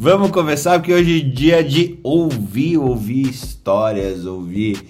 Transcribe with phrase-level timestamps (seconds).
[0.00, 4.80] Vamos começar porque hoje é dia de ouvir, ouvir histórias, ouvir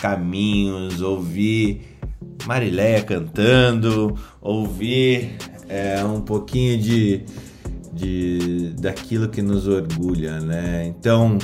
[0.00, 1.82] caminhos, ouvir
[2.46, 5.36] Marileia cantando, ouvir
[5.68, 7.24] é, um pouquinho de,
[7.92, 10.86] de daquilo que nos orgulha, né?
[10.86, 11.36] Então,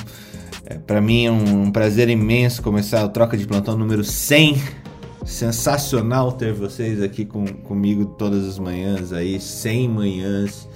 [0.64, 4.57] é, para mim é um, prazer imenso começar o Troca de Plantão número 100.
[5.27, 10.66] Sensacional ter vocês aqui com, comigo todas as manhãs aí, 100 manhãs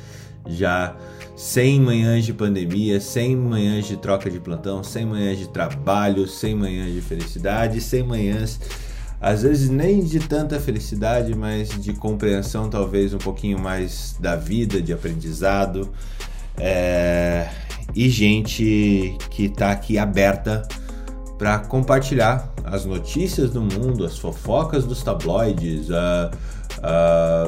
[0.47, 0.95] já
[1.37, 6.54] 100 manhãs de pandemia, 100 manhãs de troca de plantão, 100 manhãs de trabalho, 100
[6.54, 8.61] manhãs de felicidade, 100 manhãs,
[9.21, 14.81] às vezes nem de tanta felicidade, mas de compreensão, talvez um pouquinho mais da vida,
[14.81, 15.90] de aprendizado.
[16.57, 17.48] É...
[17.95, 20.67] E gente que está aqui aberta
[21.39, 26.31] para compartilhar as notícias do mundo, as fofocas dos tabloides, a,
[26.82, 27.46] a,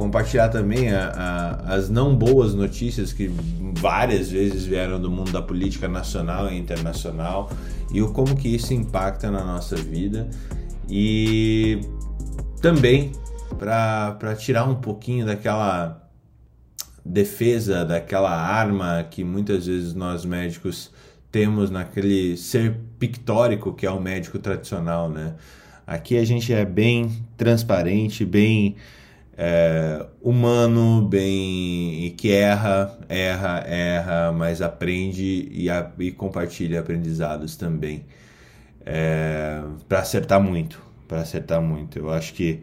[0.00, 3.30] compartilhar também a, a, as não boas notícias que
[3.74, 7.50] várias vezes vieram do mundo da política nacional e internacional
[7.92, 10.26] e o como que isso impacta na nossa vida
[10.88, 11.82] e
[12.62, 13.12] também
[13.58, 16.08] para tirar um pouquinho daquela
[17.04, 20.90] defesa, daquela arma que muitas vezes nós médicos
[21.30, 25.34] temos naquele ser pictórico que é o médico tradicional, né?
[25.86, 28.76] Aqui a gente é bem transparente, bem
[29.42, 38.04] é, humano, bem que erra, erra, erra, mas aprende e, a, e compartilha aprendizados também
[38.84, 41.98] é, para acertar muito, para acertar muito.
[41.98, 42.60] Eu acho que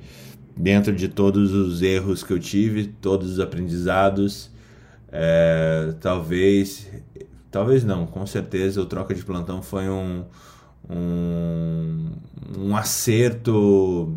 [0.56, 4.52] dentro de todos os erros que eu tive, todos os aprendizados,
[5.12, 6.92] é, talvez,
[7.50, 10.26] talvez não, com certeza o troca de plantão foi um
[10.90, 12.12] um,
[12.58, 14.16] um acerto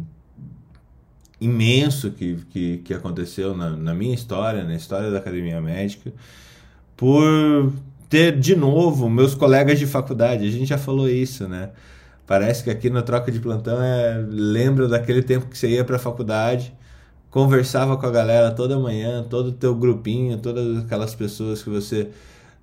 [1.41, 6.12] imenso que, que, que aconteceu na, na minha história, na história da Academia Médica,
[6.96, 7.72] por
[8.08, 10.46] ter de novo meus colegas de faculdade.
[10.46, 11.70] A gente já falou isso, né?
[12.27, 15.96] Parece que aqui na troca de plantão é lembra daquele tempo que você ia para
[15.96, 16.73] a faculdade,
[17.30, 22.11] conversava com a galera toda manhã, todo o teu grupinho, todas aquelas pessoas que você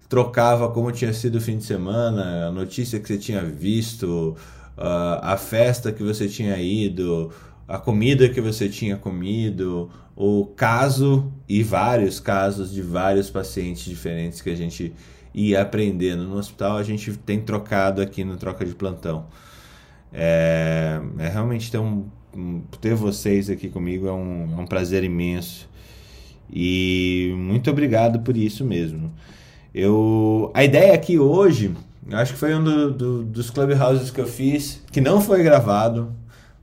[0.07, 4.37] trocava como tinha sido o fim de semana, a notícia que você tinha visto,
[4.77, 7.31] uh, a festa que você tinha ido,
[7.67, 14.41] a comida que você tinha comido, o caso e vários casos de vários pacientes diferentes
[14.41, 14.93] que a gente
[15.33, 19.27] ia aprendendo no hospital, a gente tem trocado aqui no Troca de Plantão.
[20.13, 22.05] É, é realmente ter, um,
[22.79, 25.67] ter vocês aqui comigo é um, é um prazer imenso
[26.51, 29.11] e muito obrigado por isso mesmo.
[29.73, 31.75] Eu, a ideia aqui hoje,
[32.11, 36.15] acho que foi um do, do, dos clubhouses que eu fiz, que não foi gravado,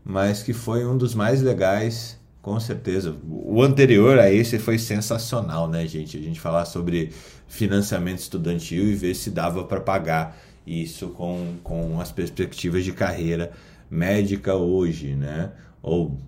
[0.04, 3.16] mas que foi um dos mais legais, com certeza.
[3.26, 6.18] O anterior a esse foi sensacional, né, gente?
[6.18, 7.10] A gente falar sobre
[7.48, 13.52] financiamento estudantil e ver se dava para pagar isso com, com as perspectivas de carreira
[13.90, 15.52] médica hoje, né?
[15.82, 16.18] Ou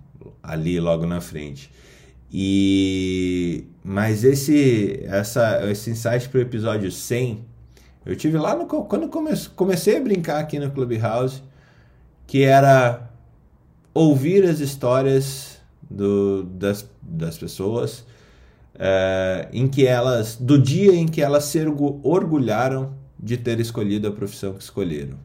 [0.41, 1.71] ali logo na frente.
[2.31, 7.45] E mas esse essa esse insight para o episódio 100,
[8.05, 11.41] eu tive lá no quando comece, comecei a brincar aqui no Clubhouse,
[12.25, 13.06] que era
[13.97, 15.59] ouvir as histórias
[15.89, 18.05] do, das, das pessoas
[18.77, 21.59] é, em que elas do dia em que elas se
[22.03, 25.17] orgulharam de ter escolhido a profissão que escolheram.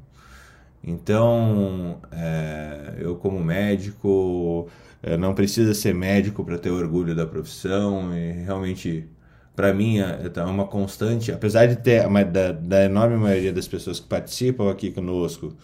[0.83, 4.69] Então, é, eu como médico,
[5.03, 9.09] é, não precisa ser médico para ter orgulho da profissão e realmente
[9.55, 14.01] para mim é, é uma constante, apesar de ter da, da enorme maioria das pessoas
[14.01, 15.55] que participam aqui conosco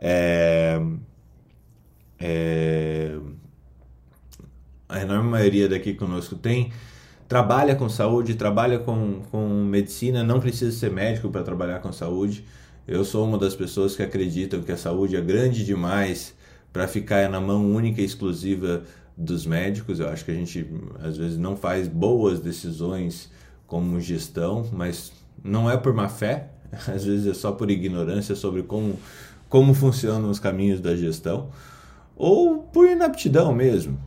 [0.00, 0.80] é,
[2.18, 3.16] é,
[4.88, 6.72] a enorme maioria daqui conosco tem,
[7.28, 12.44] trabalha com saúde, trabalha com, com medicina, não precisa ser médico para trabalhar com saúde.
[12.86, 16.34] Eu sou uma das pessoas que acreditam que a saúde é grande demais
[16.72, 18.82] para ficar na mão única e exclusiva
[19.14, 20.00] dos médicos.
[20.00, 20.66] Eu acho que a gente
[21.00, 23.30] às vezes não faz boas decisões
[23.66, 25.12] como gestão, mas
[25.44, 26.48] não é por má fé,
[26.88, 28.98] às vezes é só por ignorância sobre como,
[29.50, 31.50] como funcionam os caminhos da gestão
[32.18, 33.98] ou por inaptidão mesmo.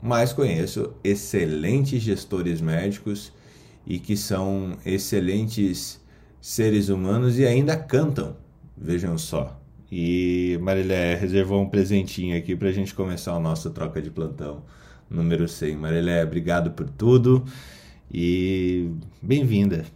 [0.00, 3.32] Mas conheço excelentes gestores médicos
[3.84, 6.00] e que são excelentes
[6.40, 8.36] seres humanos e ainda cantam,
[8.76, 9.60] vejam só.
[9.90, 14.62] E Marilé reservou um presentinho aqui para a gente começar o nosso troca de plantão
[15.08, 15.76] número 100.
[15.76, 17.44] Marilé, obrigado por tudo
[18.12, 18.90] e
[19.20, 19.86] bem-vinda.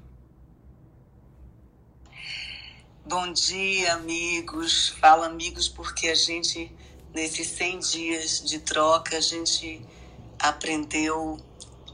[3.07, 4.91] Bom dia, amigos.
[5.01, 6.71] Fala, amigos, porque a gente
[7.15, 9.81] nesses 100 dias de troca, a gente
[10.39, 11.39] aprendeu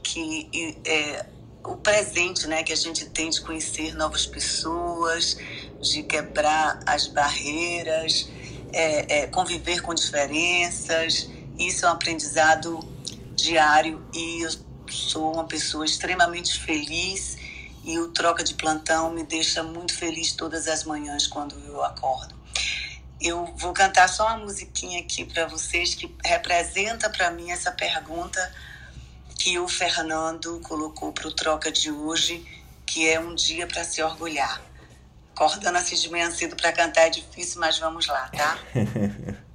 [0.03, 1.25] que é,
[1.63, 5.37] o presente né, que a gente tem de conhecer novas pessoas,
[5.81, 8.29] de quebrar as barreiras,
[8.71, 11.29] é, é, conviver com diferenças.
[11.57, 12.79] Isso é um aprendizado
[13.35, 14.51] diário e eu
[14.87, 17.37] sou uma pessoa extremamente feliz
[17.83, 22.34] e o troca de plantão me deixa muito feliz todas as manhãs quando eu acordo.
[23.19, 28.53] Eu vou cantar só uma musiquinha aqui para vocês que representa para mim essa pergunta
[29.37, 32.45] que o Fernando colocou para o troca de hoje,
[32.85, 34.61] que é um dia para se orgulhar.
[35.33, 38.57] Acordando assim de manhã cedo para cantar é difícil, mas vamos lá, tá?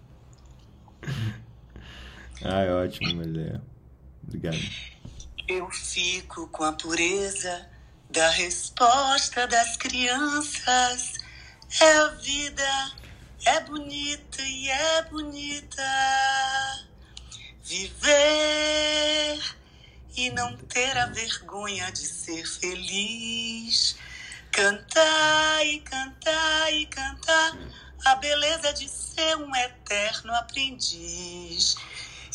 [2.45, 3.63] Ai, ótimo, Maria.
[4.23, 4.59] Obrigado.
[5.49, 7.67] Eu fico com a pureza
[8.11, 11.15] da resposta das crianças.
[11.81, 12.93] É a vida,
[13.45, 15.83] é bonita e é bonita.
[17.63, 19.39] Viver
[20.17, 23.97] e não ter a vergonha de ser feliz.
[24.53, 27.59] Cantar e cantar e cantar
[28.05, 31.77] a beleza de ser um eterno aprendiz.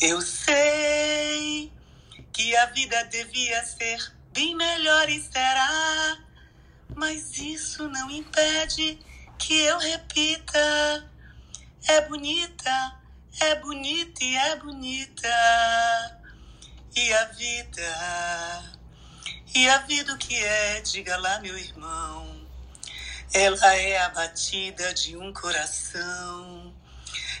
[0.00, 1.72] Eu sei
[2.32, 6.18] que a vida devia ser bem melhor e será,
[6.94, 8.98] mas isso não impede
[9.38, 11.10] que eu repita.
[11.88, 13.00] É bonita,
[13.40, 16.20] é bonita e é bonita.
[16.96, 18.74] E a vida,
[19.54, 22.46] e a vida o que é, diga lá, meu irmão.
[23.32, 26.74] Ela é a batida de um coração.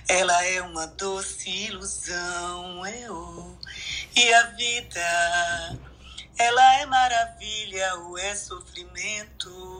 [0.08, 3.58] Ela é uma doce ilusão, eu.
[4.14, 5.78] E a vida,
[6.38, 9.75] ela é maravilha ou é sofrimento.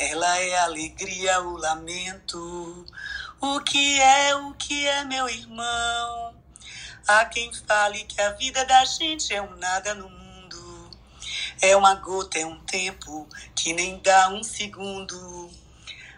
[0.00, 2.86] Ela é alegria ou lamento.
[3.38, 6.34] O que é, o que é, meu irmão?
[7.06, 10.90] Há quem fale que a vida da gente é um nada no mundo.
[11.60, 15.50] É uma gota, é um tempo que nem dá um segundo.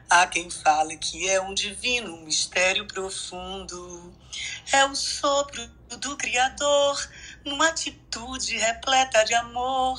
[0.09, 4.15] Há quem fale que é um divino um mistério profundo.
[4.73, 5.67] É o sopro
[5.99, 7.11] do Criador
[7.45, 9.99] numa atitude repleta de amor.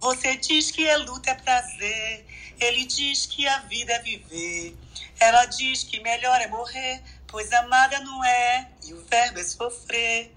[0.00, 2.29] Você diz que é luta, é prazer.
[2.60, 4.76] Ele diz que a vida é viver.
[5.18, 10.34] Ela diz que melhor é morrer pois amada não é, e o verbo é sofrer.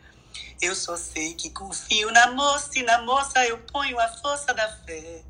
[0.61, 4.69] Eu só sei que confio na moça e na moça eu ponho a força da
[4.85, 5.21] fé.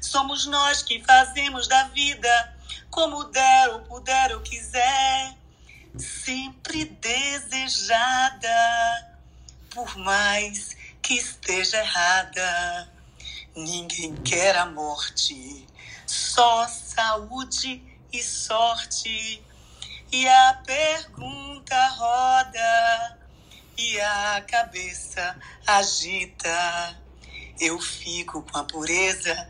[0.00, 2.56] Somos nós que fazemos da vida
[2.90, 5.34] como der ou puder ou quiser,
[5.98, 8.48] sempre desejada,
[9.70, 12.88] por mais que esteja errada.
[13.54, 15.66] Ninguém quer a morte,
[16.10, 19.40] só saúde e sorte
[20.10, 23.18] e a pergunta roda
[23.78, 26.96] e a cabeça agita.
[27.60, 29.48] Eu fico com a pureza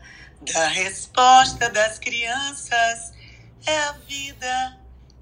[0.53, 3.11] da resposta das crianças.
[3.65, 4.77] É a vida,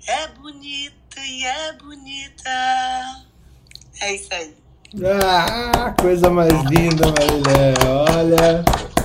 [0.07, 2.49] é bonita e é bonita.
[4.01, 4.57] É isso aí.
[5.23, 7.73] Ah, coisa mais linda, Marilé.
[7.87, 8.98] Olha.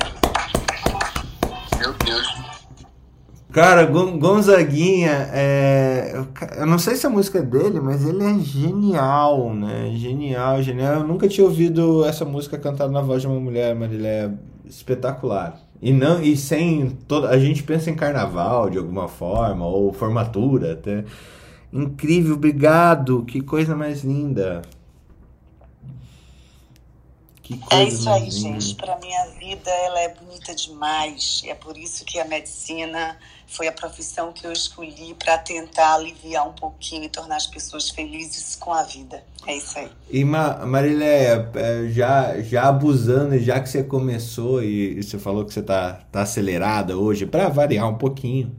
[3.54, 6.24] Cara, Gonzaguinha, é...
[6.56, 9.92] eu não sei se a música é dele, mas ele é genial, né?
[9.94, 10.94] Genial, genial.
[10.94, 14.28] Eu nunca tinha ouvido essa música cantada na voz de uma mulher, mas ele é
[14.64, 15.60] espetacular.
[15.80, 20.72] E não e sem toda a gente pensa em carnaval de alguma forma ou formatura
[20.72, 21.04] até.
[21.72, 23.22] Incrível, obrigado.
[23.24, 24.62] Que coisa mais linda.
[27.44, 28.74] Que coisa é isso aí, gente.
[28.74, 31.42] Para minha vida, ela é bonita demais.
[31.46, 36.48] É por isso que a medicina foi a profissão que eu escolhi para tentar aliviar
[36.48, 39.22] um pouquinho e tornar as pessoas felizes com a vida.
[39.46, 39.90] É isso aí.
[40.10, 45.52] E Ma Marileia, é, já, já abusando, já que você começou e, você falou que
[45.52, 48.56] você tá, tá acelerada hoje, para variar um pouquinho,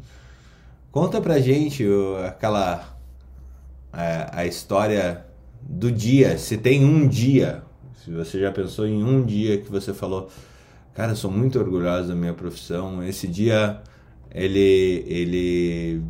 [0.92, 1.84] conta pra gente
[2.28, 2.96] aquela
[3.92, 5.26] a, é, a história
[5.60, 6.38] do dia.
[6.38, 7.65] Se tem um dia
[8.06, 10.30] se você já pensou em um dia que você falou,
[10.94, 13.82] cara, sou muito orgulhoso da minha profissão, esse dia
[14.30, 16.04] ele ele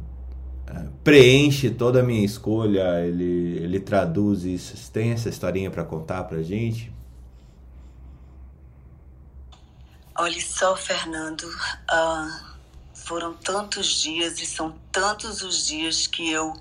[0.68, 4.76] é, preenche toda a minha escolha, ele ele traduz isso.
[4.76, 6.92] Você tem essa historinha para contar pra gente?
[10.18, 12.56] Olha só, Fernando, uh,
[12.94, 16.52] foram tantos dias e são tantos os dias que eu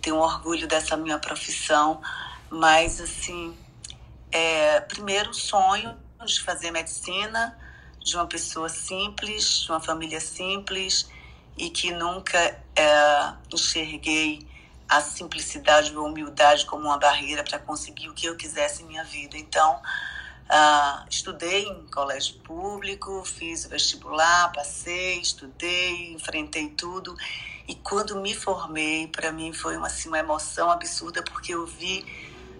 [0.00, 2.00] tenho orgulho dessa minha profissão,
[2.50, 3.54] mas assim,
[4.32, 7.56] é, primeiro sonho de fazer medicina
[8.00, 11.08] de uma pessoa simples, de uma família simples
[11.56, 12.38] e que nunca
[12.74, 14.46] é, enxerguei
[14.88, 18.86] a simplicidade ou a humildade como uma barreira para conseguir o que eu quisesse em
[18.86, 19.36] minha vida.
[19.36, 19.80] Então,
[20.52, 27.16] Uh, estudei em colégio público, fiz o vestibular, passei, estudei, enfrentei tudo.
[27.66, 32.04] E quando me formei, para mim foi uma, assim, uma emoção absurda, porque eu vi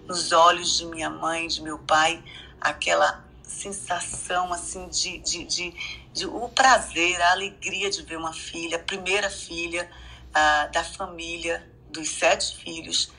[0.07, 2.23] nos olhos de minha mãe, de meu pai,
[2.61, 5.75] aquela sensação assim de, de, de,
[6.13, 9.89] de, o prazer, a alegria de ver uma filha, a primeira filha
[10.73, 13.13] da família, dos sete filhos,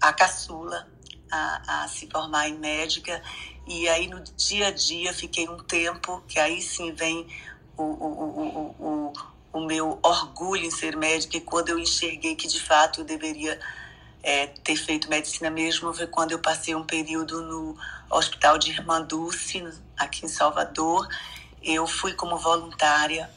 [0.00, 0.88] a caçula,
[1.30, 3.20] a, a se formar em médica.
[3.66, 7.26] E aí no dia a dia fiquei um tempo, que aí sim vem
[7.76, 8.06] o, o,
[8.38, 9.12] o, o,
[9.52, 13.58] o meu orgulho em ser médica, e quando eu enxerguei que de fato eu deveria
[14.26, 17.78] é, ter feito medicina mesmo, foi quando eu passei um período no
[18.10, 19.62] Hospital de Irmã Dulce,
[19.96, 21.06] aqui em Salvador.
[21.62, 23.30] Eu fui como voluntária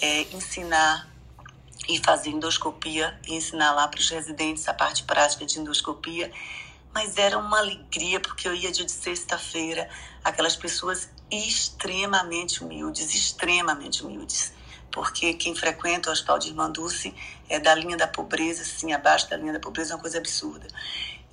[0.00, 1.08] é, ensinar
[1.88, 6.32] e fazer endoscopia e ensinar lá para os residentes a parte prática de endoscopia.
[6.92, 9.88] Mas era uma alegria, porque eu ia de sexta-feira,
[10.24, 14.52] aquelas pessoas extremamente humildes, extremamente humildes.
[14.90, 17.14] Porque quem frequenta o Hospital de Irmã Dulce
[17.52, 20.66] é da linha da pobreza, assim, abaixo da linha da pobreza, é uma coisa absurda.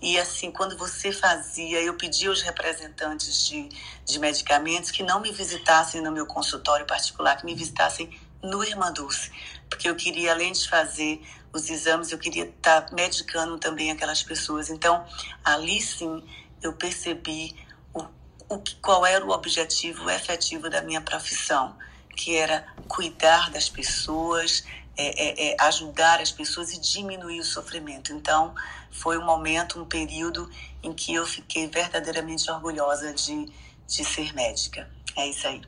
[0.02, 3.70] E assim, quando você fazia, eu pedia aos representantes de,
[4.06, 8.10] de medicamentos que não me visitassem no meu consultório particular, que me visitassem
[8.44, 9.32] no Irmã Dulce,
[9.70, 11.22] porque eu queria, além de fazer
[11.54, 14.70] os exames, eu queria estar tá medicando também aquelas pessoas.
[14.70, 15.06] Então,
[15.44, 16.22] ali sim,
[16.62, 17.56] eu percebi
[17.94, 18.02] o,
[18.50, 21.76] o, qual era o objetivo efetivo da minha profissão,
[22.16, 24.64] que era cuidar das pessoas,
[25.00, 28.12] é, é, é ajudar as pessoas e diminuir o sofrimento.
[28.12, 28.54] Então,
[28.92, 30.50] foi um momento, um período
[30.84, 33.46] em que eu fiquei verdadeiramente orgulhosa de,
[33.88, 34.90] de ser médica.
[35.16, 35.62] É isso aí.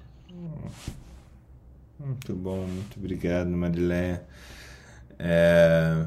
[1.99, 4.25] Muito bom, muito obrigado, Marileia.
[5.19, 6.05] É,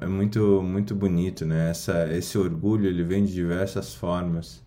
[0.00, 1.70] é muito, muito bonito, né?
[1.70, 4.63] Essa, esse orgulho ele vem de diversas formas.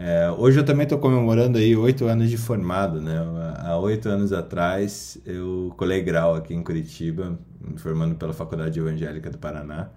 [0.00, 3.16] É, hoje eu também estou comemorando aí oito anos de formado, né?
[3.58, 7.36] Há oito anos atrás eu colei grau aqui em Curitiba,
[7.78, 9.90] formando pela Faculdade Evangélica do Paraná.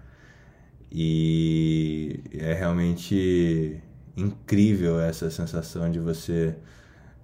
[0.90, 3.80] E é realmente
[4.16, 6.56] incrível essa sensação de você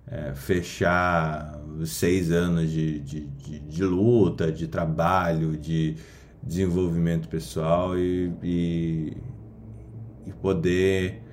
[0.07, 5.97] é, fechar seis anos de, de, de, de, luta, de trabalho, de
[6.41, 9.17] desenvolvimento pessoal e, e,
[10.29, 11.27] e poder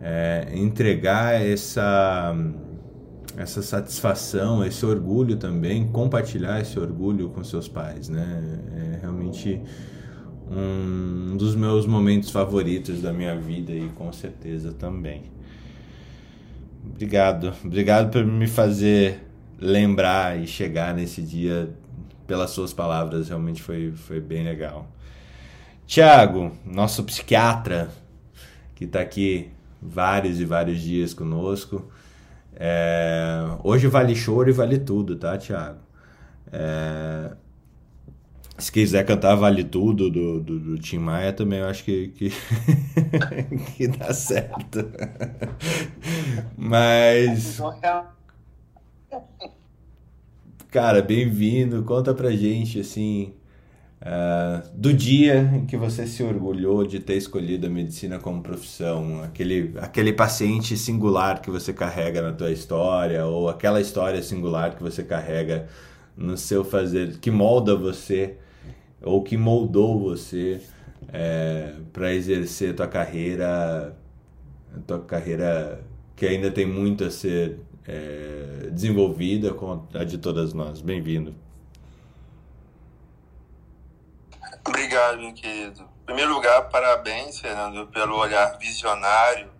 [0.00, 2.34] é, entregar essa,
[3.36, 8.60] essa satisfação, esse orgulho também, compartilhar esse orgulho com seus pais, né?
[8.76, 9.60] É realmente
[10.50, 15.24] um dos meus momentos favoritos da minha vida e com certeza também.
[16.84, 19.26] Obrigado, obrigado por me fazer
[19.60, 21.68] lembrar e chegar nesse dia
[22.26, 24.86] pelas suas palavras, realmente foi, foi bem legal.
[25.86, 27.90] Tiago, nosso psiquiatra,
[28.74, 31.88] que está aqui vários e vários dias conosco.
[32.54, 35.78] É, hoje vale choro e vale tudo, tá, Tiago?
[36.52, 37.36] É,
[38.58, 42.32] se quiser cantar Vale Tudo do, do, do Tim Maia também, eu acho que, que,
[43.76, 44.90] que dá certo.
[46.56, 47.60] Mas.
[50.70, 51.84] Cara, bem-vindo.
[51.84, 53.32] Conta pra gente, assim,
[54.00, 59.24] Uh, do dia em que você se orgulhou de ter escolhido a medicina como profissão,
[59.24, 64.82] aquele, aquele paciente singular que você carrega na tua história, ou aquela história singular que
[64.82, 65.66] você carrega
[66.16, 68.36] no seu fazer, que molda você,
[69.02, 70.60] ou que moldou você
[71.12, 73.96] é, para exercer tua carreira,
[74.86, 75.80] tua carreira
[76.14, 80.80] que ainda tem muito a ser é, desenvolvida com a de todas nós.
[80.80, 81.47] Bem-vindo.
[84.68, 85.80] Obrigado, meu querido.
[86.02, 89.50] Em primeiro lugar, parabéns, Fernando, pelo olhar visionário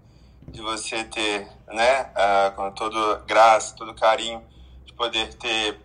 [0.47, 2.13] de você ter, né,
[2.55, 4.45] com todo graça, todo carinho,
[4.85, 5.81] de poder ter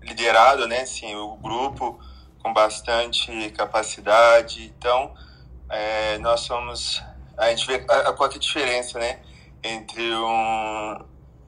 [0.00, 2.00] liderado, né, sim, o grupo
[2.42, 4.64] com bastante capacidade.
[4.64, 5.12] Então,
[5.68, 7.02] é, nós somos,
[7.36, 9.20] a gente vê a, a, qual é a diferença, né,
[9.62, 11.04] entre um,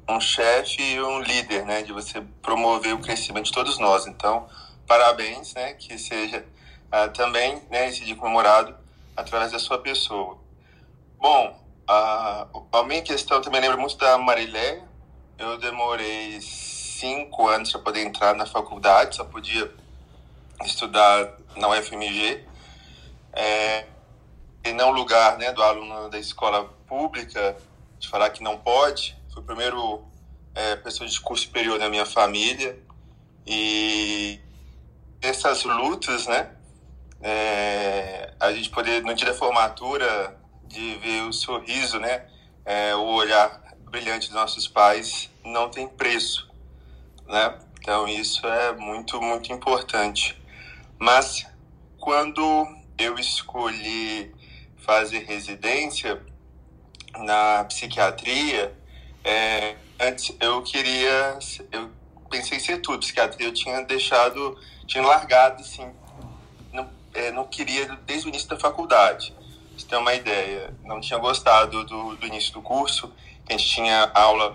[0.07, 4.07] um chefe e um líder, né, de você promover o crescimento de todos nós.
[4.07, 4.47] Então,
[4.87, 6.45] parabéns, né, que seja
[6.93, 8.75] uh, também né, esse dia comemorado
[9.17, 10.39] através da sua pessoa.
[11.19, 14.83] Bom, a, a minha questão também lembra muito da Mariléia.
[15.39, 19.73] Eu demorei cinco anos para poder entrar na faculdade, só podia
[20.65, 22.45] estudar na UFMG.
[23.33, 23.87] É,
[24.65, 27.57] e não lugar né, do aluno da escola pública
[27.99, 29.17] de falar que não pode.
[29.33, 30.05] Fui o primeiro
[30.55, 32.79] é, pessoa de curso superior da minha família.
[33.47, 34.41] E
[35.23, 36.51] essas lutas, né,
[37.23, 42.27] é, a gente poder, no dia da formatura, de ver o sorriso, né?
[42.65, 43.61] é, o olhar
[43.91, 46.49] brilhante dos nossos pais não tem preço,
[47.27, 47.59] né?
[47.81, 50.41] Então isso é muito, muito importante.
[50.99, 51.47] Mas
[51.99, 52.67] quando
[52.99, 54.33] eu escolhi
[54.77, 56.23] fazer residência
[57.17, 58.77] na psiquiatria,
[59.25, 61.39] é, antes eu queria,
[61.73, 61.91] eu
[62.31, 65.91] pensei em ser tudo, psiquiatria eu tinha deixado, tinha largado assim,
[67.14, 69.35] é, não queria desde o início da faculdade.
[69.76, 73.12] Você tem uma ideia, não tinha gostado do, do início do curso,
[73.49, 74.55] a gente tinha aula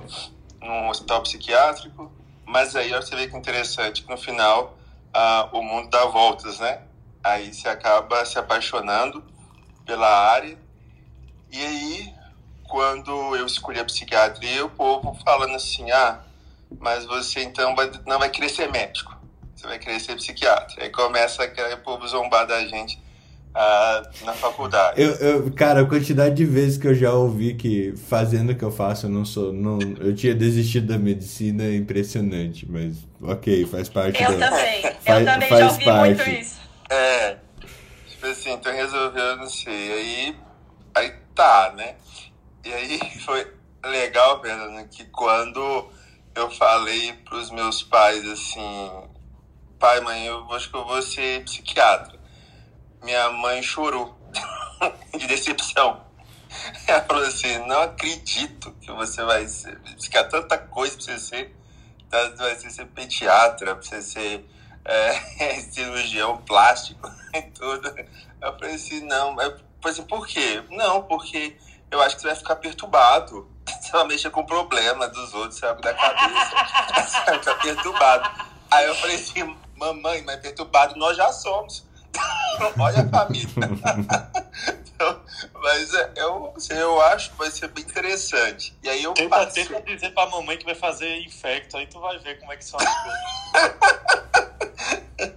[0.61, 2.11] num hospital psiquiátrico,
[2.45, 4.77] mas aí você vê que interessante que no final
[5.13, 6.81] ah, o mundo dá voltas, né?
[7.23, 9.23] Aí você acaba se apaixonando
[9.85, 10.57] pela área.
[11.51, 12.13] E aí,
[12.67, 16.19] quando eu escolhi a psiquiatria, o povo falando assim: ah,
[16.79, 19.14] mas você então não vai querer ser médico,
[19.55, 20.83] você vai querer ser psiquiatra.
[20.83, 22.99] Aí começa aquele povo zombar da gente
[23.57, 25.01] ah, na faculdade.
[25.01, 28.63] Eu, eu, cara, a quantidade de vezes que eu já ouvi que fazendo o que
[28.63, 29.53] eu faço, eu não sou.
[29.53, 34.49] Não, eu tinha desistido da medicina é impressionante, mas ok, faz parte eu da.
[34.49, 34.81] Também.
[34.81, 35.49] Faz, eu também.
[35.49, 36.23] já ouvi parte.
[36.25, 36.59] muito isso.
[36.89, 37.37] É.
[38.09, 39.93] Tipo assim, então resolveu, não sei.
[39.93, 40.35] Aí.
[40.93, 41.95] Aí tá, né?
[42.65, 43.47] E aí foi
[43.85, 45.89] legal, Fernando, que quando
[46.35, 48.91] eu falei pros meus pais assim,
[49.79, 52.15] pai, mãe, eu acho que eu vou ser psiquiatra
[53.05, 54.17] minha mãe chorou
[55.15, 56.03] de decepção.
[56.87, 59.79] Ela falou assim: Não acredito que você vai ser.
[60.15, 61.55] Há tanta coisa pra você ser.
[62.09, 64.45] Tá, vai ser, ser pediatra, pra você ser
[64.83, 67.93] é, cirurgião plástico e tudo.
[68.41, 69.39] Eu falei assim: Não.
[69.39, 69.51] Eu
[69.81, 70.63] falei assim: Por quê?
[70.71, 71.55] Não, porque
[71.91, 73.51] eu acho que você vai ficar perturbado.
[73.81, 76.55] Você vai mexer com o problema dos outros, sabe, da cabeça.
[77.05, 78.45] Você vai ficar perturbado.
[78.69, 81.85] Aí eu falei assim: Mamãe, mas perturbado nós já somos.
[82.79, 83.47] Olha a família.
[84.87, 85.21] então,
[85.53, 88.77] mas é, eu, assim, eu acho que vai ser bem interessante.
[88.81, 89.65] E aí eu tenta, passei...
[89.65, 92.65] tenta dizer pra mamãe que vai fazer infecto, aí tu vai ver como é que
[92.65, 93.21] são as coisas.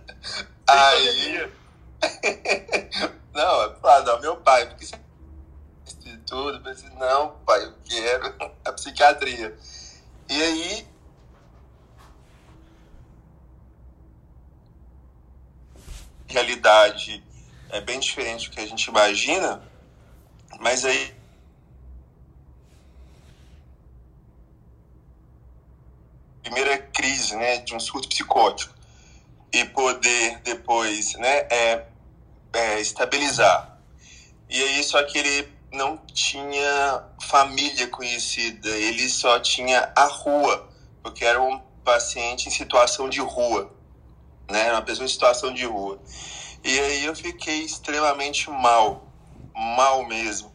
[0.68, 1.50] aí.
[3.34, 4.86] não, é claro, não, meu pai, porque
[5.98, 8.34] de tudo, pensei, não, pai, eu quero
[8.64, 9.56] a psiquiatria.
[10.28, 10.88] E aí
[16.28, 17.24] realidade
[17.70, 19.62] é bem diferente do que a gente imagina,
[20.60, 21.16] mas aí
[26.42, 28.74] primeira crise, né, de um surto psicótico
[29.52, 31.86] e poder depois, né, é,
[32.52, 33.78] é, estabilizar.
[34.48, 40.68] E aí só que ele não tinha família conhecida, ele só tinha a rua,
[41.02, 43.77] porque era um paciente em situação de rua
[44.50, 44.72] né?
[44.72, 46.00] Uma pessoa em situação de rua.
[46.64, 49.06] E aí eu fiquei extremamente mal,
[49.54, 50.52] mal mesmo,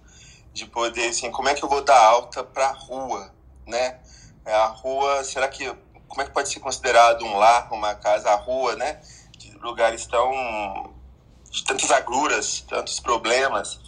[0.53, 3.33] de poder, assim, como é que eu vou dar alta para a rua,
[3.65, 3.99] né?
[4.45, 5.65] É, a rua, será que,
[6.07, 8.99] como é que pode ser considerado um lar, uma casa, a rua, né?
[9.37, 10.93] De lugares tão,
[11.49, 13.79] de tantas agruras, tantos problemas.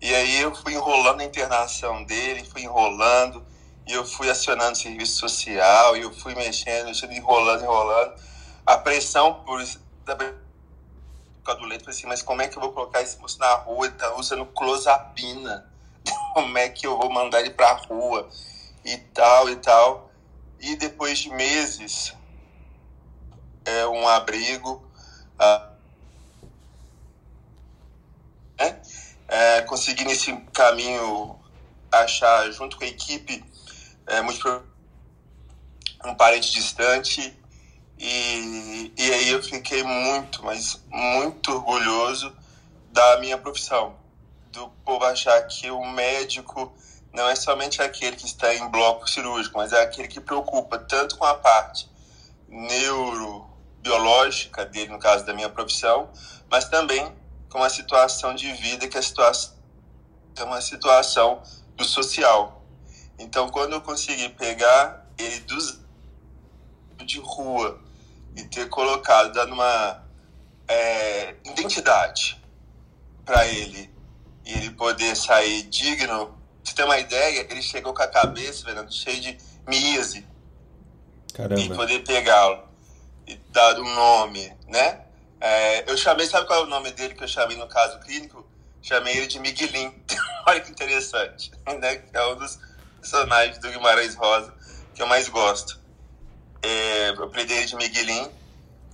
[0.00, 3.44] E aí eu fui enrolando a internação dele, fui enrolando,
[3.86, 8.31] e eu fui acionando o serviço social, e eu fui mexendo, enrolando, enrolando
[8.66, 9.62] a pressão por
[10.04, 10.14] da
[11.54, 13.86] do leite, assim, mas como é que eu vou colocar esse moço na rua?
[13.86, 15.68] Ele tá usando clozapina.
[16.32, 18.28] Como é que eu vou mandar ele pra rua?
[18.84, 20.10] E tal, e tal.
[20.60, 22.14] E depois de meses,
[23.64, 24.88] é um abrigo,
[25.38, 25.70] ah,
[28.58, 28.80] né?
[29.28, 31.36] é, consegui nesse caminho
[31.90, 33.44] achar, junto com a equipe,
[34.06, 34.20] é,
[36.04, 37.41] um parente distante
[38.04, 42.36] e, e aí eu fiquei muito, mas muito orgulhoso
[42.90, 43.94] da minha profissão.
[44.50, 46.74] Do povo achar que o médico
[47.12, 51.16] não é somente aquele que está em bloco cirúrgico, mas é aquele que preocupa tanto
[51.16, 51.88] com a parte
[52.48, 56.10] neurobiológica dele, no caso da minha profissão,
[56.50, 57.14] mas também
[57.48, 59.54] com a situação de vida, que é situação,
[60.34, 61.40] é uma situação
[61.76, 62.64] do social.
[63.16, 65.80] Então, quando eu consegui pegar ele dos
[67.04, 67.80] de rua
[68.36, 70.02] e ter colocado, dando uma
[70.66, 72.40] é, identidade
[73.24, 73.90] para ele
[74.44, 76.38] e ele poder sair digno.
[76.62, 77.46] Você tem uma ideia?
[77.50, 80.26] Ele chegou com a cabeça, Fernando, cheio de miase.
[81.34, 81.60] Caramba.
[81.60, 82.68] E poder pegá-lo
[83.26, 85.00] e dar um nome, né?
[85.40, 88.46] É, eu chamei, sabe qual é o nome dele que eu chamei no caso clínico?
[88.80, 89.92] Chamei ele de Miguelim.
[90.46, 92.02] Olha que interessante, né?
[92.12, 92.58] É um dos
[93.00, 94.54] personagens do Guimarães Rosa
[94.94, 95.81] que eu mais gosto
[96.62, 98.28] é, eu apelidei de Miguelin,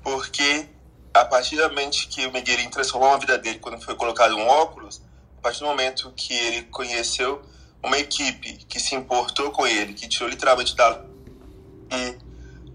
[0.02, 0.66] porque
[1.12, 4.46] a partir do momento que o Miguelin transformou a vida dele quando foi colocado um
[4.46, 5.02] óculos,
[5.38, 7.42] a partir do momento que ele conheceu
[7.82, 11.04] uma equipe que se importou com ele, que tirou literalmente da
[11.90, 12.18] e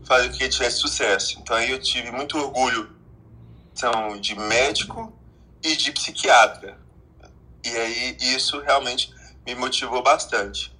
[0.05, 1.39] fazer com que ele tivesse sucesso.
[1.39, 2.89] Então aí eu tive muito orgulho
[3.75, 5.11] então, de médico
[5.63, 6.77] e de psiquiatra.
[7.63, 9.13] E aí isso realmente
[9.45, 10.71] me motivou bastante.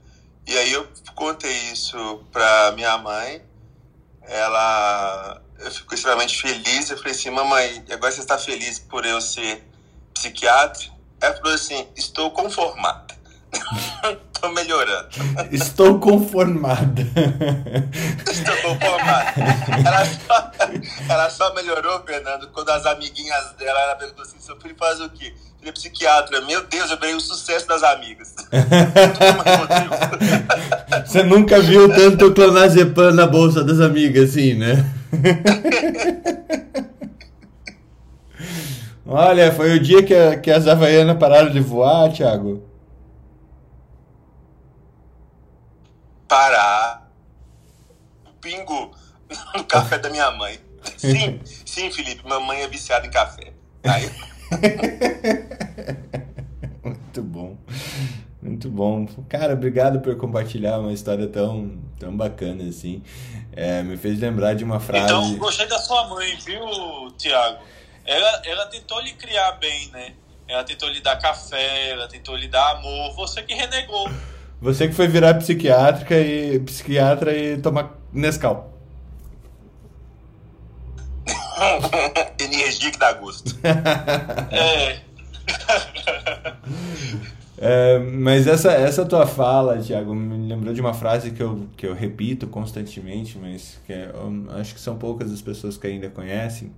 [0.46, 3.42] E aí eu contei isso para minha mãe.
[4.28, 6.90] Ela eu fico extremamente feliz.
[6.90, 9.64] Eu falei assim, mamãe, agora você está feliz por eu ser
[10.14, 10.92] psiquiatra?
[11.22, 13.16] Ela falou assim, estou conformada.
[14.44, 15.08] Estou melhorando.
[15.54, 17.02] Estou conformada.
[18.30, 19.34] Estou conformada.
[19.86, 20.52] Ela só,
[21.08, 25.10] ela só melhorou, Fernando, quando as amiguinhas dela, ela perguntou assim, seu filho faz o
[25.12, 25.32] quê?
[25.62, 26.42] Ele é psiquiatra.
[26.42, 28.36] Meu Deus, eu ganhei o sucesso das amigas.
[31.08, 34.86] Você nunca viu tanto clonazepam na bolsa das amigas, assim, né?
[39.08, 42.73] Olha, foi o dia que, a, que as Havaianas pararam de voar, Thiago.
[46.28, 47.10] Parar
[48.42, 48.92] pingo
[49.56, 50.60] no café da minha mãe.
[50.98, 53.54] Sim, sim, Felipe, mamãe é viciada em café.
[53.84, 54.10] Aí...
[56.84, 57.58] Muito bom.
[58.42, 59.08] Muito bom.
[59.30, 63.02] Cara, obrigado por compartilhar uma história tão, tão bacana assim.
[63.54, 65.06] É, me fez lembrar de uma frase.
[65.06, 66.62] Então, gostei da sua mãe, viu,
[67.18, 67.64] Tiago?
[68.06, 70.14] Ela, ela tentou lhe criar bem, né?
[70.46, 73.16] Ela tentou lhe dar café, ela tentou lhe dar amor.
[73.16, 74.10] Você que renegou.
[74.64, 78.74] Você que foi virar psiquiátrica e psiquiatra e tomar Nescau.
[82.40, 83.60] Energia que dá gosto.
[84.50, 85.02] é.
[87.58, 88.00] é.
[88.00, 91.94] Mas essa, essa tua fala, Tiago, me lembrou de uma frase que eu, que eu
[91.94, 94.10] repito constantemente, mas que é,
[94.58, 96.72] acho que são poucas as pessoas que ainda conhecem,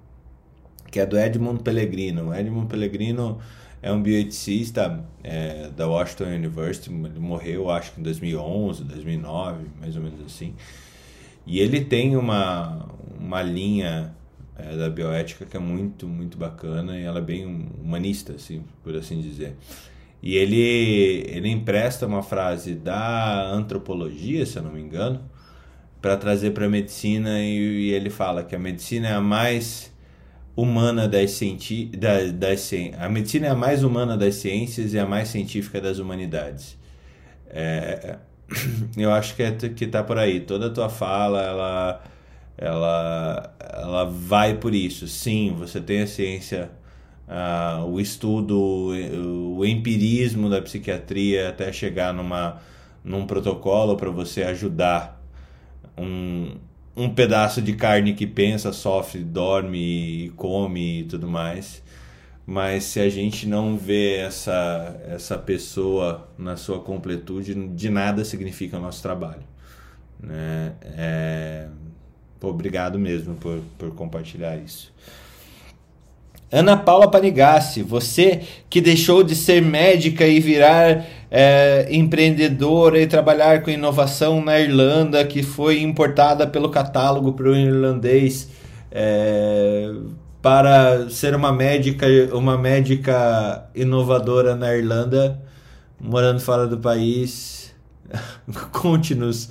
[0.89, 2.29] que é do Edmund Pellegrino.
[2.29, 3.39] O Edmund Pellegrino
[3.85, 9.95] é um bioeticista é, da Washington University, ele morreu acho que em 2011, 2009, mais
[9.95, 10.55] ou menos assim.
[11.45, 14.11] E ele tem uma, uma linha
[14.57, 17.45] é, da bioética que é muito, muito bacana e ela é bem
[17.79, 19.55] humanista, assim, por assim dizer.
[20.19, 25.21] E ele, ele empresta uma frase da antropologia, se eu não me engano,
[26.01, 29.94] para trazer para a medicina e, e ele fala que a medicina é a mais
[30.55, 35.05] humana das, cienti das, das a medicina é a mais humana das ciências e a
[35.05, 36.77] mais científica das humanidades.
[37.49, 38.17] É,
[38.97, 40.39] eu acho que é que tá por aí.
[40.39, 42.03] Toda a tua fala, ela,
[42.57, 45.07] ela, ela vai por isso.
[45.07, 46.69] Sim, você tem a ciência,
[47.27, 48.91] uh, o estudo,
[49.57, 52.61] o empirismo da psiquiatria até chegar numa,
[53.03, 55.21] num protocolo para você ajudar
[55.97, 56.55] um,
[56.95, 61.83] um pedaço de carne que pensa, sofre, dorme, come e tudo mais.
[62.45, 68.77] Mas se a gente não vê essa, essa pessoa na sua completude, de nada significa
[68.77, 69.43] o nosso trabalho.
[70.19, 70.73] Né?
[70.95, 71.67] É...
[72.41, 74.93] Obrigado mesmo por, por compartilhar isso.
[76.51, 81.03] Ana Paula Panigassi, você que deixou de ser médica e virar
[81.37, 87.53] é, empreendedora e trabalhar com inovação na Irlanda, que foi importada pelo catálogo para o
[87.53, 88.47] irlandês
[88.89, 89.91] é,
[90.41, 95.37] para ser uma médica, uma médica inovadora na Irlanda,
[95.99, 97.75] morando fora do país.
[98.71, 99.49] Conte-nos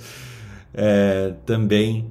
[0.73, 2.07] é, também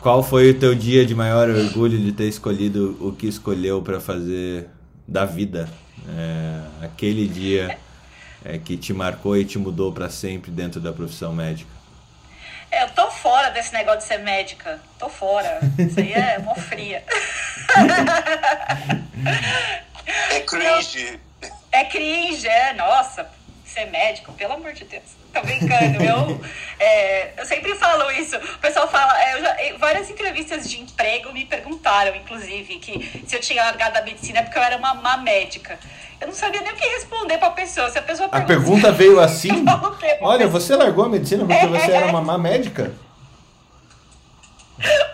[0.00, 4.00] qual foi o teu dia de maior orgulho de ter escolhido o que escolheu para
[4.00, 4.66] fazer
[5.06, 5.68] da vida?
[6.08, 7.78] É, aquele dia
[8.44, 11.70] é, que te marcou e te mudou para sempre dentro da profissão médica?
[12.70, 14.80] É, eu tô fora desse negócio de ser médica.
[14.98, 15.60] Tô fora.
[15.78, 17.04] Isso aí é mó fria.
[20.30, 21.20] É cringe.
[21.72, 22.74] É cringe, é.
[22.74, 23.26] Nossa,
[23.64, 25.04] ser médico, pelo amor de Deus.
[25.32, 26.02] Tô brincando.
[26.02, 26.40] Eu,
[26.78, 28.36] é, eu sempre falo isso.
[28.36, 29.18] O pessoal fala.
[29.22, 34.02] É, já, várias entrevistas de emprego me perguntaram, inclusive, que se eu tinha largado a
[34.02, 35.78] medicina é porque eu era uma má médica.
[36.24, 37.90] Eu não sabia nem o que responder pra pessoa.
[37.90, 39.62] Se a pessoa A pergunta veio assim?
[40.22, 42.92] Olha, você largou a medicina porque é, você era uma má médica?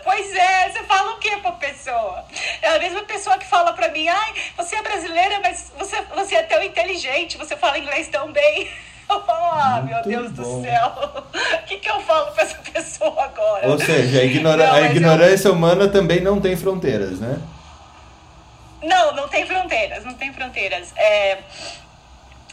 [0.05, 2.25] Pois é, você fala o que pra pessoa?
[2.62, 6.37] É a mesma pessoa que fala pra mim, ai, você é brasileira, mas você, você
[6.37, 8.68] é tão inteligente, você fala inglês tão bem.
[9.11, 10.61] Eu falo, ah, Muito meu Deus bom.
[10.61, 13.68] do céu, o que, que eu falo pra essa pessoa agora?
[13.68, 15.55] Ou seja, a, ignora não, a ignorância eu...
[15.55, 17.40] humana também não tem fronteiras, né?
[18.83, 20.93] Não, não tem fronteiras, não tem fronteiras.
[20.97, 21.38] É,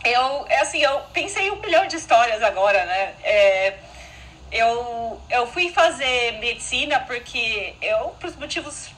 [0.04, 3.14] eu, é assim, eu pensei um milhão de histórias agora, né?
[3.24, 3.74] É,
[4.52, 8.90] eu, eu fui fazer medicina porque eu, por os motivos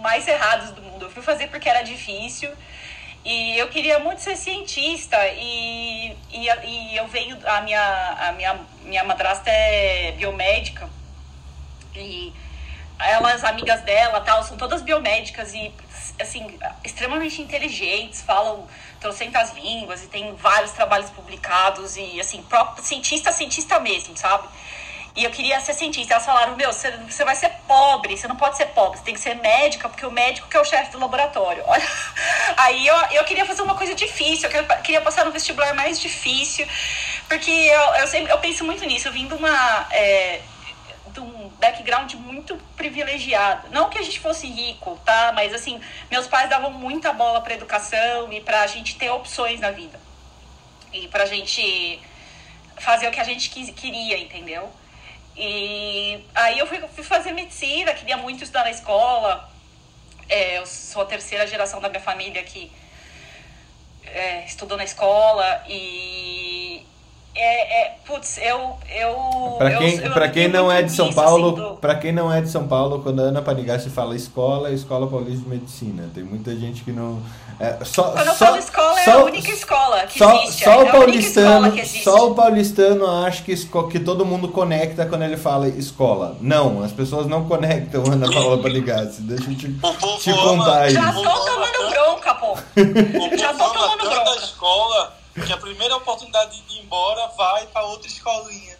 [0.00, 2.50] mais errados do mundo, eu fui fazer porque era difícil
[3.24, 8.60] E eu queria muito ser cientista e, e, e eu venho, a minha, a minha,
[8.84, 10.88] minha madrasta é biomédica
[11.94, 12.32] e
[12.98, 15.72] elas, amigas dela, tal, são todas biomédicas e,
[16.20, 18.66] assim, extremamente inteligentes, falam
[19.00, 24.48] trocentas línguas e tem vários trabalhos publicados e, assim, próprio, cientista, cientista mesmo, sabe?
[25.18, 26.14] E eu queria ser cientista.
[26.14, 29.14] Elas falaram, meu, você, você vai ser pobre, você não pode ser pobre, você tem
[29.14, 31.64] que ser médica, porque o médico que é o chefe do laboratório.
[31.66, 31.88] Olha,
[32.56, 36.66] aí eu, eu queria fazer uma coisa difícil, eu queria passar no vestibular mais difícil,
[37.28, 39.88] porque eu, eu, sempre, eu penso muito nisso, eu vim de uma...
[39.90, 40.40] É,
[41.58, 43.68] background muito privilegiado.
[43.70, 45.32] Não que a gente fosse rico, tá?
[45.34, 49.60] Mas assim, meus pais davam muita bola para educação e para a gente ter opções
[49.60, 49.98] na vida.
[50.92, 52.00] E para a gente
[52.78, 54.72] fazer o que a gente quis, queria, entendeu?
[55.36, 59.50] E aí eu fui, fui fazer medicina, queria muito estudar na escola.
[60.28, 62.70] É, eu sou a terceira geração da minha família que
[64.04, 66.84] é, estudou na escola e
[67.40, 68.76] é, é, putz, eu.
[68.92, 71.76] eu para quem, eu, pra quem não é de São Paulo, assim, do...
[71.76, 75.06] para quem não é de São Paulo, quando a Ana Panigás fala escola, é escola
[75.06, 76.10] paulista de medicina.
[76.12, 77.22] Tem muita gente que não.
[77.60, 80.64] É, só, quando eu só, falo escola, só, é a única escola que só, existe.
[80.64, 82.04] Só é o paulistano, existe.
[82.04, 86.36] só o paulistano acha que, que todo mundo conecta quando ele fala escola.
[86.40, 89.18] Não, as pessoas não conectam Ana Paula Panigás.
[89.18, 89.72] Deixa eu te,
[90.20, 90.90] te contar aí.
[90.90, 92.56] Já tô tomando bronca, pô.
[93.36, 94.24] Já tô tomando bronca.
[94.24, 98.76] da escola que a primeira oportunidade de ir embora vai para outra escolinha.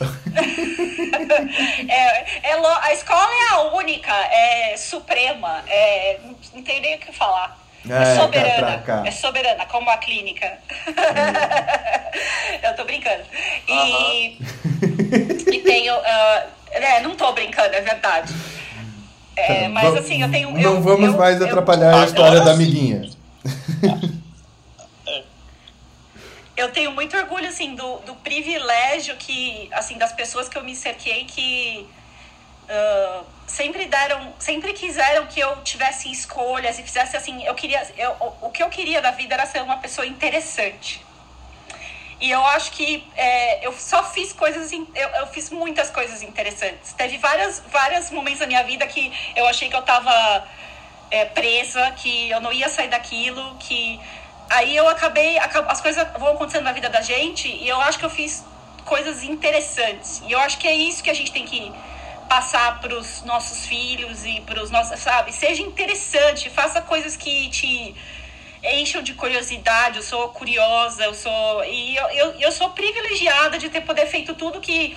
[1.88, 6.20] é, é, a escola é a única, é suprema, é,
[6.54, 7.58] não tem nem o que falar.
[7.88, 10.46] É, é soberana, é soberana, como a clínica.
[10.86, 12.10] É.
[12.68, 13.22] Eu tô brincando.
[13.66, 14.38] E,
[15.50, 15.94] e tenho.
[15.94, 16.42] Uh,
[16.72, 18.34] é, não tô brincando, é verdade.
[19.34, 20.50] É, tá, mas assim, eu tenho.
[20.50, 23.08] Não eu, vamos eu, mais eu, atrapalhar a história da amiguinha.
[26.60, 30.76] eu tenho muito orgulho, assim, do, do privilégio que, assim, das pessoas que eu me
[30.76, 31.88] cerquei que
[32.68, 38.10] uh, sempre deram, sempre quiseram que eu tivesse escolhas e fizesse, assim, eu queria, eu,
[38.42, 41.04] o que eu queria da vida era ser uma pessoa interessante.
[42.20, 46.92] E eu acho que é, eu só fiz coisas, eu, eu fiz muitas coisas interessantes.
[46.92, 50.46] Teve várias, vários momentos da minha vida que eu achei que eu tava
[51.10, 53.98] é, presa, que eu não ia sair daquilo, que
[54.50, 58.04] aí eu acabei, as coisas vão acontecendo na vida da gente e eu acho que
[58.04, 58.44] eu fiz
[58.84, 60.20] coisas interessantes.
[60.26, 61.72] E eu acho que é isso que a gente tem que
[62.28, 65.32] passar para os nossos filhos e para os nossos, sabe?
[65.32, 67.94] Seja interessante, faça coisas que te
[68.62, 69.98] encham de curiosidade.
[69.98, 74.34] Eu sou curiosa, eu sou e eu, eu, eu sou privilegiada de ter poder feito
[74.34, 74.96] tudo que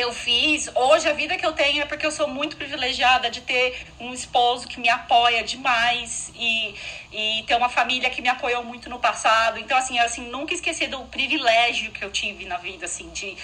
[0.00, 0.70] eu fiz.
[0.74, 4.12] Hoje a vida que eu tenho é porque eu sou muito privilegiada de ter um
[4.12, 6.74] esposo que me apoia demais e,
[7.12, 9.58] e ter uma família que me apoiou muito no passado.
[9.58, 13.36] Então assim, assim, nunca esqueci do privilégio que eu tive na vida assim de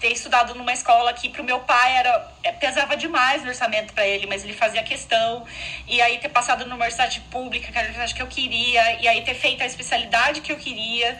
[0.00, 4.06] ter estudado numa escola que pro meu pai era é, pesava demais o orçamento para
[4.06, 5.46] ele, mas ele fazia questão.
[5.86, 9.08] E aí ter passado numa universidade pública, que era a universidade que eu queria, e
[9.08, 11.18] aí ter feito a especialidade que eu queria.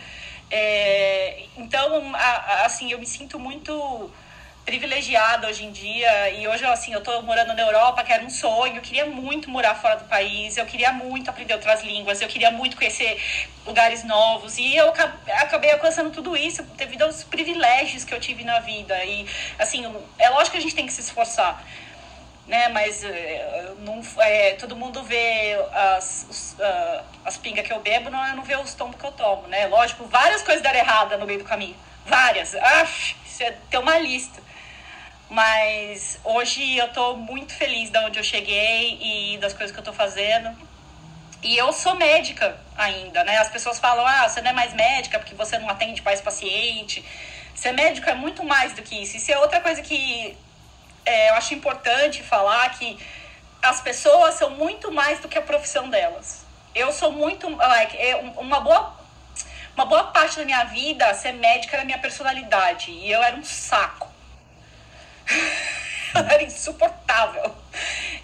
[0.50, 4.10] É, então, a, a, assim, eu me sinto muito
[4.66, 6.30] privilegiada hoje em dia.
[6.30, 8.76] E hoje assim eu tô morando na Europa que era um sonho.
[8.76, 10.56] Eu queria muito morar fora do país.
[10.56, 12.20] Eu queria muito aprender outras línguas.
[12.20, 13.16] Eu queria muito conhecer
[13.64, 14.58] lugares novos.
[14.58, 19.02] E eu acabei alcançando tudo isso devido aos privilégios que eu tive na vida.
[19.04, 19.24] E
[19.58, 19.86] assim
[20.18, 21.64] é lógico que a gente tem que se esforçar
[22.48, 22.68] né?
[22.68, 25.56] Mas eh, não é, todo mundo vê
[25.96, 29.10] as os, uh, as pingas que eu bebo não não vê os tombos que eu
[29.10, 29.66] tomo né?
[29.66, 31.76] Lógico várias coisas deram errada no meio do caminho.
[32.04, 32.54] Várias.
[32.54, 32.86] Ah,
[33.68, 34.40] tem uma lista
[35.28, 39.84] mas hoje eu tô muito feliz de onde eu cheguei e das coisas que eu
[39.84, 40.56] tô fazendo.
[41.42, 43.38] E eu sou médica ainda, né?
[43.38, 47.04] As pessoas falam, ah, você não é mais médica porque você não atende mais paciente.
[47.54, 49.16] Ser médico é muito mais do que isso.
[49.16, 50.36] Isso é outra coisa que
[51.04, 52.98] é, eu acho importante falar, que
[53.62, 56.44] as pessoas são muito mais do que a profissão delas.
[56.74, 58.96] Eu sou muito, like, é uma boa
[59.76, 62.90] uma boa parte da minha vida, ser médica era minha personalidade.
[62.90, 64.15] E eu era um saco.
[66.14, 67.54] Era insuportável.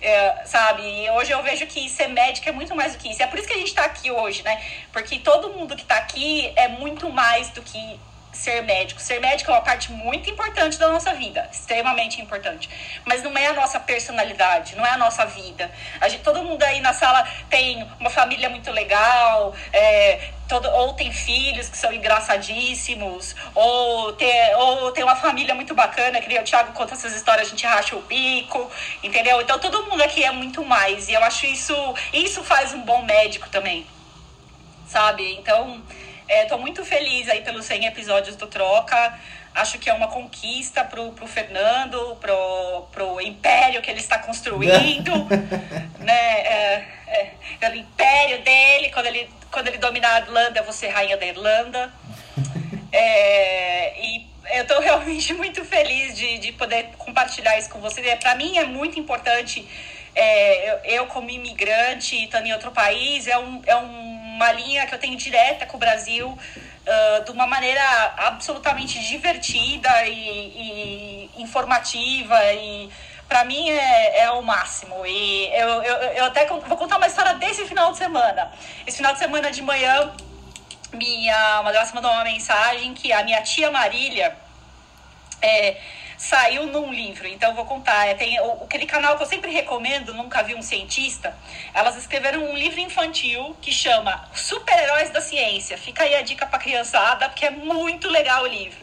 [0.01, 0.83] É, sabe?
[0.83, 3.23] E hoje eu vejo que ser médica é muito mais do que isso.
[3.23, 4.61] É por isso que a gente tá aqui hoje, né?
[4.93, 8.01] Porque todo mundo que tá aqui é muito mais do que
[8.43, 9.01] ser médico.
[9.01, 12.69] Ser médico é uma parte muito importante da nossa vida, extremamente importante.
[13.05, 15.71] Mas não é a nossa personalidade, não é a nossa vida.
[16.01, 20.93] A gente, todo mundo aí na sala tem uma família muito legal, é, todo, ou
[20.95, 26.45] tem filhos que são engraçadíssimos, ou tem, ou tem uma família muito bacana, que o
[26.45, 28.71] Thiago conta essas histórias, a gente racha o bico,
[29.03, 29.41] entendeu?
[29.41, 31.09] Então todo mundo aqui é muito mais.
[31.09, 31.75] E eu acho isso,
[32.13, 33.87] isso faz um bom médico também.
[34.87, 35.35] sabe?
[35.39, 35.83] Então,
[36.29, 39.19] estou muito feliz aí pelos 100 episódios do Troca.
[39.55, 45.13] Acho que é uma conquista pro, pro Fernando, pro, pro império que ele está construindo,
[46.01, 46.41] né?
[46.41, 47.31] É, é,
[47.61, 51.27] pelo império dele, quando ele, quando ele dominar a Irlanda, eu vou ser rainha da
[51.27, 51.93] Irlanda.
[52.95, 58.03] É, e eu estou realmente muito feliz de, de poder compartilhar isso com você.
[58.17, 59.67] Para mim é muito importante,
[60.15, 64.95] é, eu, eu, como imigrante, estando em outro país, é, um, é uma linha que
[64.95, 67.83] eu tenho direta com o Brasil, uh, de uma maneira
[68.17, 72.91] absolutamente divertida e, e informativa e
[73.29, 75.07] para mim é, é o máximo.
[75.07, 78.53] E eu, eu, eu até vou contar uma história desse final de semana.
[78.87, 80.13] Esse final de semana de manhã
[80.93, 84.37] minha madrasta mandou uma mensagem que a minha tia Marília
[85.41, 85.77] é,
[86.23, 87.27] saiu num livro.
[87.27, 88.07] Então, vou contar.
[88.07, 91.37] É, tem aquele canal que eu sempre recomendo, Nunca Vi um Cientista.
[91.75, 95.77] Elas escreveram um livro infantil que chama Super-Heróis da Ciência.
[95.77, 98.79] Fica aí a dica pra criançada, porque é muito legal o livro.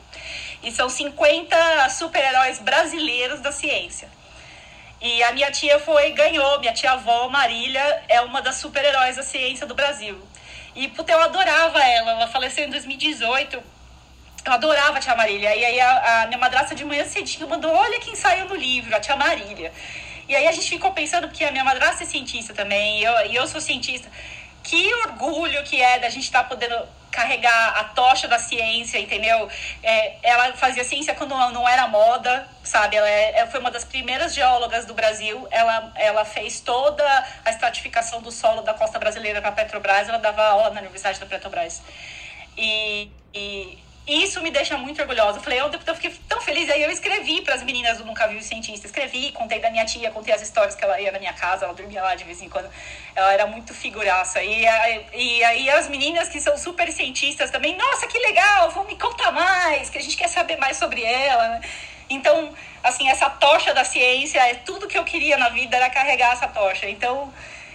[0.62, 4.10] E são 50 super-heróis brasileiros da ciência.
[4.99, 9.23] E a minha tia foi, ganhou, minha tia avó Marília é uma das super-heróis da
[9.23, 10.21] ciência do Brasil.
[10.75, 12.12] E, puta, eu adorava ela.
[12.12, 13.79] Ela faleceu em 2018.
[14.45, 15.56] Eu adorava a Tia Marília.
[15.56, 18.95] E aí a, a minha madrasta de manhã cedinho mandou, olha quem saiu no livro,
[18.95, 19.71] a Tia Marília.
[20.28, 23.25] E aí a gente ficou pensando, porque a minha madrasta é cientista também, e eu,
[23.32, 24.08] e eu sou cientista.
[24.63, 29.49] Que orgulho que é da gente estar tá podendo carregar a tocha da ciência, entendeu?
[29.82, 32.95] É, ela fazia ciência quando não era moda, sabe?
[32.95, 35.47] Ela, é, ela, foi uma das primeiras geólogas do Brasil.
[35.49, 37.04] Ela, ela fez toda
[37.43, 40.08] a estratificação do solo da costa brasileira na Petrobras.
[40.08, 41.82] Ela dava aula na Universidade da Petrobras.
[42.56, 45.38] E, e isso me deixa muito orgulhosa.
[45.38, 46.69] Eu falei, eu, eu fiquei tão feliz.
[46.69, 48.88] Aí eu escrevi para as meninas do Nunca Vi o Cientista.
[48.88, 51.74] Escrevi, contei da minha tia, contei as histórias que ela ia na minha casa, ela
[51.74, 52.69] dormia lá de vez em quando.
[53.15, 54.41] Ela era muito figuraça.
[54.41, 54.65] E,
[55.13, 59.32] e aí as meninas que são super cientistas também, nossa, que legal, vão me contar
[59.32, 61.62] mais, que a gente quer saber mais sobre ela.
[62.10, 66.34] Então, assim, essa tocha da ciência, é tudo que eu queria na vida era carregar
[66.34, 66.89] essa tocha.
[66.89, 67.32] Então,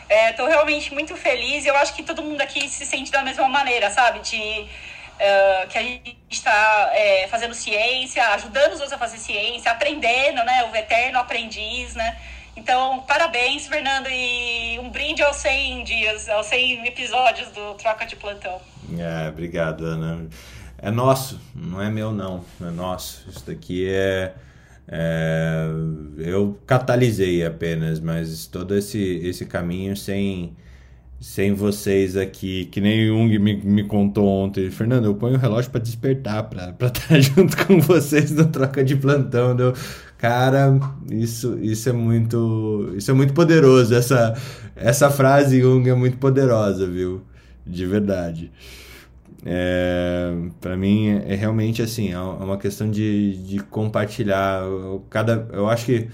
[0.09, 1.65] estou é, realmente muito feliz.
[1.65, 4.19] Eu acho que todo mundo aqui se sente da mesma maneira, sabe?
[4.21, 4.67] De
[5.15, 10.45] Uh, que a gente está é, fazendo ciência, ajudando os outros a fazer ciência, aprendendo,
[10.45, 10.69] né?
[10.73, 12.17] O eterno aprendiz, né?
[12.57, 18.17] Então, parabéns, Fernando, e um brinde aos 100 dias, aos 100 episódios do Troca de
[18.17, 18.61] Plantão.
[18.99, 20.29] É, obrigado, Ana.
[20.79, 22.45] É nosso, não é meu, não.
[22.61, 23.29] É nosso.
[23.29, 24.35] Isso daqui é.
[24.87, 25.67] é
[26.19, 30.57] eu catalisei apenas, mas todo esse, esse caminho sem
[31.25, 34.71] sem vocês aqui, que nem o Jung me, me contou ontem.
[34.71, 38.85] Fernando, eu ponho o relógio para despertar, para estar tá junto com vocês no troca
[38.85, 39.57] de plantão.
[40.19, 40.79] Cara,
[41.11, 43.95] isso, isso é muito, isso é muito poderoso.
[43.95, 44.37] Essa,
[44.77, 47.23] essa frase Jung é muito poderosa, viu?
[47.67, 48.53] De verdade.
[49.47, 54.63] É, para mim é realmente assim, é uma questão de, de compartilhar.
[55.09, 56.07] Cada, eu acho que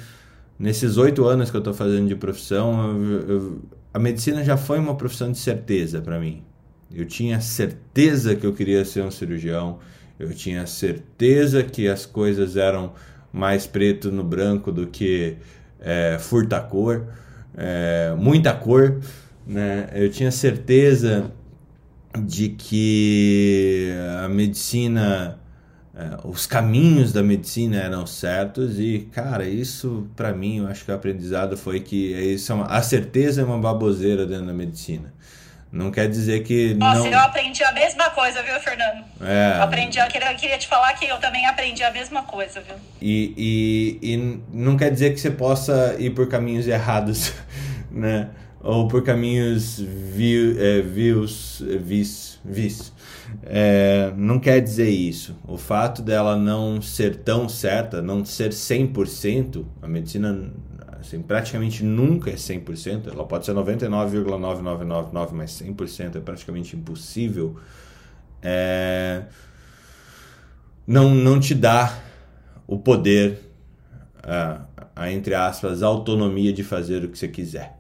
[0.57, 3.61] nesses oito anos que eu estou fazendo de profissão, eu, eu
[3.93, 6.43] a medicina já foi uma profissão de certeza para mim.
[6.93, 9.79] Eu tinha certeza que eu queria ser um cirurgião,
[10.19, 12.93] eu tinha certeza que as coisas eram
[13.33, 15.37] mais preto no branco do que
[15.81, 17.07] é, furta-cor,
[17.57, 19.01] é, muita cor.
[19.47, 19.89] Né?
[19.95, 21.31] Eu tinha certeza
[22.19, 23.91] de que
[24.23, 25.39] a medicina
[25.95, 30.91] é, os caminhos da medicina eram certos e cara isso para mim eu acho que
[30.91, 35.13] o aprendizado foi que isso é uma, a certeza é uma baboseira dentro da medicina
[35.73, 37.07] não quer dizer que Nossa, não...
[37.07, 39.05] eu aprendi a mesma coisa, viu, Fernando?
[39.21, 39.59] É.
[39.59, 42.75] Eu aprendi, eu queria, queria te falar que eu também aprendi a mesma coisa, viu?
[43.01, 47.33] E, e, e não quer dizer que você possa ir por caminhos errados,
[47.89, 48.31] né?
[48.61, 52.93] Ou por caminhos vi, é, vios, vis, vis.
[53.43, 55.37] É, não quer dizer isso.
[55.47, 60.51] O fato dela não ser tão certa, não ser 100%, a medicina
[61.01, 67.57] assim, praticamente nunca é 100%, ela pode ser 99,9999, mas 100% é praticamente impossível,
[68.43, 69.25] é,
[70.87, 71.99] não, não te dá
[72.67, 73.39] o poder,
[74.23, 77.79] a, a, entre aspas, autonomia de fazer o que você quiser.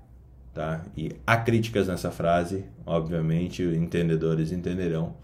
[0.53, 0.83] Tá?
[0.97, 5.15] E há críticas nessa frase, obviamente, entendedores entenderão.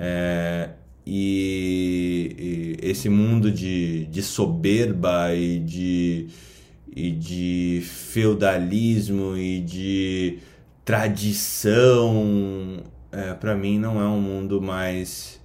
[0.00, 0.70] É,
[1.04, 6.28] e, e, esse mundo de, de soberba e de,
[6.94, 10.38] e de feudalismo e de
[10.84, 15.40] tradição, é, para mim não é um mundo mais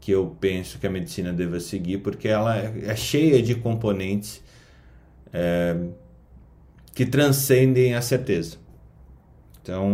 [0.00, 4.42] que eu penso que a medicina deva seguir, porque ela é, é cheia de componentes
[5.32, 5.76] é,
[6.92, 8.61] que transcendem a certeza.
[9.62, 9.88] Então,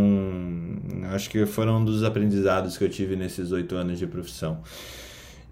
[1.12, 4.62] acho que foram um dos aprendizados que eu tive nesses oito anos de profissão.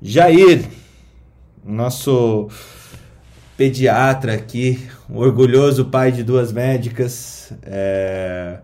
[0.01, 0.67] Jair,
[1.63, 2.49] nosso
[3.59, 7.53] pediatra aqui, um orgulhoso pai de duas médicas.
[7.63, 8.61] É...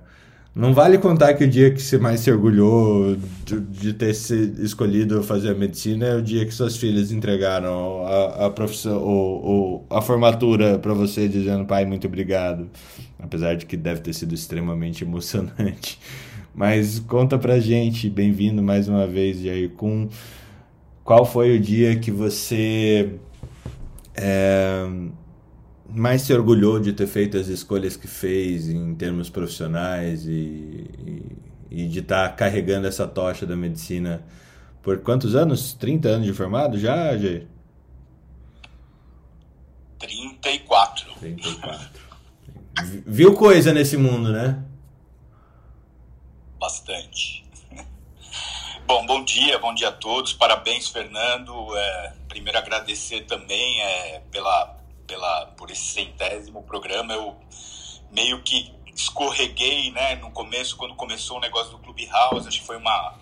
[0.54, 4.52] Não vale contar que o dia que você mais se orgulhou de, de ter se
[4.58, 9.86] escolhido fazer a medicina é o dia que suas filhas entregaram a, a profissão, ou,
[9.88, 12.68] a formatura para você, dizendo pai, muito obrigado.
[13.18, 15.98] Apesar de que deve ter sido extremamente emocionante.
[16.54, 20.06] Mas conta pra gente, bem-vindo mais uma vez, Jair, com
[21.02, 23.14] qual foi o dia que você
[24.14, 24.86] é,
[25.94, 31.36] mais se orgulhou de ter feito as escolhas que fez em termos profissionais e, e,
[31.70, 34.24] e de estar tá carregando essa tocha da medicina
[34.82, 35.74] por quantos anos?
[35.74, 37.46] 30 anos de formado já, Jair?
[39.98, 41.14] 34.
[41.20, 42.02] 34.
[43.06, 44.62] Viu coisa nesse mundo, né?
[46.58, 47.44] Bastante.
[48.86, 50.32] Bom, bom dia, bom dia a todos.
[50.32, 51.52] Parabéns, Fernando.
[51.76, 54.81] É, primeiro agradecer também é, pela,
[55.12, 57.12] pela, por esse centésimo programa.
[57.12, 57.36] Eu
[58.10, 62.48] meio que escorreguei, né, no começo, quando começou o negócio do Clubhouse.
[62.48, 63.14] Acho que foi uma,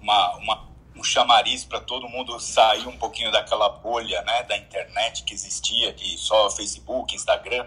[0.00, 5.22] uma, uma um chamariz para todo mundo sair um pouquinho daquela bolha, né, da internet
[5.24, 7.66] que existia, de só Facebook, Instagram.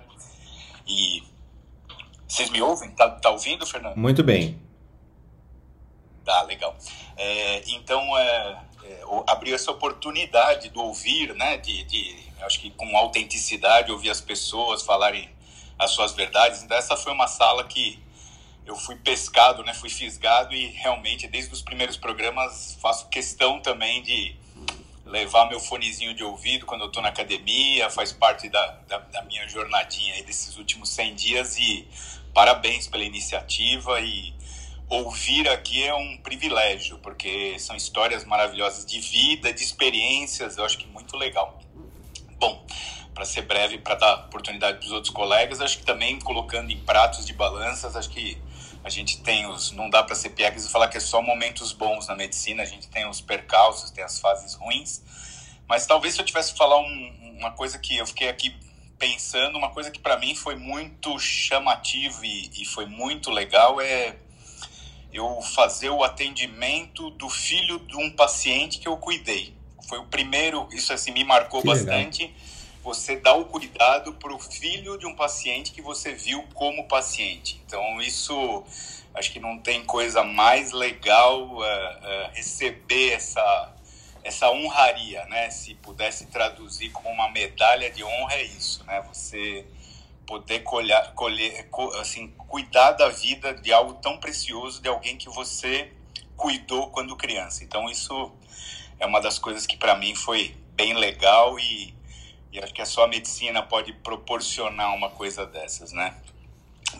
[0.87, 1.23] E
[2.27, 2.89] vocês me ouvem?
[2.91, 3.95] Tá, tá ouvindo, Fernando?
[3.95, 4.59] Muito bem.
[6.25, 6.75] Tá, legal.
[7.15, 11.57] É, então, é, é, abriu essa oportunidade do ouvir, né?
[11.57, 15.29] De, de, acho que com autenticidade, ouvir as pessoas falarem
[15.77, 16.63] as suas verdades.
[16.63, 17.99] Então, essa foi uma sala que
[18.65, 19.73] eu fui pescado, né?
[19.73, 24.35] Fui fisgado e realmente, desde os primeiros programas, faço questão também de
[25.05, 29.21] levar meu fonezinho de ouvido quando eu estou na academia, faz parte da, da, da,
[29.23, 31.87] minha jornadinha aí desses últimos 100 dias e
[32.33, 34.33] parabéns pela iniciativa e
[34.89, 40.77] ouvir aqui é um privilégio, porque são histórias maravilhosas de vida, de experiências, eu acho
[40.77, 41.59] que muito legal.
[42.39, 42.65] Bom,
[43.13, 46.77] para ser breve, para dar oportunidade para os outros colegas, acho que também colocando em
[46.79, 48.37] pratos de balanças, acho que
[48.83, 49.71] a gente tem os.
[49.71, 52.65] Não dá para ser piegas e falar que é só momentos bons na medicina, a
[52.65, 55.01] gente tem os percalços, tem as fases ruins.
[55.67, 58.55] Mas talvez se eu tivesse que falar um, uma coisa que eu fiquei aqui
[58.99, 64.15] pensando, uma coisa que para mim foi muito chamativa e, e foi muito legal é
[65.11, 69.56] eu fazer o atendimento do filho de um paciente que eu cuidei.
[69.87, 72.23] Foi o primeiro, isso assim me marcou que bastante.
[72.23, 72.37] Legal.
[72.83, 77.61] Você dá o cuidado para o filho de um paciente que você viu como paciente.
[77.65, 78.63] Então, isso
[79.13, 83.73] acho que não tem coisa mais legal uh, uh, receber essa,
[84.23, 85.49] essa honraria, né?
[85.49, 89.03] Se pudesse traduzir como uma medalha de honra, é isso, né?
[89.13, 89.65] Você
[90.25, 91.69] poder colher, colher,
[91.99, 95.91] assim, cuidar da vida de algo tão precioso de alguém que você
[96.35, 97.63] cuidou quando criança.
[97.63, 98.31] Então isso
[98.99, 101.93] é uma das coisas que para mim foi bem legal e,
[102.51, 106.15] e acho que só a medicina pode proporcionar uma coisa dessas, né?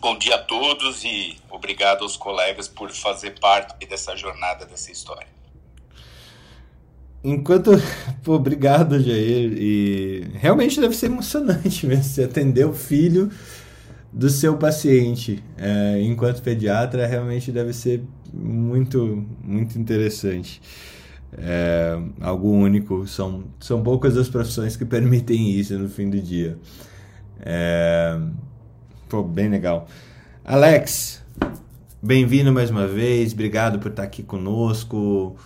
[0.00, 5.26] Bom dia a todos e obrigado aos colegas por fazer parte dessa jornada, dessa história.
[7.22, 7.70] Enquanto.
[8.22, 9.52] Pô, obrigado, Jair.
[9.56, 13.30] E realmente deve ser emocionante mesmo você atender o filho
[14.12, 15.42] do seu paciente.
[15.56, 20.60] É, enquanto pediatra, realmente deve ser muito, muito interessante.
[21.36, 23.06] É, algo único.
[23.06, 26.58] São, são poucas as profissões que permitem isso no fim do dia.
[27.40, 28.18] É,
[29.08, 29.86] pô, bem legal.
[30.44, 31.22] Alex,
[32.02, 33.32] bem-vindo mais uma vez.
[33.32, 35.36] Obrigado por estar aqui conosco.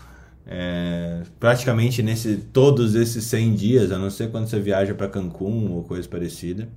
[0.46, 5.70] É, praticamente nesse todos esses 100 dias, a não ser quando você viaja para Cancún
[5.70, 6.68] ou coisa parecida.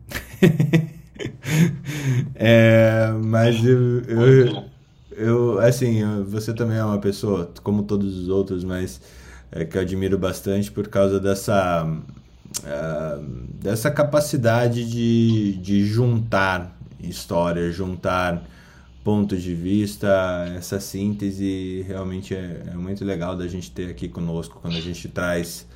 [2.36, 4.64] é, mas eu, eu,
[5.18, 9.02] eu, assim, você também é uma pessoa, como todos os outros, mas
[9.52, 13.24] é, que eu admiro bastante por causa dessa, uh,
[13.62, 18.44] dessa capacidade de, de juntar histórias, juntar
[19.04, 20.08] pontos de vista,
[20.58, 25.08] essa síntese realmente é, é, muito legal da gente ter aqui conosco quando a gente
[25.08, 25.68] traz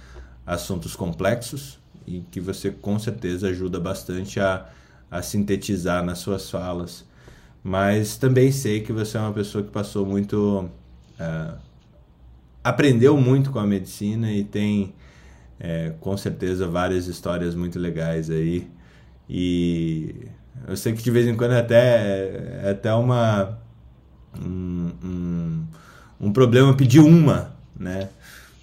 [0.48, 1.78] assuntos complexos
[2.08, 4.68] e que você com certeza ajuda bastante a,
[5.12, 7.06] a sintetizar nas suas falas.
[7.64, 10.70] Mas também sei que você é uma pessoa que passou muito.
[11.20, 11.57] Uh,
[12.64, 14.93] aprendeu muito com a medicina e tem
[15.60, 18.68] é, com certeza várias histórias muito legais aí.
[19.30, 20.16] E
[20.68, 23.60] eu sei que de vez em quando é até, é até uma,
[24.41, 25.64] um, um,
[26.22, 28.10] um problema pedir uma, né?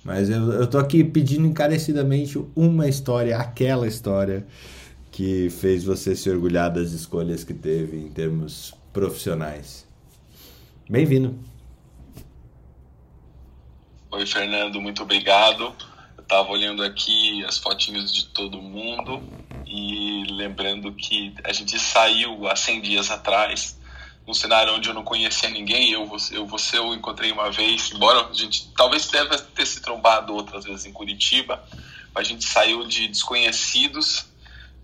[0.04, 4.46] Mas eu, eu tô aqui pedindo encarecidamente uma história, aquela história
[5.10, 9.86] que fez você se orgulhar das escolhas que teve em termos profissionais.
[10.88, 11.38] Bem-vindo.
[14.10, 15.64] Oi, Fernando, muito obrigado.
[16.16, 19.22] Eu estava olhando aqui as fotinhos de todo mundo
[19.66, 23.78] e lembrando que a gente saiu há 100 dias atrás
[24.26, 25.92] num cenário onde eu não conhecia ninguém.
[25.92, 29.82] Eu, você, eu, você eu encontrei uma vez, embora a gente talvez deva ter se
[29.82, 31.62] trombado outras vezes em Curitiba,
[32.14, 34.24] mas a gente saiu de desconhecidos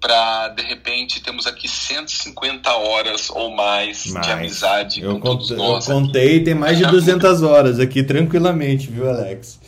[0.03, 5.89] para de repente temos aqui 150 horas ou mais, de amizade eu com todos nós.
[5.89, 6.45] Eu contei, aqui.
[6.45, 9.61] tem mais de 200 horas aqui tranquilamente, viu, Alex?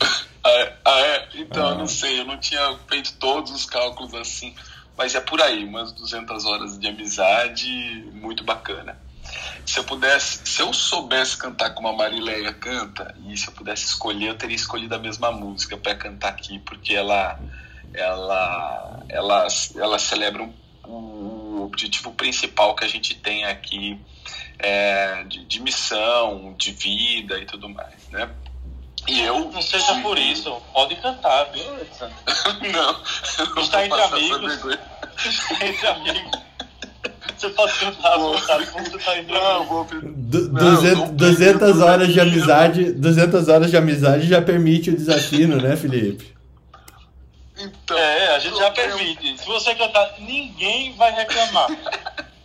[0.43, 0.73] ah, é?
[0.83, 1.29] ah, é?
[1.35, 1.71] Então, ah.
[1.71, 4.53] eu não sei, eu não tinha feito todos os cálculos assim,
[4.97, 8.97] mas é por aí, umas 200 horas de amizade, muito bacana.
[9.65, 13.85] Se eu pudesse, se eu soubesse cantar como a Marileia canta, e se eu pudesse
[13.85, 17.39] escolher, eu teria escolhido a mesma música para cantar aqui, porque ela
[17.97, 20.43] ela, ela, ela celebra
[20.87, 23.99] o, o objetivo principal que a gente tem aqui
[24.59, 28.29] é, de, de, missão, de vida e tudo mais, né?
[29.07, 29.51] E eu.
[29.51, 32.15] Não seja por isso, pode cantar, viu, Alexandre?
[32.73, 33.61] não.
[33.61, 34.53] Está entre amigos.
[35.25, 36.45] Está entre amigos.
[37.37, 39.85] Você pode cantar, vontade, como você está entre não, vou...
[39.85, 45.75] Du 200, 200 horas de amizade, 200 horas de amizade já permite o desafio, né,
[45.75, 46.34] Felipe?
[47.65, 49.37] Então, é, a gente já permite.
[49.37, 51.67] Se você cantar, ninguém vai reclamar.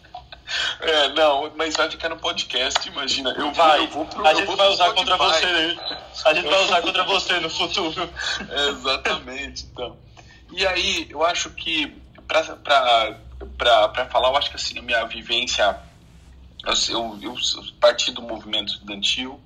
[0.81, 3.31] É, não, mas vai ficar no podcast, imagina.
[3.39, 5.79] Eu vai, eu vou pro, a gente vai usar contra você.
[6.25, 8.11] A gente vai usar contra você no futuro.
[8.49, 9.97] É, exatamente, então.
[10.51, 11.97] E aí, eu acho que
[12.27, 13.17] pra, pra,
[13.57, 15.79] pra, pra falar, eu acho que assim, a minha vivência,
[16.89, 17.37] eu, eu, eu
[17.81, 19.41] parti do movimento estudantil,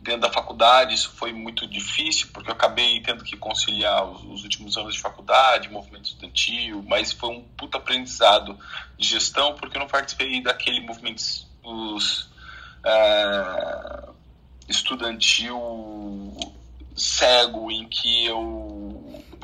[0.00, 4.42] dentro da faculdade isso foi muito difícil porque eu acabei tendo que conciliar os, os,
[4.42, 8.58] últimos anos de faculdade, movimento estudantil, mas foi um puta aprendizado
[8.98, 11.22] de gestão porque eu não participei daquele movimento
[11.62, 12.22] os,
[12.84, 14.14] uh,
[14.68, 16.36] estudantil
[16.96, 18.36] cego em que eu,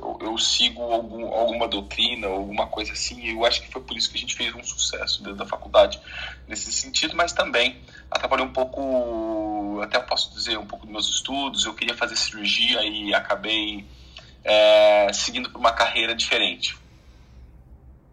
[0.00, 3.20] eu, eu sigo algum, alguma doutrina, alguma coisa assim.
[3.20, 5.46] E eu acho que foi por isso que a gente fez um sucesso dentro da
[5.46, 6.00] faculdade
[6.46, 7.80] nesse sentido, mas também
[8.10, 11.64] atrapalhou um pouco, até posso dizer, um pouco dos meus estudos.
[11.64, 13.86] Eu queria fazer cirurgia e acabei
[14.44, 16.76] é, seguindo por uma carreira diferente.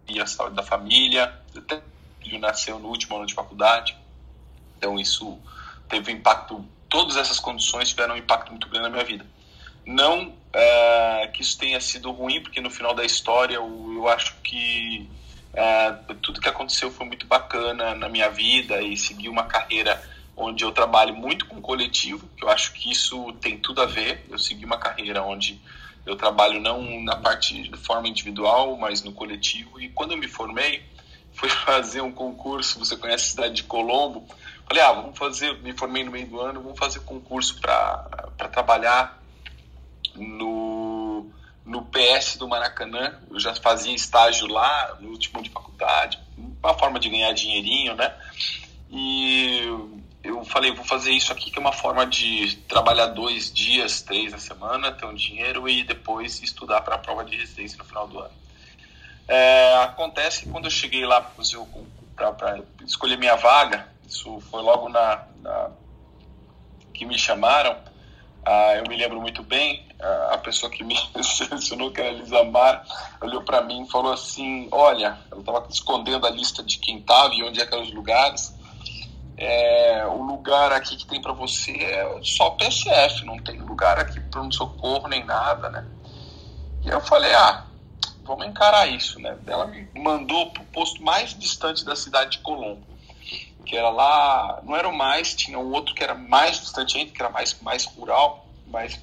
[0.07, 1.81] E a saúde da família, até
[2.23, 3.95] filho nasceu no último ano de faculdade,
[4.77, 5.37] então isso
[5.89, 9.25] teve um impacto todas essas condições tiveram um impacto muito grande na minha vida.
[9.83, 14.35] Não é, que isso tenha sido ruim, porque no final da história eu, eu acho
[14.43, 15.09] que
[15.53, 15.91] é,
[16.21, 20.01] tudo que aconteceu foi muito bacana na minha vida e segui uma carreira
[20.35, 24.25] onde eu trabalho muito com coletivo, que eu acho que isso tem tudo a ver.
[24.29, 25.61] Eu segui uma carreira onde
[26.05, 29.79] eu trabalho não na parte de forma individual, mas no coletivo.
[29.79, 30.83] E quando eu me formei,
[31.33, 32.79] fui fazer um concurso.
[32.79, 34.25] Você conhece a cidade de Colombo?
[34.67, 39.22] Falei, ah, vamos fazer, me formei no meio do ano, vamos fazer concurso para trabalhar
[40.15, 41.29] no,
[41.65, 43.19] no PS do Maracanã.
[43.29, 48.13] Eu já fazia estágio lá no último de faculdade, uma forma de ganhar dinheirinho, né?
[48.89, 49.61] E
[50.23, 54.31] eu falei, vou fazer isso aqui que é uma forma de trabalhar dois dias, três
[54.31, 58.07] na semana, ter um dinheiro e depois estudar para a prova de residência no final
[58.07, 58.33] do ano.
[59.27, 61.21] É, acontece que quando eu cheguei lá
[62.15, 65.71] para escolher minha vaga, isso foi logo na, na
[66.93, 67.75] que me chamaram.
[68.45, 69.85] Ah, eu me lembro muito bem,
[70.31, 72.85] a pessoa que me selecionou, que era a Lisa Mar,
[73.21, 77.33] olhou para mim e falou assim: Olha, ela estava escondendo a lista de quem estava
[77.33, 78.53] e onde é que eram os lugares.
[79.35, 84.19] É, o lugar aqui que tem para você é só PSF, não tem lugar aqui
[84.19, 85.85] para um socorro nem nada, né?
[86.85, 87.65] E eu falei: Ah,
[88.23, 89.37] vamos encarar isso, né?
[89.47, 92.93] Ela me mandou para o posto mais distante da cidade de Colombo
[93.65, 97.11] que era lá, não era o mais, tinha um outro que era mais distante ainda,
[97.11, 98.99] que era mais, mais rural, mas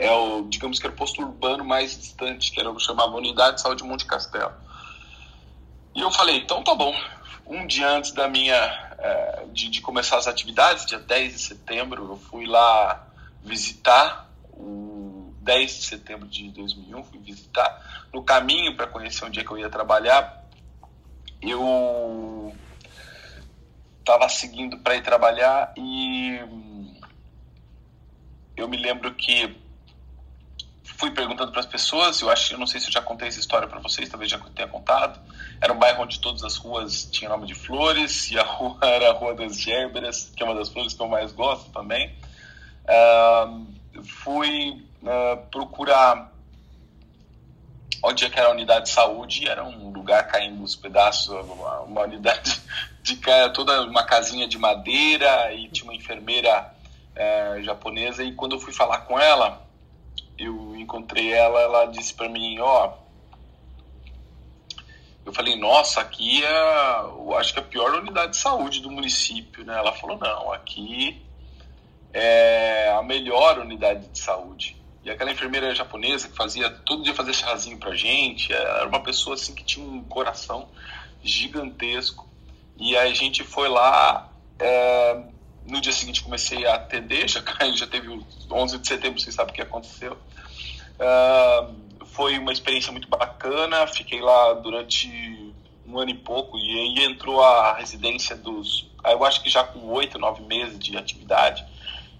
[0.00, 3.14] é o, digamos que era o posto urbano mais distante, que era o que chamava
[3.16, 4.52] Unidade de Saúde Monte Castelo.
[5.94, 6.94] E eu falei, então tá bom.
[7.46, 8.54] Um dia antes da minha,
[8.98, 13.06] é, de, de, começar as atividades, dia 10 de setembro, eu fui lá
[13.44, 18.08] visitar, o 10 de setembro de 2001, fui visitar.
[18.10, 20.46] No caminho para conhecer onde é que eu ia trabalhar,
[21.42, 22.54] eu
[23.98, 26.40] estava seguindo para ir trabalhar e
[28.56, 29.59] eu me lembro que
[31.00, 33.40] fui perguntando para as pessoas, eu acho, eu não sei se eu já contei essa
[33.40, 35.18] história para vocês, talvez já tenha contado.
[35.58, 39.08] Era um bairro onde todas as ruas tinham nome de flores e a rua era
[39.08, 42.14] a Rua das Gérberas, que é uma das flores que eu mais gosto também.
[42.84, 46.30] Uh, fui uh, procurar
[48.02, 51.80] onde é que era a unidade de saúde, era um lugar caindo os pedaços, uma,
[51.80, 52.60] uma unidade
[53.02, 53.16] de
[53.54, 56.74] toda uma casinha de madeira e tinha uma enfermeira
[57.14, 59.69] é, japonesa e quando eu fui falar com ela,
[60.40, 63.10] eu encontrei ela, ela disse para mim, ó, oh,
[65.26, 68.90] eu falei, nossa, aqui é, eu acho que é a pior unidade de saúde do
[68.90, 69.76] município, né?
[69.76, 71.22] Ela falou, não, aqui
[72.12, 74.76] é a melhor unidade de saúde.
[75.04, 79.34] E aquela enfermeira japonesa que fazia todo dia fazer chazinho pra gente, era uma pessoa
[79.34, 80.68] assim que tinha um coração
[81.22, 82.26] gigantesco.
[82.76, 85.22] E aí a gente foi lá, é,
[85.70, 87.42] no dia seguinte comecei a atender, já,
[87.74, 90.16] já teve o 11 de setembro, vocês sabem o que aconteceu.
[90.98, 91.66] É,
[92.06, 95.08] foi uma experiência muito bacana, fiquei lá durante
[95.86, 99.88] um ano e pouco, e aí entrou a residência dos, eu acho que já com
[99.88, 101.64] oito, nove meses de atividade,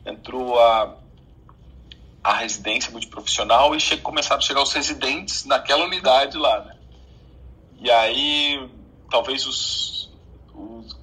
[0.04, 0.96] entrou a,
[2.22, 6.76] a residência multiprofissional e che, começaram a chegar os residentes naquela unidade lá, né?
[7.80, 8.68] E aí,
[9.10, 10.09] talvez os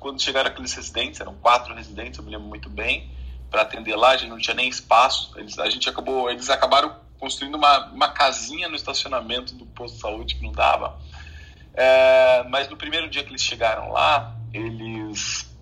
[0.07, 3.11] quando chegaram aqueles residentes, eram quatro residentes, eu me lembro muito bem,
[3.51, 6.95] para atender lá, a gente não tinha nem espaço, eles, a gente acabou, eles acabaram
[7.19, 10.97] construindo uma, uma casinha no estacionamento do posto de saúde que não dava.
[11.73, 15.53] É, mas no primeiro dia que eles chegaram lá, eles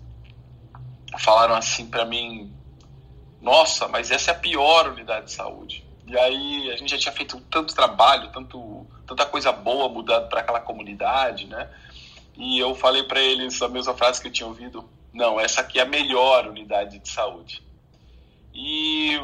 [1.18, 2.54] falaram assim para mim:
[3.42, 5.84] Nossa, mas essa é a pior unidade de saúde.
[6.06, 10.40] E aí a gente já tinha feito tanto trabalho, tanto, tanta coisa boa mudando para
[10.40, 11.68] aquela comunidade, né?
[12.36, 15.78] E eu falei para eles a mesma frase que eu tinha ouvido: Não, essa aqui
[15.78, 17.62] é a melhor unidade de saúde.
[18.54, 19.18] E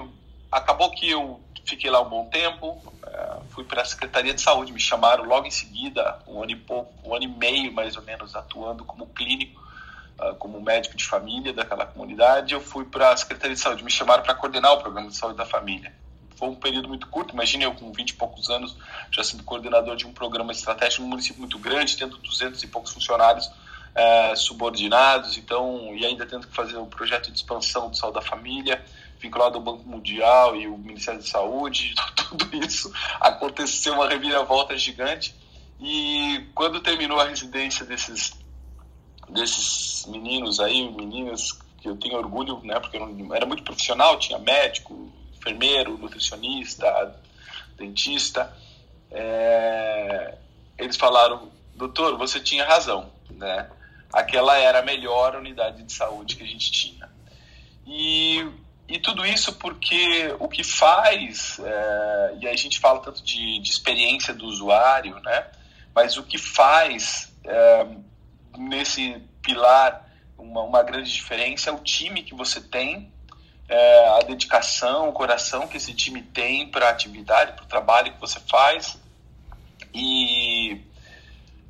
[0.51, 4.73] acabou que eu fiquei lá um bom tempo, é, fui para a Secretaria de Saúde,
[4.73, 8.03] me chamaram logo em seguida, um ano e pouco, um ano e meio mais ou
[8.03, 9.61] menos, atuando como clínico,
[10.21, 12.55] é, como médico de família daquela comunidade.
[12.55, 15.37] Eu fui para a Secretaria de Saúde, me chamaram para coordenar o programa de saúde
[15.37, 15.95] da família.
[16.43, 18.77] Foi um período muito curto, imagine eu com 20 e poucos anos,
[19.13, 22.93] já sendo coordenador de um programa estratégico num município muito grande, tendo 200 e poucos
[22.93, 23.49] funcionários
[23.95, 28.23] é, subordinados, então, e ainda tendo que fazer um projeto de expansão de saúde da
[28.23, 28.85] família
[29.21, 35.33] vinculado ao Banco Mundial e o Ministério da Saúde, tudo isso aconteceu uma reviravolta gigante.
[35.81, 38.33] E quando terminou a residência desses
[39.29, 44.41] desses meninos aí, meninas que eu tenho orgulho, né, porque eu era muito profissional, tinha
[44.41, 47.15] médico, enfermeiro, nutricionista,
[47.77, 48.57] dentista,
[49.11, 50.39] é,
[50.79, 53.69] eles falaram, doutor, você tinha razão, né?
[54.13, 57.11] Aquela era a melhor unidade de saúde que a gente tinha.
[57.87, 58.47] E
[58.89, 63.71] e tudo isso porque o que faz, é, e a gente fala tanto de, de,
[63.71, 65.47] experiência do usuário, né?
[65.95, 67.87] mas o que faz é,
[68.59, 73.11] nesse pilar uma, uma, grande diferença é o time que você tem,
[73.69, 78.13] é, a dedicação, o coração que esse time tem para a atividade, para o trabalho
[78.13, 78.99] que você faz.
[79.95, 80.81] E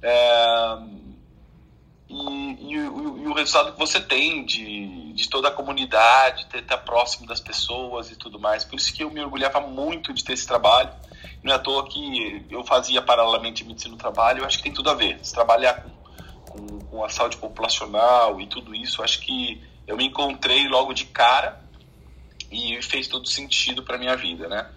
[0.02, 0.78] é,
[2.08, 6.76] e, e, e, o resultado que você tem de, de toda a comunidade, ter estar
[6.78, 8.64] próximo das pessoas e tudo mais.
[8.64, 10.90] Por isso que eu me orgulhava muito de ter esse trabalho.
[11.42, 14.72] Não é à toa que eu fazia paralelamente medicina no trabalho, eu acho que tem
[14.72, 15.18] tudo a ver.
[15.22, 15.90] Se trabalhar com,
[16.50, 21.06] com, com a saúde populacional e tudo isso, acho que eu me encontrei logo de
[21.06, 21.61] cara
[22.52, 24.68] e fez todo sentido para minha vida, né?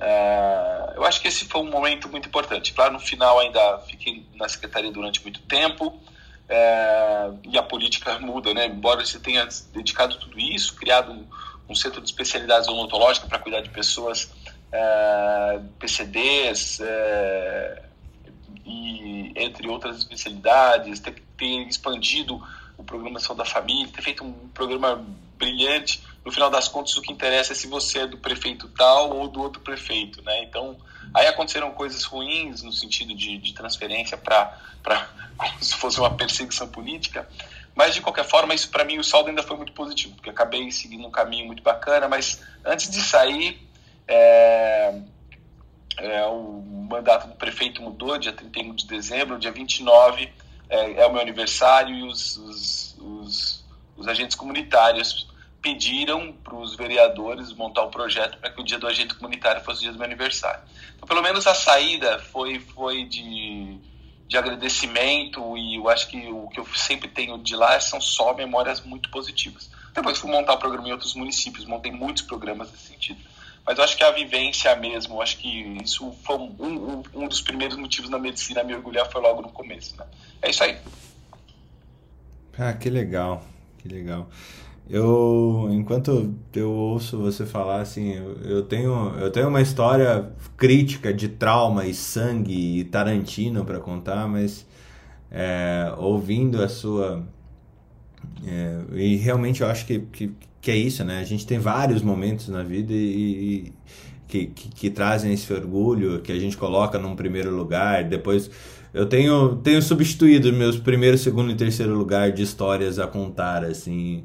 [0.00, 2.72] É, eu acho que esse foi um momento muito importante.
[2.72, 6.00] Claro, no final ainda fiquei na secretaria durante muito tempo,
[6.48, 8.66] é, e a política muda, né?
[8.66, 11.24] Embora você tenha dedicado tudo isso, criado um,
[11.68, 14.28] um centro de especialidades odontológicas para cuidar de pessoas
[14.72, 16.80] é, PCDs
[18.66, 22.42] e entre outras especialidades, ter, ter expandido
[22.76, 25.04] o programa de saúde da família, ter feito um programa
[25.42, 26.00] brilhante.
[26.24, 29.26] No final das contas, o que interessa é se você é do prefeito tal ou
[29.26, 30.44] do outro prefeito, né?
[30.44, 30.76] Então,
[31.12, 34.56] aí aconteceram coisas ruins no sentido de, de transferência para
[35.36, 37.28] como se fosse uma perseguição política.
[37.74, 40.70] Mas, de qualquer forma, isso para mim, o saldo ainda foi muito positivo, porque acabei
[40.70, 42.06] seguindo um caminho muito bacana.
[42.06, 43.66] Mas, antes de sair,
[44.06, 44.94] é,
[45.98, 50.30] é, o mandato do prefeito mudou, dia 31 de dezembro, dia 29
[50.68, 53.64] é, é o meu aniversário e os, os, os,
[53.96, 55.31] os agentes comunitários
[55.62, 59.78] pediram para os vereadores montar um projeto para que o dia do agente comunitário fosse
[59.78, 60.62] o dia do meu aniversário.
[60.96, 63.80] Então, pelo menos a saída foi, foi de
[64.32, 68.32] de agradecimento e eu acho que o que eu sempre tenho de lá são só
[68.32, 69.70] memórias muito positivas.
[69.94, 73.20] Depois fui montar o programa em outros municípios, montei muitos programas nesse sentido.
[73.64, 77.28] Mas eu acho que a vivência mesmo, eu acho que isso foi um, um, um
[77.28, 79.94] dos primeiros motivos na medicina a me orgulhar foi logo no começo.
[79.98, 80.06] Né?
[80.40, 80.78] É isso aí.
[82.58, 83.44] Ah, que legal,
[83.78, 84.30] que legal.
[84.92, 91.14] Eu enquanto eu ouço você falar assim, eu, eu, tenho eu tenho uma história crítica
[91.14, 94.66] de trauma e sangue e Tarantino para contar, mas
[95.30, 97.24] é, ouvindo a sua
[98.46, 101.20] é, e realmente eu acho que, que, que, é isso, né?
[101.20, 103.72] A gente tem vários momentos na vida e, e
[104.28, 108.50] que, que, que, trazem esse orgulho, que a gente coloca num primeiro lugar, depois
[108.92, 114.24] eu tenho, tenho substituído meus primeiro, segundo e terceiro lugar de histórias a contar, assim.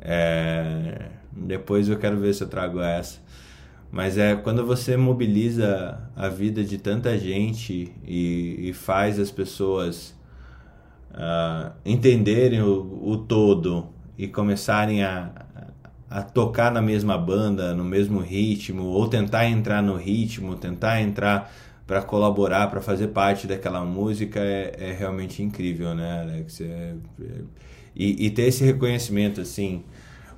[0.00, 3.20] É, depois eu quero ver se eu trago essa.
[3.90, 10.14] Mas é quando você mobiliza a vida de tanta gente e, e faz as pessoas
[11.12, 15.30] uh, entenderem o, o todo e começarem a,
[16.10, 21.50] a tocar na mesma banda, no mesmo ritmo, ou tentar entrar no ritmo, tentar entrar
[21.86, 26.60] para colaborar, para fazer parte daquela música é, é, realmente incrível, né, Alex?
[26.60, 27.40] É, é,
[27.98, 29.82] e, e, ter esse reconhecimento, assim,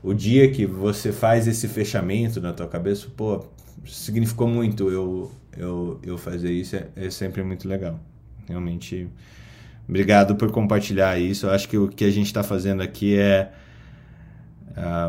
[0.02, 3.44] o dia que você faz esse fechamento na tua cabeça, pô,
[3.84, 8.00] significou muito eu, eu, eu fazer isso, é, é sempre muito legal.
[8.48, 9.08] Realmente,
[9.86, 11.46] obrigado por compartilhar isso.
[11.46, 13.52] Eu acho que o que a gente está fazendo aqui é,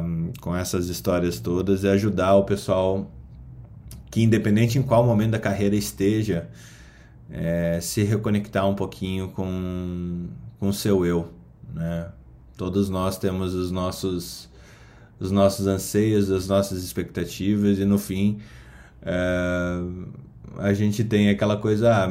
[0.03, 3.09] um, com essas histórias todas, é ajudar o pessoal
[4.09, 6.49] que independente em qual momento da carreira esteja,
[7.29, 10.27] é, se reconectar um pouquinho com
[10.59, 11.33] com o seu eu,
[11.73, 12.11] né?
[12.61, 14.47] Todos nós temos os nossos
[15.19, 18.37] os nossos anseios, as nossas expectativas e no fim
[19.01, 19.81] é,
[20.59, 22.09] a gente tem aquela coisa, ah,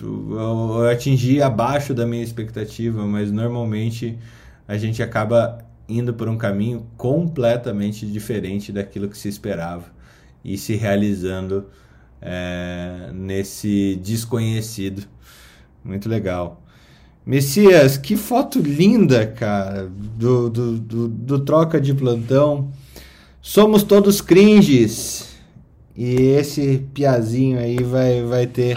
[0.00, 4.18] eu atingi abaixo da minha expectativa, mas normalmente
[4.66, 9.84] a gente acaba indo por um caminho completamente diferente daquilo que se esperava
[10.44, 11.66] e se realizando
[12.20, 15.06] é, nesse desconhecido.
[15.84, 16.63] Muito legal.
[17.26, 22.70] Messias, que foto linda, cara, do, do, do, do troca de plantão.
[23.40, 25.34] Somos todos cringes.
[25.96, 28.76] E esse piazinho aí vai, vai ter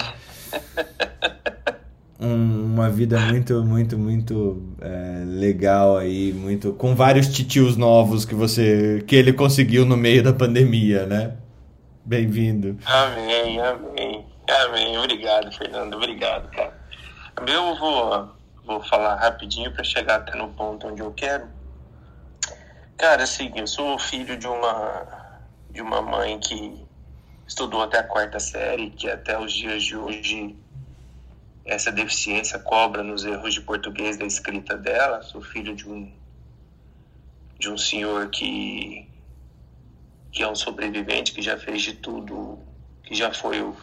[2.20, 8.36] um, uma vida muito, muito, muito é, legal aí, muito com vários titios novos que
[8.36, 11.34] você que ele conseguiu no meio da pandemia, né?
[12.06, 12.78] Bem-vindo.
[12.86, 14.26] Amém, amém.
[14.48, 14.98] Amém.
[14.98, 15.96] Obrigado, Fernando.
[15.96, 16.74] Obrigado, cara.
[17.46, 18.30] Eu vou,
[18.68, 21.48] vou falar rapidinho para chegar até no ponto onde eu quero.
[22.98, 25.08] Cara, assim, eu sou filho de uma,
[25.72, 26.86] de uma mãe que
[27.48, 30.56] estudou até a quarta série, que até os dias de hoje
[31.64, 35.22] essa deficiência cobra nos erros de português da escrita dela.
[35.22, 36.12] Sou filho de um,
[37.58, 39.08] de um senhor que
[40.30, 42.60] que é um sobrevivente que já fez de tudo,
[43.02, 43.76] que já foi o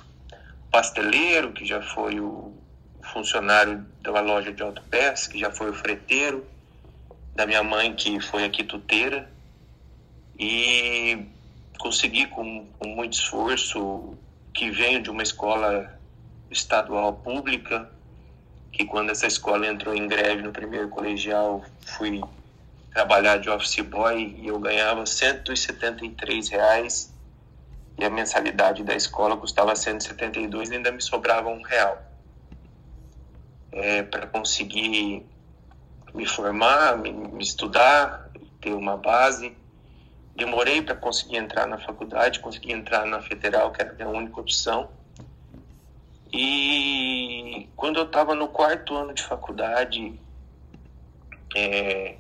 [0.70, 2.54] pasteleiro, que já foi o
[3.14, 6.44] funcionário de uma loja de autopeças, que já foi o freteiro,
[7.34, 9.30] da minha mãe que foi a quituteira
[10.38, 11.26] e
[11.78, 14.16] consegui com, com muito esforço
[14.52, 15.92] que venho de uma escola
[16.50, 17.90] estadual pública
[18.72, 22.20] que quando essa escola entrou em greve no primeiro colegial fui
[22.92, 27.12] trabalhar de office boy e eu ganhava 173 reais
[27.98, 32.13] e a mensalidade da escola custava 172 e ainda me sobrava um real
[33.74, 35.26] é, para conseguir
[36.14, 39.56] me formar, me, me estudar, ter uma base.
[40.36, 44.40] Demorei para conseguir entrar na faculdade, consegui entrar na federal, que era a minha única
[44.40, 44.88] opção.
[46.32, 50.18] E quando eu estava no quarto ano de faculdade,
[51.54, 52.16] é,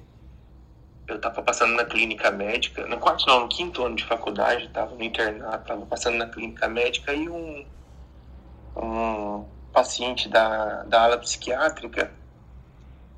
[1.06, 4.94] eu estava passando na clínica médica, no quarto não, no quinto ano de faculdade, estava
[4.94, 7.66] no internato, estava passando na clínica médica e um,
[8.76, 9.44] um
[9.74, 12.10] paciente da, da ala psiquiátrica,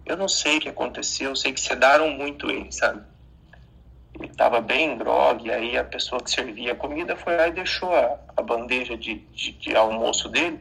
[0.04, 3.02] eu não sei o que aconteceu, eu sei que sedaram muito ele, sabe?
[4.18, 7.52] Ele estava bem grog, e aí a pessoa que servia a comida foi lá e
[7.52, 10.58] deixou a, a bandeja de, de, de almoço dele.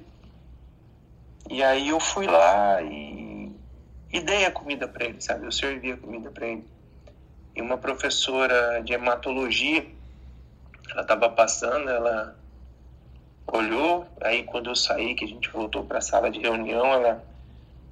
[1.50, 3.56] E aí eu fui lá e,
[4.12, 5.46] e dei a comida para ele, sabe?
[5.46, 6.76] Eu servi a comida para ele
[7.56, 9.88] e uma professora de hematologia,
[10.92, 12.38] ela estava passando, ela
[13.48, 17.26] olhou, aí quando eu saí, que a gente voltou para a sala de reunião, ela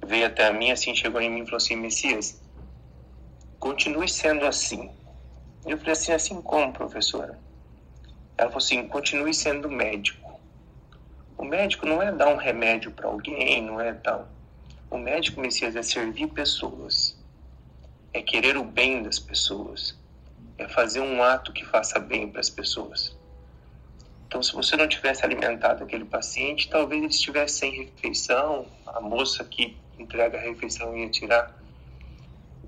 [0.04, 2.42] veio até a mim, assim, chegou em mim e falou assim, Messias,
[3.58, 4.90] continue sendo assim.
[5.64, 7.38] Eu falei assim, assim como, professora?
[8.36, 10.40] Ela falou assim, continue sendo médico.
[11.36, 14.28] O médico não é dar um remédio para alguém, não é tal.
[14.90, 17.16] O médico, Messias, é servir pessoas
[18.14, 19.98] é querer o bem das pessoas,
[20.56, 23.14] é fazer um ato que faça bem para as pessoas.
[24.34, 29.44] Então, se você não tivesse alimentado aquele paciente, talvez ele estivesse sem refeição, a moça
[29.44, 31.56] que entrega a refeição ia tirar.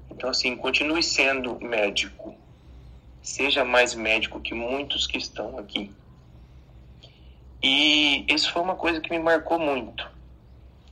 [0.09, 2.37] Então, assim, continue sendo médico,
[3.21, 5.93] seja mais médico que muitos que estão aqui.
[7.61, 10.09] E isso foi uma coisa que me marcou muito.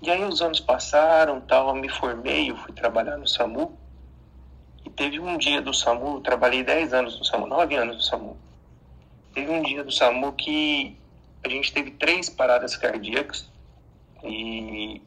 [0.02, 3.78] E aí os anos passaram, tal, eu me formei, eu fui trabalhar no SAMU.
[4.84, 8.02] E teve um dia do SAMU, eu trabalhei 10 anos no SAMU, 9 anos no
[8.02, 8.43] SAMU.
[9.34, 10.96] Teve um dia do SAMU que
[11.44, 13.50] a gente teve três paradas cardíacas
[14.22, 15.02] e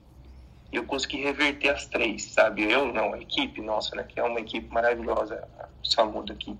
[0.71, 2.69] eu consegui reverter as três, sabe?
[2.69, 4.03] Eu não, a equipe nossa, né?
[4.03, 5.47] Que é uma equipe maravilhosa,
[5.81, 6.57] o SAMU daqui.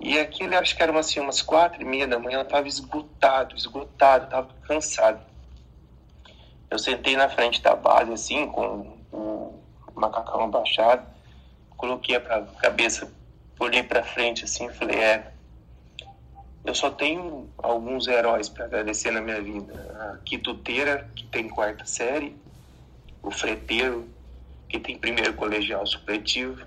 [0.00, 3.54] E aquilo, acho que era assim, umas quatro e meia da manhã, eu tava esgotado,
[3.54, 5.20] esgotado, tava cansado.
[6.68, 9.62] Eu sentei na frente da base, assim, com o
[9.94, 11.06] macacão abaixado,
[11.76, 12.20] coloquei a
[12.60, 13.12] cabeça,
[13.60, 15.32] olhei para frente, assim, falei: é,
[16.64, 19.74] eu só tenho alguns heróis para agradecer na minha vida.
[19.98, 22.36] A quituteira, que tem quarta série,
[23.22, 24.08] o freteiro,
[24.68, 26.64] que tem primeiro colegial supletivo,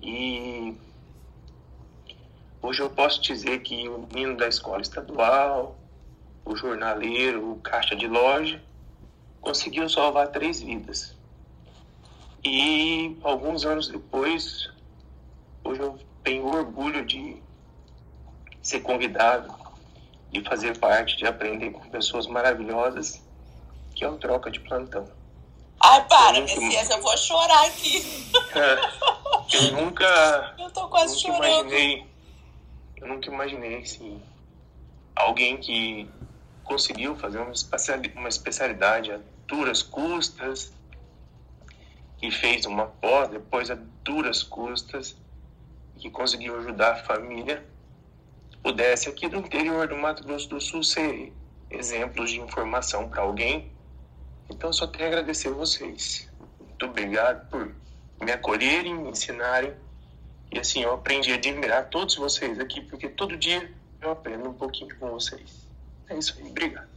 [0.00, 0.76] e
[2.62, 5.76] hoje eu posso dizer que o menino da escola estadual,
[6.44, 8.62] o jornaleiro, o caixa de loja,
[9.40, 11.16] conseguiu salvar três vidas.
[12.44, 14.70] E alguns anos depois,
[15.64, 17.42] hoje eu tenho orgulho de
[18.66, 19.54] ser convidado,
[20.32, 23.22] de fazer parte, de aprender com pessoas maravilhosas,
[23.94, 25.08] que é o Troca de Plantão.
[25.80, 28.02] Ai, para, Messias, eu vou chorar aqui.
[28.54, 30.54] É, eu nunca.
[30.58, 31.68] Eu tô quase nunca chorando.
[31.68, 32.06] Imaginei,
[32.96, 34.20] eu nunca imaginei, assim,
[35.14, 36.10] alguém que
[36.64, 40.72] conseguiu fazer uma especiali- uma especialidade a duras custas,
[42.18, 45.14] que fez uma pós depois a duras custas,
[45.94, 47.64] e que conseguiu ajudar a família,
[48.66, 51.32] pudesse aqui do interior do Mato Grosso do Sul ser
[51.70, 53.70] exemplos de informação para alguém.
[54.50, 56.28] Então, só tenho a agradecer a vocês.
[56.58, 57.72] Muito obrigado por
[58.20, 59.72] me acolherem, me ensinarem.
[60.50, 64.52] E assim, eu aprendi a admirar todos vocês aqui, porque todo dia eu aprendo um
[64.52, 65.68] pouquinho com vocês.
[66.10, 66.88] É isso aí, obrigado.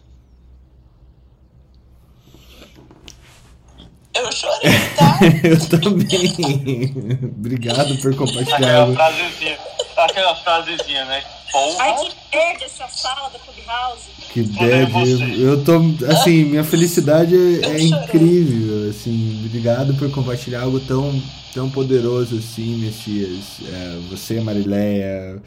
[4.15, 5.19] Eu chorei, tá?
[5.47, 7.29] Eu também.
[7.37, 8.55] Obrigado por compartilhar.
[8.55, 9.59] Aquela frasezinha.
[9.95, 11.38] Aquela frasezinha, né?
[11.51, 11.83] Porra.
[11.83, 14.09] Ai, que perde essa sala da Clubhouse.
[14.31, 14.91] Que bad.
[14.91, 15.39] vocês.
[15.39, 15.77] Eu tô.
[16.07, 18.89] Assim, minha felicidade é, é incrível.
[18.89, 21.21] Assim, obrigado por compartilhar algo tão,
[21.53, 23.59] tão poderoso assim, Messias.
[23.67, 25.41] É, você, Marileia,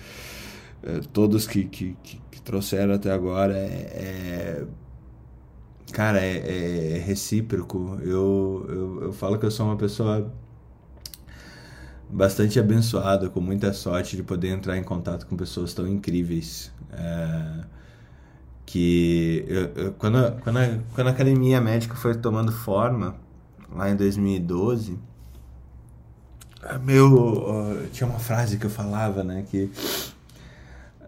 [0.83, 3.57] é, todos que, que, que, que trouxeram até agora.
[3.57, 4.65] É, é-
[5.93, 7.99] cara, é, é recíproco.
[8.03, 10.33] Eu, eu, eu falo que eu sou uma pessoa
[12.13, 16.73] bastante abençoada, com muita sorte de poder entrar em contato com pessoas tão incríveis.
[16.93, 17.65] É,
[18.67, 23.17] que eu, eu- quando, quando, a, quando a academia médica foi tomando forma,
[23.75, 24.99] lá em 2012,
[26.63, 29.69] a meu, tinha uma frase que eu falava, né, que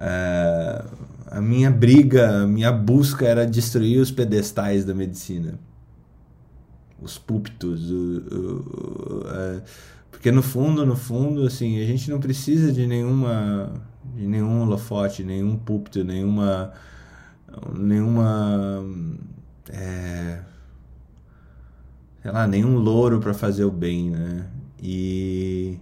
[0.01, 0.85] é,
[1.31, 5.59] a minha briga, a minha busca era destruir os pedestais da medicina.
[7.01, 9.63] Os púlpitos, o, o- o- é,
[10.15, 13.73] porque no fundo, no fundo, assim, a gente não precisa de nenhuma
[14.17, 16.73] de nenhum holofote, nenhum púlpito, nenhuma
[17.77, 18.85] nenhuma
[19.71, 20.41] é,
[22.23, 24.47] sei lá, nenhum louro para fazer o bem, né?
[24.83, 25.79] E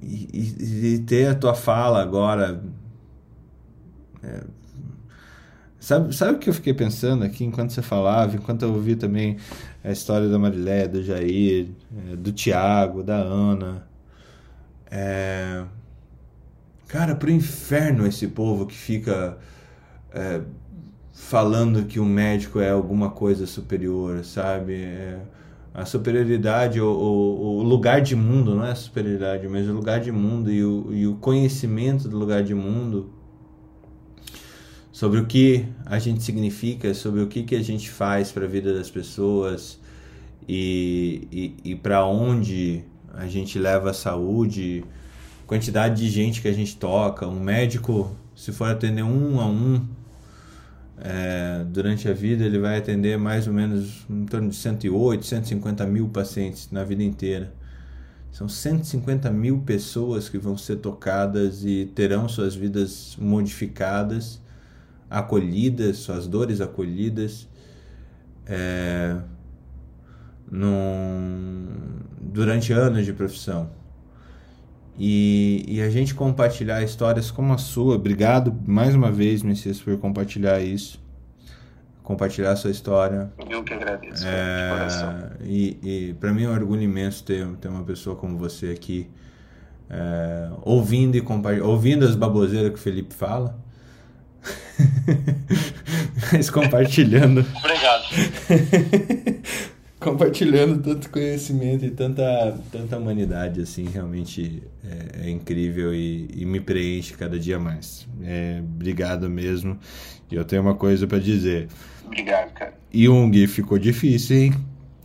[0.00, 2.62] e, e- ter a tua fala agora
[4.22, 4.44] é,
[5.80, 9.36] Sabe, sabe o que eu fiquei pensando aqui enquanto você falava, enquanto eu ouvi também
[9.84, 11.68] a história da Mariléia, do Jair,
[12.12, 13.86] eh, do Tiago, da Ana.
[14.90, 15.64] É...
[16.88, 19.38] Cara, pro inferno esse povo que fica
[20.12, 20.40] é,
[21.12, 24.74] falando que o médico é alguma coisa superior, sabe?
[24.74, 25.20] É,
[25.74, 30.00] a superioridade, o, o, o lugar de mundo, não é a superioridade, mas o lugar
[30.00, 33.10] de mundo e o, e o conhecimento do lugar de mundo
[34.98, 38.48] sobre o que a gente significa, sobre o que, que a gente faz para a
[38.48, 39.78] vida das pessoas
[40.48, 42.82] e, e, e para onde
[43.14, 44.84] a gente leva a saúde,
[45.46, 47.28] quantidade de gente que a gente toca.
[47.28, 49.86] Um médico, se for atender um a um
[51.00, 55.86] é, durante a vida, ele vai atender mais ou menos em torno de 108, 150
[55.86, 57.54] mil pacientes na vida inteira.
[58.32, 64.40] São 150 mil pessoas que vão ser tocadas e terão suas vidas modificadas
[65.10, 67.48] acolhidas, suas dores acolhidas
[68.46, 69.16] é,
[70.50, 71.66] num,
[72.20, 73.70] durante anos de profissão.
[74.98, 77.94] E, e a gente compartilhar histórias como a sua.
[77.94, 81.00] Obrigado mais uma vez, Messias, por compartilhar isso.
[82.02, 83.30] Compartilhar a sua história.
[83.48, 84.30] Eu que agradeço, de
[84.70, 85.10] coração.
[85.10, 88.70] É, e e para mim é um orgulho imenso ter, ter uma pessoa como você
[88.70, 89.08] aqui
[89.88, 93.56] é, ouvindo e ouvindo as baboseiras que o Felipe fala.
[96.32, 97.44] Mas compartilhando.
[97.56, 98.04] Obrigado.
[99.98, 106.60] compartilhando tanto conhecimento e tanta, tanta humanidade, assim, realmente é, é incrível e, e, me
[106.60, 108.06] preenche cada dia mais.
[108.22, 109.78] É, obrigado mesmo.
[110.30, 111.68] E eu tenho uma coisa para dizer.
[112.06, 112.74] Obrigado, cara.
[112.92, 114.54] Jung ficou difícil, hein?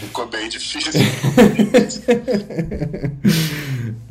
[0.00, 0.90] ficou bem difícil.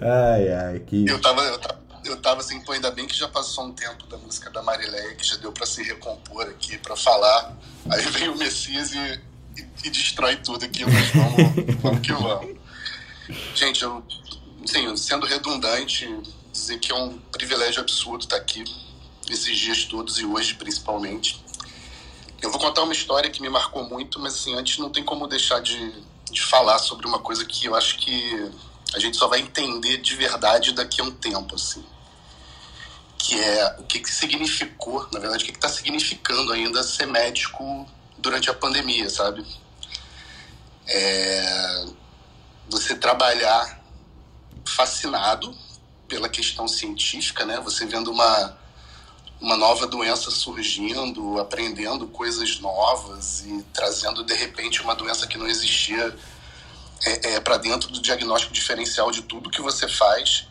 [0.01, 1.05] Ai, ai, que.
[1.07, 4.07] Eu tava, eu tava eu tava assim, pô, ainda bem que já passou um tempo
[4.07, 7.55] da música da Marileia, que já deu para se recompor aqui, para falar.
[7.89, 9.21] Aí vem o Messias e,
[9.57, 12.57] e, e destrói tudo aqui, mas vamos, vamos que vamos.
[13.53, 14.03] Gente, eu,
[14.63, 16.07] assim, sendo redundante,
[16.51, 18.63] dizer que é um privilégio absurdo estar aqui
[19.29, 21.43] esses dias todos e hoje principalmente.
[22.41, 25.27] Eu vou contar uma história que me marcou muito, mas assim, antes não tem como
[25.27, 25.93] deixar de,
[26.31, 28.49] de falar sobre uma coisa que eu acho que
[28.93, 31.85] a gente só vai entender de verdade daqui a um tempo, assim.
[33.17, 37.87] Que é o que, que significou, na verdade, o que está significando ainda ser médico
[38.17, 39.45] durante a pandemia, sabe?
[40.87, 41.85] É
[42.69, 43.81] você trabalhar
[44.65, 45.55] fascinado
[46.07, 47.59] pela questão científica, né?
[47.61, 48.57] Você vendo uma,
[49.41, 55.47] uma nova doença surgindo, aprendendo coisas novas e trazendo de repente uma doença que não
[55.47, 56.15] existia
[57.05, 60.47] é, é para dentro do diagnóstico diferencial de tudo que você faz.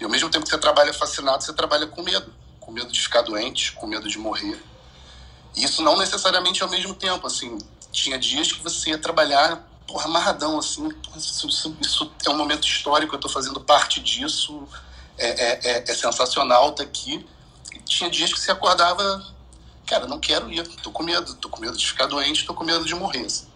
[0.00, 3.00] E ao mesmo tempo que você trabalha fascinado, você trabalha com medo, com medo de
[3.00, 4.62] ficar doente, com medo de morrer.
[5.56, 7.58] E isso não necessariamente ao mesmo tempo, assim,
[7.92, 12.66] tinha dias que você ia trabalhar porra, amarradão, assim, isso, isso, isso é um momento
[12.66, 14.66] histórico, eu estou fazendo parte disso,
[15.18, 17.26] é, é, é, é sensacional estar tá aqui.
[17.74, 19.26] E tinha dias que você acordava,
[19.86, 22.64] cara, não quero ir, tô com medo, tô com medo de ficar doente, tô com
[22.64, 23.26] medo de morrer.
[23.26, 23.46] Assim.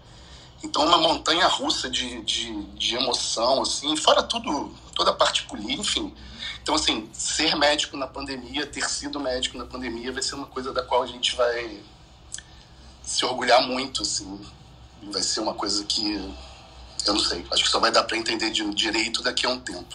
[0.65, 5.83] Então, uma montanha russa de, de, de emoção, assim, fora tudo, toda a parte política,
[5.83, 6.15] enfim.
[6.63, 10.73] Então, assim, ser médico na pandemia, ter sido médico na pandemia, vai ser uma coisa
[10.73, 11.83] da qual a gente vai
[13.03, 14.41] se orgulhar muito, assim.
[15.03, 18.49] Vai ser uma coisa que, eu não sei, acho que só vai dar para entender
[18.49, 19.95] de, direito daqui a um tempo.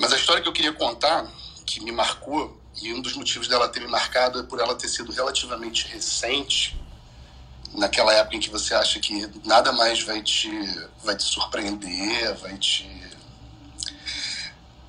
[0.00, 1.24] Mas a história que eu queria contar,
[1.64, 4.88] que me marcou, e um dos motivos dela ter me marcado é por ela ter
[4.88, 6.76] sido relativamente recente,
[7.74, 10.50] naquela época em que você acha que nada mais vai te,
[11.02, 12.88] vai te surpreender, vai te.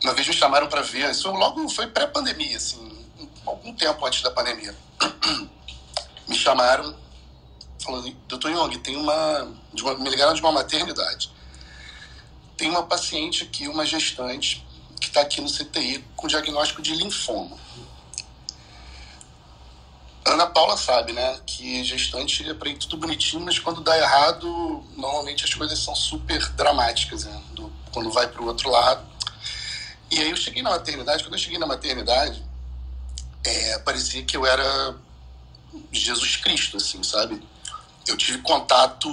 [0.04, 3.06] Uma vez me chamaram para ver, isso logo foi pré-pandemia, assim,
[3.46, 4.76] algum tempo antes da pandemia.
[6.28, 6.96] Me chamaram,
[7.84, 9.96] falando, doutor Young, tem uma, uma.
[9.96, 11.30] Me ligaram de uma maternidade.
[12.56, 14.66] Tem uma paciente aqui, uma gestante,
[15.00, 17.58] que está aqui no CTI com diagnóstico de linfoma.
[20.26, 21.40] Ana Paula sabe, né?
[21.46, 27.26] Que gestante aprende tudo bonitinho, mas quando dá errado, normalmente as coisas são super dramáticas,
[27.26, 27.42] né?
[27.52, 29.06] Do, quando vai para o outro lado.
[30.10, 32.44] E aí eu cheguei na maternidade, quando eu cheguei na maternidade,
[33.44, 34.96] é, parecia que eu era
[35.92, 37.42] Jesus Cristo, assim, sabe?
[38.08, 39.10] Eu tive contato,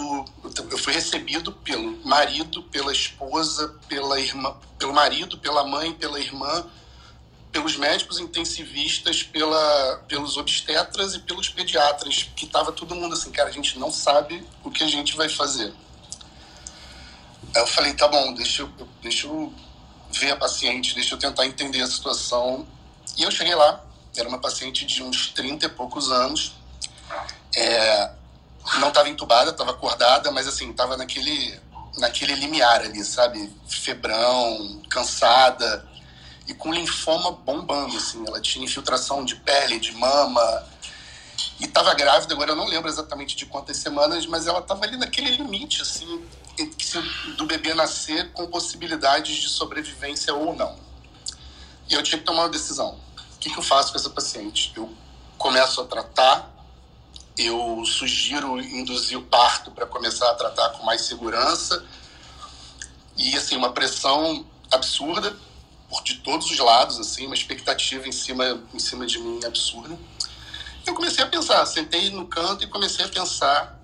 [0.70, 6.66] eu fui recebido pelo marido, pela esposa, pela irmã, pelo marido, pela mãe, pela irmã,
[7.52, 13.48] pelos médicos intensivistas, pela, pelos obstetras e pelos pediatras, que tava todo mundo assim, cara,
[13.48, 15.72] a gente não sabe o que a gente vai fazer.
[17.54, 18.70] Aí eu falei, tá bom, deixa eu,
[19.02, 19.52] deixa eu
[20.12, 22.66] ver a paciente, deixa eu tentar entender a situação.
[23.16, 23.84] E eu cheguei lá,
[24.16, 26.52] era uma paciente de uns 30 e poucos anos,
[27.56, 28.12] é,
[28.78, 31.58] não estava entubada, estava acordada, mas assim, estava naquele,
[31.98, 33.52] naquele limiar ali, sabe?
[33.68, 35.89] Febrão, cansada,
[36.50, 38.24] e com linfoma bombando, assim.
[38.26, 40.66] Ela tinha infiltração de pele, de mama,
[41.60, 44.96] e estava grávida, agora eu não lembro exatamente de quantas semanas, mas ela estava ali
[44.96, 46.26] naquele limite, assim,
[47.36, 50.76] do bebê nascer com possibilidades de sobrevivência ou não.
[51.88, 52.98] E eu tinha que tomar uma decisão.
[53.34, 54.72] O que, que eu faço com essa paciente?
[54.76, 54.92] Eu
[55.38, 56.50] começo a tratar,
[57.38, 61.84] eu sugiro induzir o parto para começar a tratar com mais segurança,
[63.16, 65.36] e assim, uma pressão absurda,
[65.90, 69.98] por de todos os lados, assim, uma expectativa em cima, em cima de mim absurda.
[70.86, 73.78] Eu comecei a pensar, sentei no canto e comecei a pensar,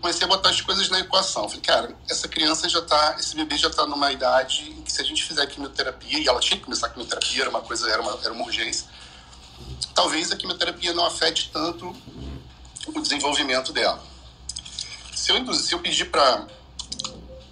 [0.00, 1.48] comecei a botar as coisas na equação.
[1.48, 5.00] Falei, cara, essa criança já tá, esse bebê já está numa idade em que se
[5.02, 8.00] a gente fizer quimioterapia, e ela tinha que começar a quimioterapia, era uma coisa, era
[8.00, 8.86] uma, era uma urgência,
[9.94, 11.94] talvez a quimioterapia não afete tanto
[12.86, 14.02] o desenvolvimento dela.
[15.14, 16.46] Se eu, se eu pedir para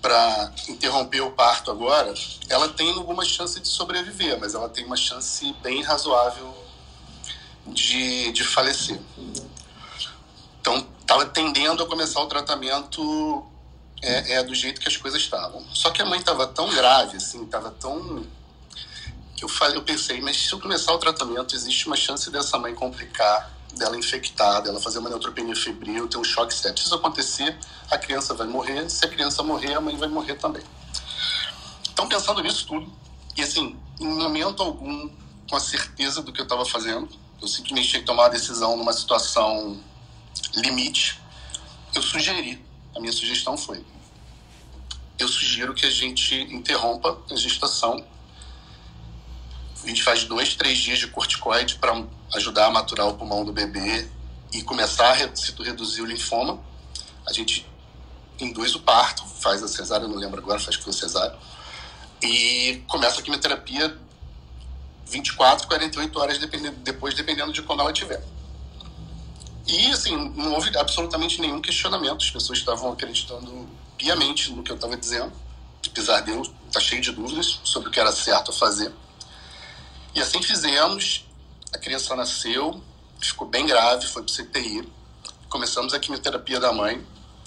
[0.00, 2.14] para interromper o parto agora,
[2.48, 6.54] ela tem alguma chance de sobreviver, mas ela tem uma chance bem razoável
[7.66, 9.00] de, de falecer.
[10.60, 13.44] Então, estava tendendo a começar o tratamento
[14.02, 15.64] é, é, do jeito que as coisas estavam.
[15.74, 18.24] Só que a mãe estava tão grave, assim, estava tão
[19.36, 22.58] que eu falei, eu pensei, mas se eu começar o tratamento, existe uma chance dessa
[22.58, 26.80] mãe complicar, dela infectar, dela fazer uma neutropenia febril, ter um choque séptico.
[26.80, 27.58] Se isso acontecer,
[27.90, 28.88] a criança vai morrer.
[28.90, 30.62] Se a criança morrer, a mãe vai morrer também.
[31.92, 32.90] Então, pensando nisso tudo,
[33.36, 35.10] e assim, em momento algum,
[35.48, 37.08] com a certeza do que eu estava fazendo,
[37.40, 39.78] eu simplesmente tinha que tomar uma decisão numa situação
[40.54, 41.20] limite,
[41.94, 42.64] eu sugeri,
[42.94, 43.84] a minha sugestão foi,
[45.18, 48.02] eu sugiro que a gente interrompa a gestação
[49.82, 52.04] a gente faz dois, três dias de corticoide para
[52.34, 54.08] ajudar a maturar o pulmão do bebê
[54.52, 56.60] e começar a se reduzir o linfoma.
[57.26, 57.66] A gente
[58.38, 61.36] induz o parto, faz a cesárea, não lembro agora, faz que foi cesárea,
[62.22, 63.96] e começa a quimioterapia
[65.06, 68.22] 24, 48 horas dependendo, depois, dependendo de quando ela tiver.
[69.66, 72.24] E, assim, não houve absolutamente nenhum questionamento.
[72.24, 75.32] As pessoas estavam acreditando piamente no que eu estava dizendo.
[75.86, 78.92] Apesar de eu estar tá cheio de dúvidas sobre o que era certo a fazer.
[80.14, 81.24] E assim fizemos.
[81.72, 82.82] A criança nasceu,
[83.20, 84.88] ficou bem grave, foi para CTI.
[85.48, 87.06] Começamos a quimioterapia da mãe.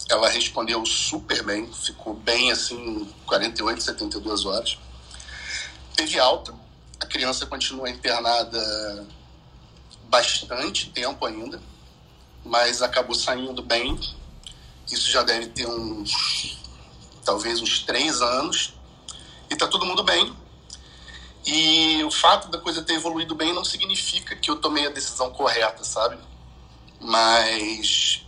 [0.09, 4.77] Ela respondeu super bem, ficou bem assim, 48, 72 horas.
[5.95, 6.53] Teve alta.
[6.99, 9.07] A criança continua internada
[10.09, 11.61] bastante tempo ainda,
[12.45, 13.99] mas acabou saindo bem.
[14.91, 16.57] Isso já deve ter uns,
[17.25, 18.73] talvez uns três anos.
[19.49, 20.42] E tá todo mundo bem.
[21.45, 25.31] E o fato da coisa ter evoluído bem não significa que eu tomei a decisão
[25.31, 26.17] correta, sabe?
[26.99, 28.25] Mas.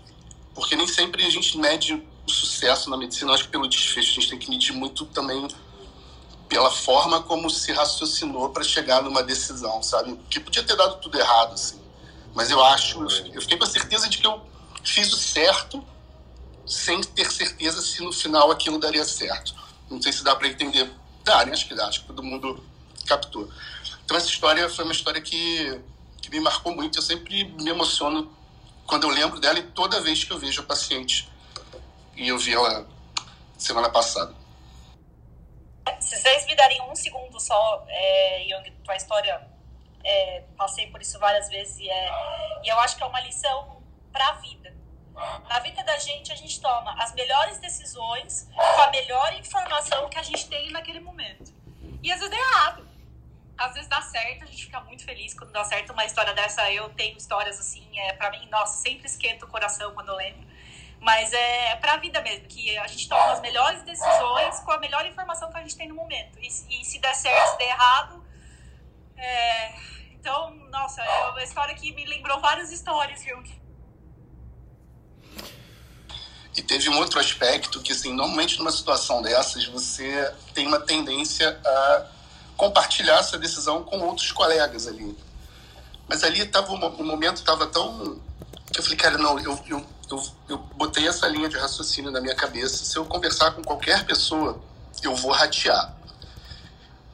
[0.53, 4.11] Porque nem sempre a gente mede o sucesso na medicina, acho que pelo desfecho.
[4.11, 5.47] A gente tem que medir muito também
[6.47, 10.19] pela forma como se raciocinou para chegar numa decisão, sabe?
[10.29, 11.81] Que podia ter dado tudo errado, assim.
[12.33, 13.01] Mas eu acho,
[13.33, 14.41] eu fiquei com a certeza de que eu
[14.83, 15.83] fiz o certo
[16.65, 19.55] sem ter certeza se no final aquilo daria certo.
[19.89, 20.91] Não sei se dá para entender.
[21.23, 21.53] Dá, né?
[21.53, 21.87] Acho que dá.
[21.87, 22.63] Acho que todo mundo
[23.05, 23.49] captou.
[24.03, 25.81] Então essa história foi uma história que,
[26.21, 26.97] que me marcou muito.
[26.97, 28.31] Eu sempre me emociono
[28.85, 31.27] quando eu lembro dela e toda vez que eu vejo a paciente.
[32.15, 32.87] E eu vi ela
[33.57, 34.33] semana passada.
[35.99, 39.41] Se vocês me derem um segundo só, é, Young, tua história,
[40.03, 42.11] é, passei por isso várias vezes e, é,
[42.63, 43.81] e eu acho que é uma lição
[44.11, 44.73] para a vida.
[45.49, 50.19] Na vida da gente, a gente toma as melhores decisões com a melhor informação que
[50.19, 51.53] a gente tem naquele momento.
[52.03, 52.94] E às vezes é errado
[53.57, 56.69] às vezes dá certo, a gente fica muito feliz quando dá certo uma história dessa.
[56.71, 60.45] Eu tenho histórias assim, é, para mim, nossa, sempre esquenta o coração quando eu lembro.
[60.99, 64.77] Mas é, é pra vida mesmo, que a gente toma as melhores decisões com a
[64.77, 66.37] melhor informação que a gente tem no momento.
[66.39, 68.25] E, e se der certo, se der errado.
[69.15, 69.75] É,
[70.11, 73.41] então, nossa, é uma história que me lembrou várias histórias, viu?
[76.57, 81.59] E teve um outro aspecto que, assim, normalmente numa situação dessas, você tem uma tendência
[81.63, 82.14] a
[82.57, 85.15] compartilhar essa decisão com outros colegas ali.
[86.07, 88.19] Mas ali tava, o momento estava tão.
[88.71, 92.21] que eu falei, cara, não, eu, eu, eu, eu botei essa linha de raciocínio na
[92.21, 92.85] minha cabeça.
[92.85, 94.61] Se eu conversar com qualquer pessoa,
[95.03, 95.95] eu vou ratear.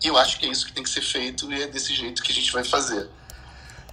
[0.03, 2.23] E eu acho que é isso que tem que ser feito e é desse jeito
[2.23, 3.09] que a gente vai fazer.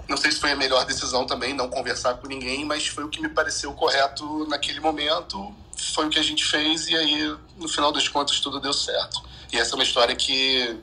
[0.09, 3.11] Não sei se foi a melhor decisão também, não conversar com ninguém, mas foi o
[3.11, 5.55] que me pareceu correto naquele momento.
[5.95, 9.23] Foi o que a gente fez e aí, no final das contas, tudo deu certo.
[9.53, 10.81] E essa é uma história que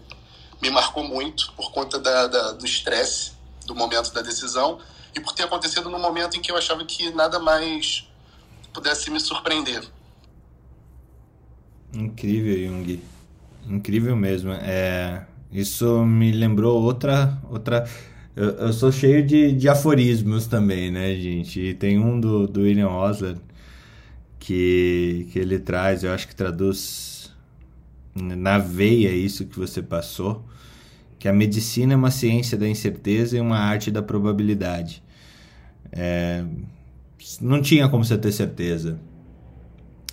[0.61, 3.33] me marcou muito por conta da, da do estresse
[3.65, 4.79] do momento da decisão
[5.13, 8.07] e por ter acontecido num momento em que eu achava que nada mais
[8.73, 9.83] pudesse me surpreender.
[11.93, 13.01] Incrível, Jung.
[13.67, 14.51] Incrível mesmo.
[14.51, 17.37] É, isso me lembrou outra.
[17.49, 17.87] outra
[18.35, 21.59] eu, eu sou cheio de, de aforismos também, né, gente?
[21.59, 23.37] E tem um do, do William Osler
[24.37, 27.33] que, que ele traz, eu acho que traduz
[28.13, 30.45] na veia isso que você passou,
[31.25, 35.01] que a medicina é uma ciência da incerteza e uma arte da probabilidade.
[35.91, 36.45] É,
[37.41, 38.99] não tinha como você ter certeza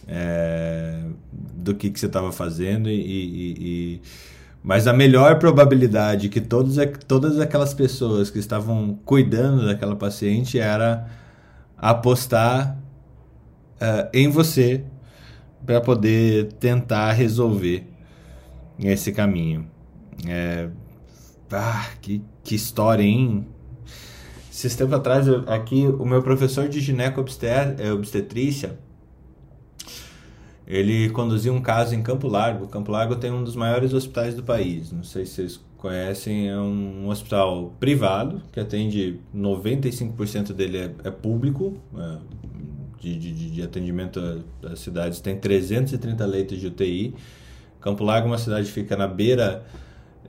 [0.09, 1.05] é,
[1.53, 4.01] do que, que você estava fazendo e, e, e,
[4.63, 6.77] mas a melhor probabilidade que todos,
[7.07, 11.11] todas aquelas pessoas que estavam cuidando daquela paciente era
[11.77, 12.79] apostar
[13.75, 14.83] uh, em você
[15.67, 17.87] para poder tentar resolver
[18.79, 19.71] esse caminho.
[20.27, 20.71] É,
[21.59, 23.47] ah, que, que história, hein?
[24.51, 28.79] Esses tempos atrás, aqui, o meu professor de gineco-obstetrícia,
[30.66, 32.66] é, ele conduziu um caso em Campo Largo.
[32.69, 34.93] Campo Largo tem um dos maiores hospitais do país.
[34.93, 41.11] Não sei se vocês conhecem, é um hospital privado, que atende 95% dele é, é
[41.11, 42.19] público, é,
[43.01, 47.15] de, de, de atendimento das cidades tem 330 leitos de UTI.
[47.81, 49.65] Campo Largo é uma cidade que fica na beira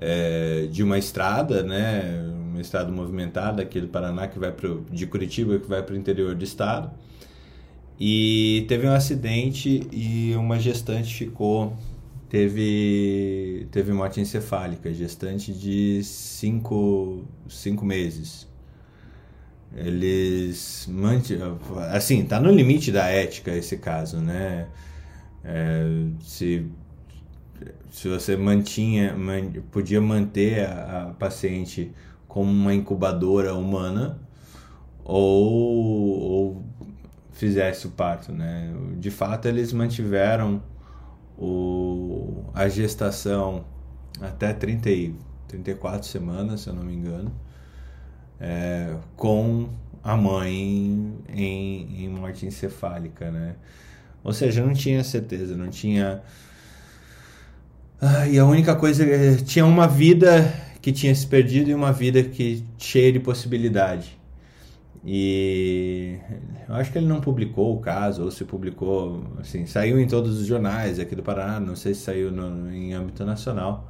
[0.05, 2.21] é, de uma estrada, né,
[2.51, 5.97] uma estrada movimentada aqui do Paraná que vai pro, de Curitiba que vai para o
[5.97, 6.91] interior do estado.
[7.97, 11.73] E teve um acidente e uma gestante ficou
[12.27, 18.45] teve teve morte encefálica, gestante de cinco, cinco meses.
[19.75, 20.89] Eles
[21.91, 24.67] assim, tá no limite da ética esse caso, né?
[25.45, 25.85] É,
[26.21, 26.65] se
[27.93, 31.93] se você mantinha, man, podia manter a, a, paciente
[32.27, 34.19] como uma incubadora humana
[35.05, 36.65] ou, ou
[37.33, 38.73] fizesse o parto, né?
[38.97, 40.63] De fato, eles mantiveram
[41.37, 43.63] o, a gestação
[44.19, 45.15] até 30 e,
[45.47, 47.31] 34 semanas, se eu não me engano,
[48.39, 49.69] é, com
[50.03, 53.55] a mãe em, em morte encefálica, né?
[54.23, 56.23] Ou seja, não tinha certeza, não tinha
[58.05, 61.93] ah, e a única coisa é tinha uma vida que tinha se perdido e uma
[61.93, 64.19] vida que cheia de possibilidade.
[65.05, 66.17] E
[66.67, 70.37] eu acho que ele não publicou o caso, ou se publicou, assim, saiu em todos
[70.37, 73.89] os jornais aqui do Paraná, não sei se saiu no, em âmbito nacional,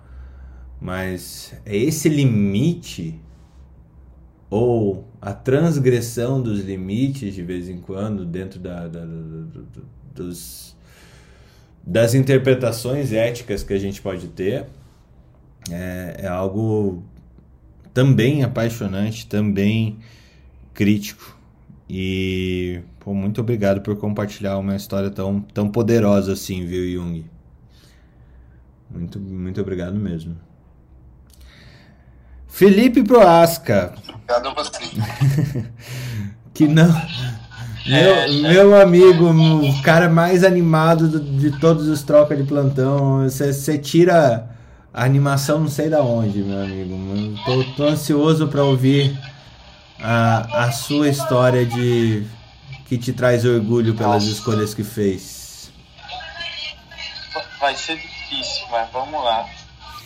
[0.79, 3.19] mas é esse limite
[4.47, 9.81] ou a transgressão dos limites de vez em quando dentro da, da, da
[10.13, 10.72] dos
[11.85, 14.65] das interpretações éticas que a gente pode ter
[15.69, 17.03] é, é algo
[17.93, 19.99] também apaixonante, também
[20.73, 21.37] crítico.
[21.89, 27.25] E pô, muito obrigado por compartilhar uma história tão, tão poderosa assim, viu, Jung?
[28.89, 30.37] Muito, muito obrigado mesmo.
[32.47, 33.93] Felipe Proasca.
[34.07, 34.79] Obrigado a você.
[36.53, 36.91] que não
[37.85, 43.23] meu, meu amigo, o cara mais animado de todos os trocas de plantão.
[43.23, 44.49] Você tira
[44.93, 47.37] a animação não sei da onde, meu amigo.
[47.45, 49.17] Tô, tô ansioso para ouvir
[49.99, 52.25] a, a sua história de
[52.87, 54.35] que te traz orgulho pelas Nossa.
[54.35, 55.71] escolhas que fez.
[57.59, 59.45] Vai ser difícil, mas vamos lá.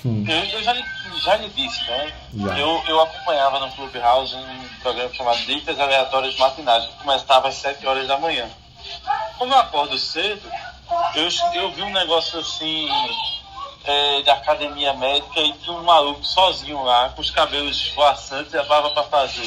[0.07, 0.23] Hum.
[0.25, 0.85] Eu, eu, já, lhe,
[1.21, 2.13] já lhe disse, né?
[2.57, 7.85] Eu, eu acompanhava no Clubhouse um programa chamado Dicas Aleatórias Matinais, que começava às 7
[7.85, 8.49] horas da manhã.
[9.37, 10.49] Como eu acordo cedo,
[11.13, 11.27] eu,
[11.61, 12.87] eu vi um negócio assim
[13.83, 18.57] é, da academia médica e tinha um maluco sozinho lá, com os cabelos esvoaçantes e
[18.57, 19.43] a barba para fazer.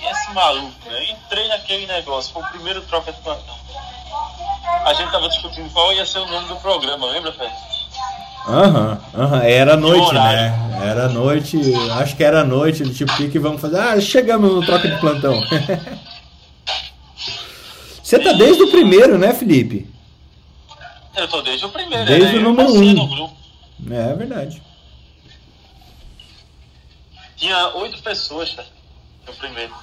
[0.00, 1.10] E esse maluco, né?
[1.10, 3.58] Entrei naquele negócio, foi o primeiro troca de plantão.
[4.84, 7.52] A gente tava discutindo qual ia ser o nome do programa, lembra, Fé?
[8.46, 9.42] Aham, uhum, aham, uhum.
[9.42, 10.68] era noite, né?
[10.82, 11.58] Era noite,
[12.00, 13.78] acho que era noite, tipo, o que vamos fazer?
[13.78, 15.40] Ah, chegamos no troca de plantão.
[18.02, 19.86] Você tá desde o primeiro, né, Felipe?
[21.14, 22.38] Eu tô desde o primeiro, Desde né?
[22.38, 23.30] o número um.
[23.90, 24.62] É, é verdade.
[27.36, 28.64] Tinha oito pessoas, tá?
[29.26, 29.74] No primeiro.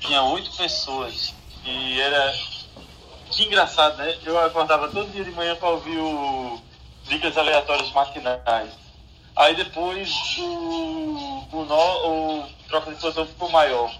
[0.00, 1.32] Tinha oito pessoas.
[1.64, 2.34] E era.
[3.30, 4.16] Que engraçado, né?
[4.24, 6.60] Eu acordava todo dia de manhã pra ouvir o
[7.10, 8.70] dicas aleatórias matinais.
[9.34, 13.92] Aí depois o, o, no, o troca de plantão ficou maior.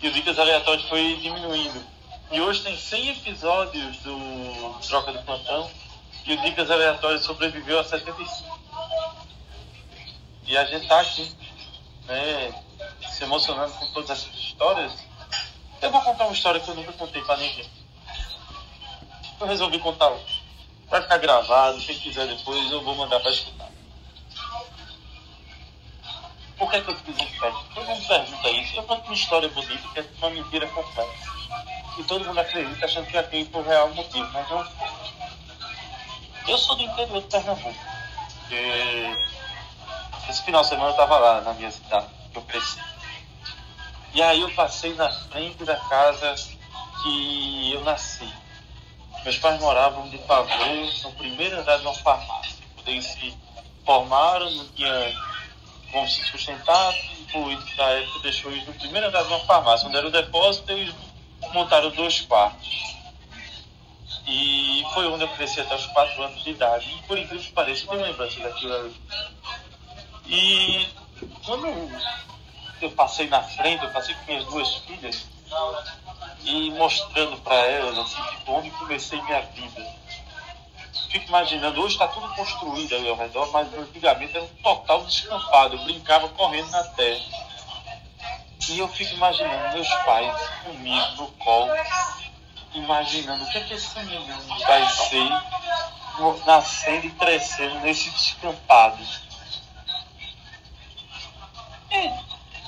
[0.00, 1.84] E o dicas aleatórias foi diminuindo.
[2.30, 5.68] E hoje tem 100 episódios do troca de plantão
[6.24, 8.58] e o dicas aleatórias sobreviveu a 75.
[10.46, 11.34] E a gente tá aqui,
[12.06, 12.54] né,
[13.08, 14.92] se emocionando com todas essas histórias.
[15.82, 17.68] Eu vou contar uma história que eu nunca contei para ninguém.
[19.40, 20.33] Eu resolvi contar hoje.
[20.88, 23.68] Vai ficar gravado, quem quiser depois eu vou mandar para escutar.
[26.58, 27.56] Por que, é que eu fiz um pet?
[27.74, 28.76] Todo mundo pergunta isso.
[28.76, 31.12] Eu conto uma história bonita que é uma mentira completa.
[31.98, 34.66] E todo mundo acredita achando que aqui por real motivo, mas não
[36.48, 37.74] Eu sou do interior de Pernambuco.
[40.28, 42.80] Esse final de semana eu estava lá na minha cidade, que eu cresci.
[44.14, 46.34] E aí eu passei na frente da casa
[47.02, 48.32] que eu nasci.
[49.24, 52.62] Meus pais moravam de favor no primeiro andar de uma farmácia.
[52.86, 53.34] Eles se
[53.84, 55.14] formaram, não tinha
[55.90, 59.88] como se sustentar, o político da época deixou eles no primeiro andar de uma farmácia,
[59.88, 60.94] onde era o depósito, eles
[61.54, 62.94] montaram dois quartos.
[64.26, 66.86] E foi onde eu cresci até os 4 anos de idade.
[66.90, 69.00] E por incrível que pareça, eu tenho lembrança daquilo ali.
[70.26, 70.88] E
[71.44, 71.66] quando
[72.80, 75.26] eu passei na frente, eu passei com minhas duas filhas,
[76.44, 79.94] e mostrando para elas assim, tipo, onde comecei minha vida.
[81.10, 85.76] Fico imaginando, hoje está tudo construído ali ao redor, mas antigamente era um total descampado.
[85.76, 87.24] Eu brincava correndo na terra.
[88.68, 91.72] E eu fico imaginando meus pais comigo no colo,
[92.74, 95.28] imaginando o que, é que esse menino vai ser
[96.46, 99.04] nascendo e crescendo nesse descampado.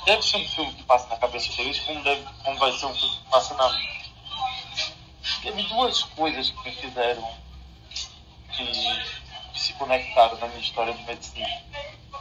[0.06, 2.94] Deve ser um filme que passa na cabeça deles, como, deve, como vai ser um
[2.94, 4.06] filme que passa na minha.
[5.42, 7.28] Teve duas coisas que me fizeram
[8.52, 8.64] que,
[9.52, 11.62] que se conectaram na minha história de medicina.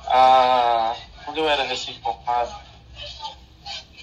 [0.07, 2.55] Ah, quando eu era recém-formado,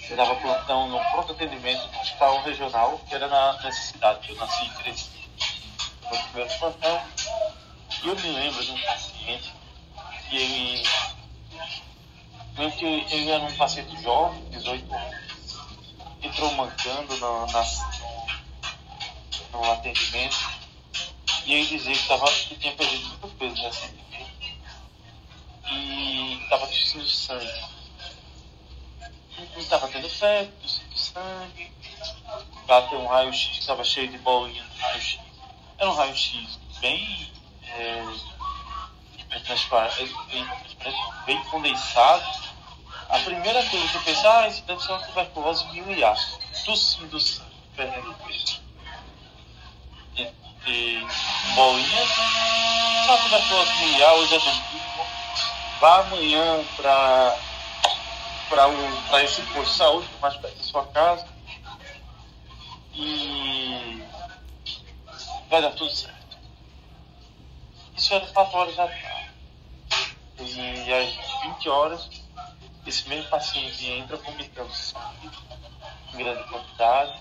[0.09, 4.33] eu dava plantão no pronto atendimento do hospital regional, que era na, nessa cidade que
[4.33, 5.31] eu nasci e cresci.
[6.09, 7.03] Foi o primeiro plantão.
[8.05, 9.53] E eu me lembro de um paciente
[10.29, 10.83] que ele.
[12.55, 15.59] Que ele era um paciente jovem, 18 anos,
[16.23, 17.65] entrou mancando no, na,
[19.53, 20.37] no, no atendimento.
[21.45, 24.03] E ele dizia que, tava, que tinha perdido muito peso recentemente
[25.73, 27.73] e estava de sangue.
[29.57, 31.73] Estava tendo febre, de sangue,
[32.67, 35.19] bateu um raio-x estava cheio de bolinha no raio-x.
[35.79, 37.33] Era um raio-x bem,
[37.65, 38.05] é,
[40.31, 40.47] bem
[41.27, 42.25] bem condensado.
[43.09, 46.17] A primeira coisa que eu pensei, ah, isso deve ser uma tuberculose miliar,
[46.65, 47.19] tossindo
[47.77, 48.63] perdendo peso.
[50.15, 50.25] De,
[50.65, 51.07] de
[51.55, 52.11] bolinhas,
[53.05, 55.07] uma tuberculose miliar, hoje é domingo,
[55.81, 57.39] vá amanhã para
[58.49, 61.27] para um, esse posto de saúde, mais perto da sua casa.
[62.95, 64.03] E
[65.49, 66.37] vai dar tudo certo.
[67.97, 69.22] Isso era 4 horas da tarde.
[70.39, 72.09] E às 20 horas,
[72.87, 75.31] esse mesmo paciente entra vomitando sangue
[76.13, 77.21] em grande quantidade.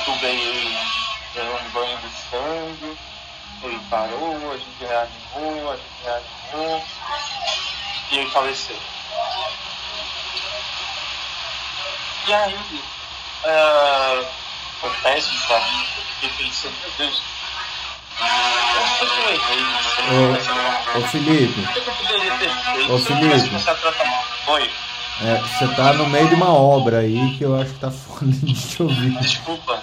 [0.00, 0.78] Entubei ele
[1.34, 2.98] dando um banho de sangue.
[3.62, 6.84] Ele parou, a gente reanimou, a gente reanimou.
[8.10, 8.78] E ele faleceu.
[12.26, 14.26] E aí, uh,
[14.80, 15.86] foi péssimo pra mim,
[16.20, 17.22] fiquei pensando, meu Deus,
[19.06, 19.62] que eu errei.
[20.94, 21.60] Ô, ô Felipe.
[21.60, 22.92] O que eu poderia ter feito?
[22.92, 23.70] Ô, eu tivesse Felipe.
[23.70, 24.24] a tratar.
[24.48, 24.70] Oi,
[25.24, 28.26] É, você tá no meio de uma obra aí que eu acho que tá foda
[28.26, 29.18] de te ouvir.
[29.20, 29.82] desculpa.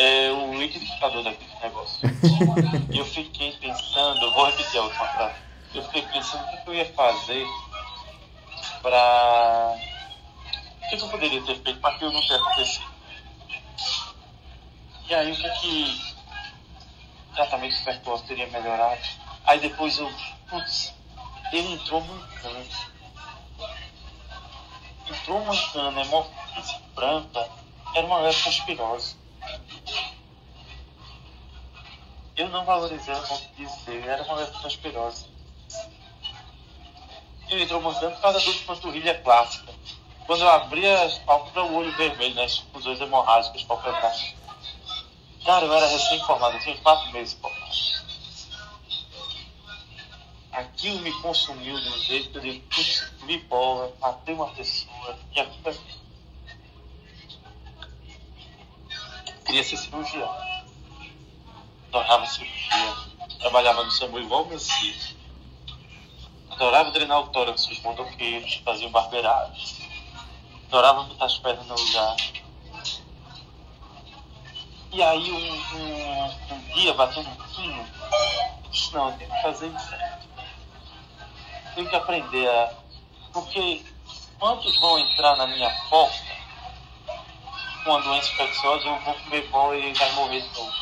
[0.00, 1.98] É o liquidificador daquele negócio.
[2.94, 5.34] Eu fiquei pensando, eu vou repetir a última frase.
[5.74, 7.44] Eu fiquei pensando o que que eu ia fazer
[8.80, 9.74] pra.
[10.84, 12.86] O que que eu poderia ter feito para aquilo não ter acontecido?
[15.08, 16.14] E aí o que que
[17.38, 19.00] tratamento de teria melhorado?
[19.44, 20.12] Aí depois eu.
[20.50, 20.94] Putz,
[21.52, 22.66] ele entrou mancando.
[25.08, 27.48] Entrou mancando, hemofílice branca,
[27.94, 29.16] era uma leptospirose.
[32.36, 35.26] Eu não valorizei a hemofílice dele, era uma leptospirose.
[37.48, 39.72] Ele entrou mancando por causa da dor de panturrilha clássica.
[40.26, 42.44] Quando eu abri as pálpebras, o olho vermelho, né?
[42.44, 44.34] As fusões hemorrágicas palpebrais.
[45.44, 47.68] Cara, eu era recém-formado, eu tinha quatro meses formado.
[50.52, 55.18] Aquilo me consumiu de um jeito que eu digo, putz, vi bola, matei uma pessoa,
[55.34, 55.78] e aqui vai.
[59.46, 60.36] Queria ser cirurgião.
[61.88, 62.94] Adorava cirurgia.
[63.38, 65.14] Trabalhava no SAMU igual o Messias.
[66.50, 69.76] Adorava treinar o tórax dos motoqueiros, fazia barbeirados.
[70.66, 72.16] Adorava botar as pernas no lugar.
[74.90, 77.86] E aí um, um, um dia batendo um fino,
[78.64, 79.90] eu disse, não, eu tenho que fazer isso.
[81.74, 82.72] Tenho que aprender a.
[83.32, 83.84] Porque
[84.38, 86.38] quantos vão entrar na minha porta
[87.84, 90.72] com uma doença infecciosa, eu vou comer bola e vai morrer de novo.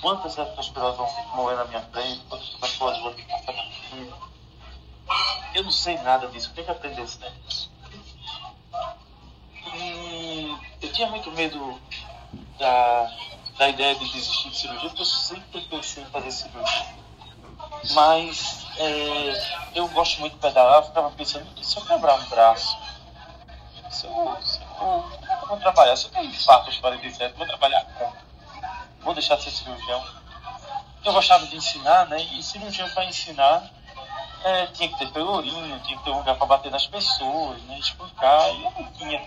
[0.00, 4.14] Quantas leptospirose vão morrer na minha frente, quantas tuberculose vão passar na frente.
[5.54, 7.06] Eu não sei nada disso, tenho que aprender.
[9.74, 11.80] E eu tinha muito medo
[12.58, 13.10] da,
[13.58, 16.86] da ideia de desistir de cirurgia, porque eu sempre pensei em fazer cirurgia.
[17.92, 22.76] Mas é, eu gosto muito de pedalar, eu ficava pensando, se eu quebrar um braço,
[23.90, 25.04] se eu, se eu,
[25.40, 28.14] eu vou trabalhar, se eu tenho infarto aos 47, vou trabalhar como?
[29.00, 30.04] Vou deixar de ser cirurgião.
[31.04, 32.20] Eu gostava de ensinar, né?
[32.20, 33.70] E cirurgião para ensinar
[34.44, 37.78] é, tinha que ter pelourinho, tinha que ter um lugar para bater nas pessoas, né?
[37.78, 39.22] Espancar, e eu não tinha.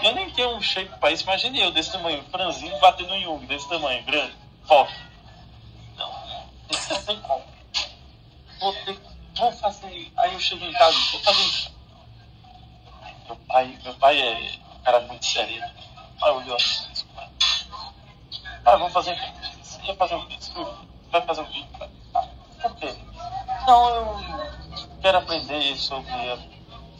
[0.00, 3.46] Eu nem tenho um shape para isso, imagine eu desse tamanho, franzinho, batendo em Jung,
[3.46, 4.34] desse tamanho, grande,
[4.66, 4.94] forte.
[5.96, 6.10] Não,
[6.90, 7.44] não tem como.
[8.58, 10.12] Vou ter vou fazer.
[10.16, 11.72] Aí eu chego em casa, vou fazer isso.
[13.26, 15.62] Meu pai, meu pai é um cara muito sério.
[16.22, 16.92] Aí olhou assim,
[18.64, 19.16] ah, vamos fazer
[19.60, 20.78] Você ia fazer um vídeo?
[21.10, 21.68] Vai fazer um vídeo?
[22.14, 22.28] Ah,
[22.62, 22.94] por quê?
[23.66, 26.12] Não, eu quero aprender sobre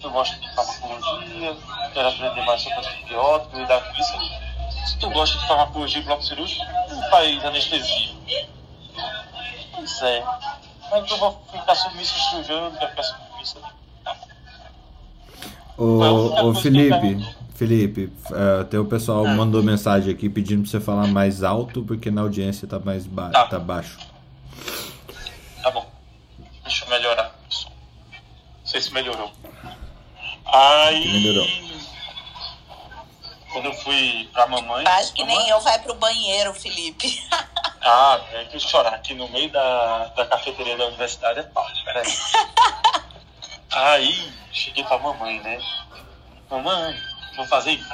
[0.05, 1.57] eu gosto de farmacologia,
[1.93, 4.13] quero aprender mais sobre antibiótico, lidar com isso.
[4.87, 8.15] Se tu gosta de farmacologia e bloco cirúrgico, não faz anestesia.
[9.75, 10.25] Pois é.
[10.91, 13.59] Mas eu vou ficar submisso ao cirurgião, eu não quero ficar submisso.
[15.79, 18.13] Ô, ô Felipe, Felipe,
[18.71, 19.35] tem o pessoal Ah.
[19.35, 23.31] mandou mensagem aqui pedindo pra você falar mais alto porque na audiência tá mais ba
[23.31, 23.47] Tá.
[23.47, 23.99] tá baixo.
[25.63, 25.87] Tá bom.
[26.65, 27.25] Deixa eu melhorar.
[27.25, 29.31] Não sei se melhorou.
[30.53, 31.09] Aí.
[31.13, 31.49] Melhorou.
[33.53, 34.85] Quando eu fui pra mamãe.
[34.85, 37.23] Faz que nem mamãe- eu, vai pro banheiro, Felipe.
[37.85, 42.07] Ah, é que chorar aqui no meio da, da cafeteria da universidade é tarde, peraí.
[43.73, 45.59] Aí, cheguei pra mamãe, né?
[46.49, 46.95] Mamãe,
[47.35, 47.93] vou fazer isso.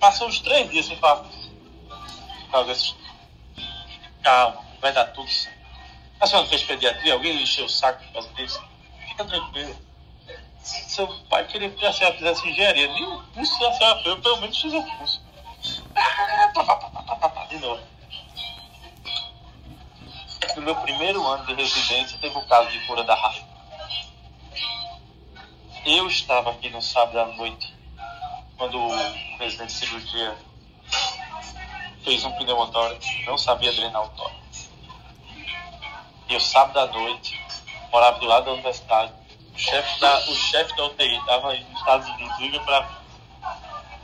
[0.00, 1.24] Passou uns três dias sem falar.
[2.50, 2.96] Talvez.
[4.24, 5.63] Calma, vai dar tudo certo.
[6.24, 7.12] A senhora fez pediatria?
[7.12, 8.64] Alguém encheu o saco por causa disso?
[9.08, 9.76] Fica tranquilo.
[10.62, 12.88] Seu pai queria que a senhora fizesse engenharia.
[12.94, 15.22] Nem o curso da senhora fez, eu pelo menos fiz o curso.
[17.50, 17.82] De novo.
[20.56, 23.46] No meu primeiro ano de residência, teve o caso de cura da raiva.
[25.84, 27.74] Eu estava aqui no sábado à noite,
[28.56, 28.96] quando o
[29.36, 30.34] residente de cirurgia
[32.02, 34.43] fez um pneumotórax, não sabia drenar o tórax.
[36.28, 37.40] E eu, sábado à noite,
[37.92, 39.12] morava do lado da universidade.
[39.54, 42.96] O chefe da, o chefe da UTI estava nos Estados Unidos, liga pra mim.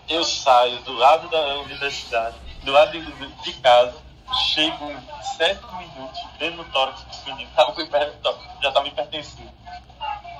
[0.08, 3.96] Eu saio do lado da universidade, do lado de, de casa,
[4.54, 4.98] chego em
[5.36, 9.52] sete minutos dentro do tórax do menino, tava com já estava hipertensivo.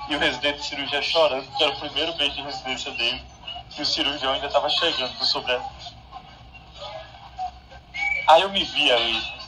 [0.09, 3.23] E o residente de cirurgia chorando, que era o primeiro mês de residência dele,
[3.77, 5.59] e o cirurgião ainda estava chegando no sobre
[8.27, 9.40] Aí eu me vi aí.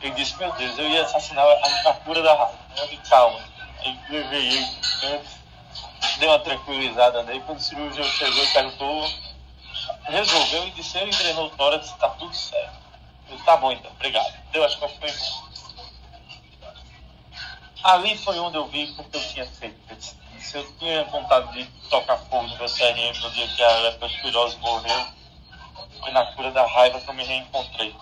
[0.00, 2.58] Eu disse, meu Deus, eu ia assassinar a, a cura da raiva.
[2.76, 3.40] Eu disse, calma.
[3.80, 5.36] Aí levei ele antes,
[6.18, 7.40] dei uma tranquilizada nele.
[7.46, 9.10] Quando o cirurgião chegou e perguntou,
[10.04, 12.76] resolveu e disse, ele drenou o tórax, tá tudo certo.
[13.28, 14.32] Eu disse, tá bom então, obrigado.
[14.52, 15.46] Deu as costas foi embora.
[17.84, 19.78] Ali foi onde eu vi porque eu tinha feito.
[19.88, 19.96] Eu
[20.40, 24.58] Se eu tinha vontade de tocar fogo no meu CRM no dia que a leptospirose
[24.58, 25.06] morreu,
[26.00, 27.94] foi na cura da raiva que eu me reencontrei.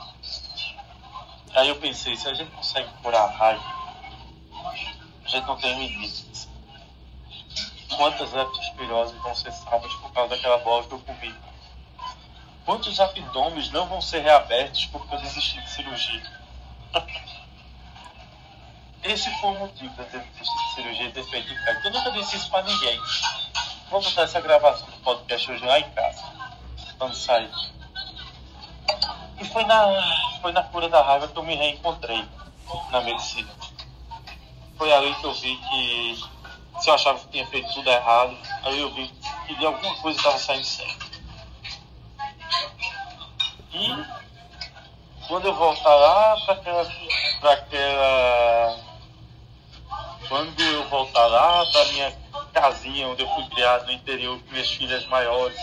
[1.55, 3.63] Aí eu pensei, se a gente consegue curar a raiva,
[5.25, 6.49] a gente não tem limites.
[7.97, 11.35] Quantas leptospiroses vão ser salvas por causa daquela bola que eu comi?
[12.65, 16.23] Quantos abdômenes não vão ser reabertos porque eu desisti de cirurgia?
[19.05, 21.87] Esse foi o motivo de eu de cirurgia e ter feito infecto.
[21.87, 22.99] Eu nunca disse isso pra ninguém.
[23.91, 26.23] Vou botar essa gravação do podcast hoje lá em casa,
[26.99, 27.51] quando sair.
[29.41, 32.25] E foi na, foi na cura da raiva que eu me reencontrei
[32.91, 33.51] na medicina.
[34.77, 36.25] Foi ali que eu vi que
[36.81, 39.09] se eu achava que tinha feito tudo errado, aí eu vi
[39.47, 41.15] que de alguma coisa estava saindo certo.
[43.73, 43.89] E
[45.27, 46.93] quando eu voltar lá para aquela,
[47.43, 48.79] aquela.
[50.29, 52.13] Quando eu voltar lá para minha
[52.53, 55.59] casinha onde eu fui criado no interior com minhas filhas maiores,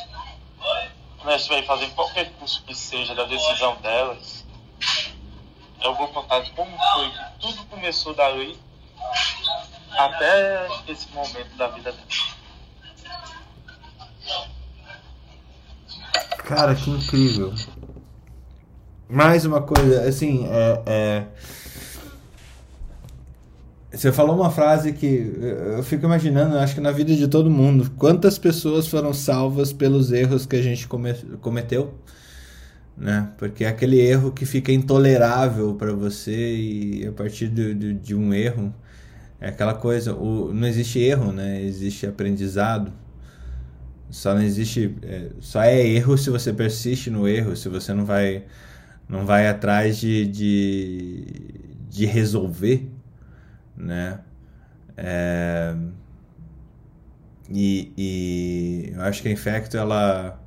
[1.21, 4.43] quando estiverem fazendo qualquer curso que seja da decisão delas,
[5.83, 8.59] eu vou contar como foi que tudo começou dali
[9.91, 12.31] até esse momento da vida delas.
[16.39, 17.53] Cara, que incrível.
[19.07, 21.27] Mais uma coisa, assim, é, é-
[23.93, 25.05] Você falou uma frase que
[25.75, 30.11] eu fico imaginando, acho que na vida de todo mundo, quantas pessoas foram salvas pelos
[30.13, 31.93] erros que a gente come- cometeu,
[32.97, 33.29] né?
[33.37, 38.15] Porque é aquele erro que fica intolerável para você e a partir do- do- de
[38.15, 38.73] um erro,
[39.41, 41.61] é aquela coisa, o, não existe erro, né?
[41.63, 42.91] Existe aprendizado.
[44.09, 44.95] Só não existe.
[45.03, 48.43] é, só é erro se você persiste no erro, se você não vai,
[49.09, 51.25] não vai atrás de, de,
[51.89, 52.90] de resolver,
[53.81, 54.21] né?
[54.97, 55.75] É,
[57.49, 60.39] e, e eu acho que a Infecto, ela.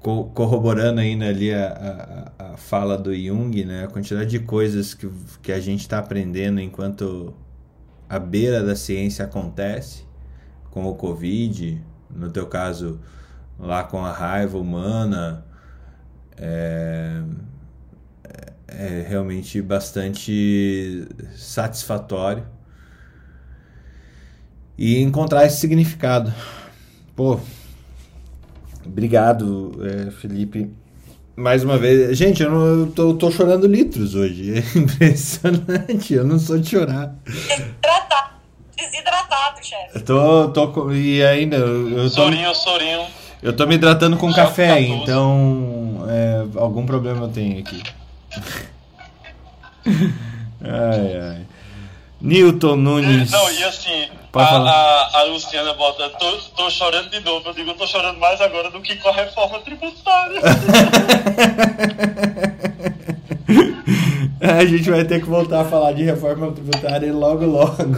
[0.00, 3.84] co- corroborando ainda ali a, a, a fala do Jung, né?
[3.84, 5.08] A quantidade de coisas que,
[5.42, 7.34] que a gente está aprendendo enquanto
[8.08, 10.04] a beira da ciência acontece
[10.70, 13.00] com o Covid, no teu caso
[13.58, 15.44] lá com a raiva humana,
[16.36, 17.22] é,
[18.78, 21.06] é realmente bastante
[21.36, 22.44] satisfatório.
[24.78, 26.32] E encontrar esse significado.
[27.14, 27.38] Pô,
[28.86, 30.70] obrigado, é, Felipe.
[31.36, 34.54] Mais uma vez, gente, eu, não, eu tô, tô chorando litros hoje.
[34.74, 37.14] É impressionante, eu não sou de chorar.
[37.24, 38.30] Desidratado.
[38.76, 39.90] Desidratado, chefe.
[39.98, 43.06] Eu tô, tô com- e ainda eu, eu tô, Sorinho, sorinho.
[43.42, 44.92] eu tô me hidratando com Já café, 14.
[45.02, 47.82] então é, algum problema eu tenho aqui.
[50.62, 51.46] Ai, ai.
[52.20, 53.30] Newton Nunes.
[53.30, 57.48] Não, e assim, a, a, a Luciana bota, tô, tô chorando de novo.
[57.48, 60.40] Eu digo, eu tô chorando mais agora do que com a reforma tributária.
[64.40, 67.96] a gente vai ter que voltar a falar de reforma tributária logo, logo.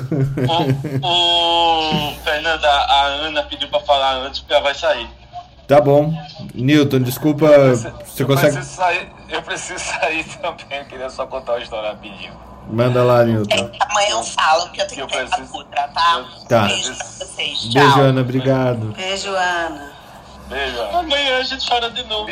[1.02, 5.08] o, o Fernanda, a Ana pediu pra falar antes porque ela vai sair.
[5.66, 6.12] Tá bom.
[6.54, 7.46] Newton, desculpa.
[7.74, 8.56] Você eu consegue.
[8.56, 10.78] Preciso sair, eu preciso sair também.
[10.78, 12.32] Eu queria só contar uma história rapidinho.
[12.70, 13.70] Manda lá, Newton.
[13.80, 16.24] Amanhã eu falo que eu tenho Eu que preciso- outra, tá?
[16.48, 16.66] Tá.
[16.66, 17.58] Beijo pra vocês.
[17.60, 17.82] Tchau.
[17.82, 18.20] Beijo, Ana.
[18.20, 18.94] Obrigado.
[18.96, 19.92] Beijo, Ana.
[20.48, 20.78] Beijo.
[20.80, 20.98] Ana.
[20.98, 22.30] Amanhã a gente chora de novo.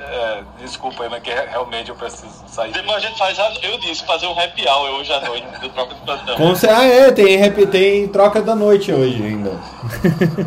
[0.00, 2.72] É, desculpa aí, mas que realmente eu preciso sair.
[2.72, 5.68] Depois a gente faz, a- eu disse, fazer um happy hour hoje à noite do
[5.70, 6.36] Troca de Plantão.
[6.36, 9.50] Com cer- Ah, é, tem, rep- tem troca da noite hoje ainda.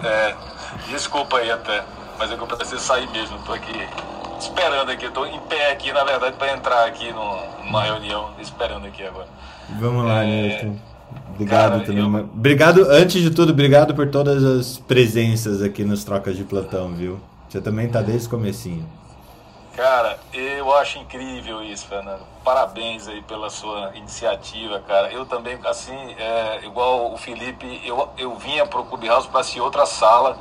[0.04, 0.36] É,
[0.92, 1.84] desculpa aí até,
[2.18, 3.40] mas é que eu preciso sair mesmo.
[3.40, 3.74] Tô aqui
[4.40, 9.04] esperando aqui, tô em pé aqui, na verdade, para entrar aqui numa reunião, esperando aqui
[9.04, 9.28] agora.
[9.80, 10.80] Vamos lá, É, Newton.
[11.34, 12.04] Obrigado cara, também.
[12.04, 16.90] eu- Obrigado, antes de tudo, obrigado por todas as presenças aqui nos trocas de plantão,
[16.94, 17.20] viu?
[17.50, 18.88] Você também tá desde o comecinho.
[19.76, 22.22] Cara, eu acho incrível isso, Fernando.
[22.44, 25.12] Parabéns aí pela sua iniciativa, cara.
[25.12, 29.86] Eu também, assim, é, igual o Felipe, eu, eu vinha pro Clubhouse para assistir outra
[29.86, 30.38] sala,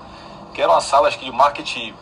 [0.61, 1.95] que era uma sala acho que de marketing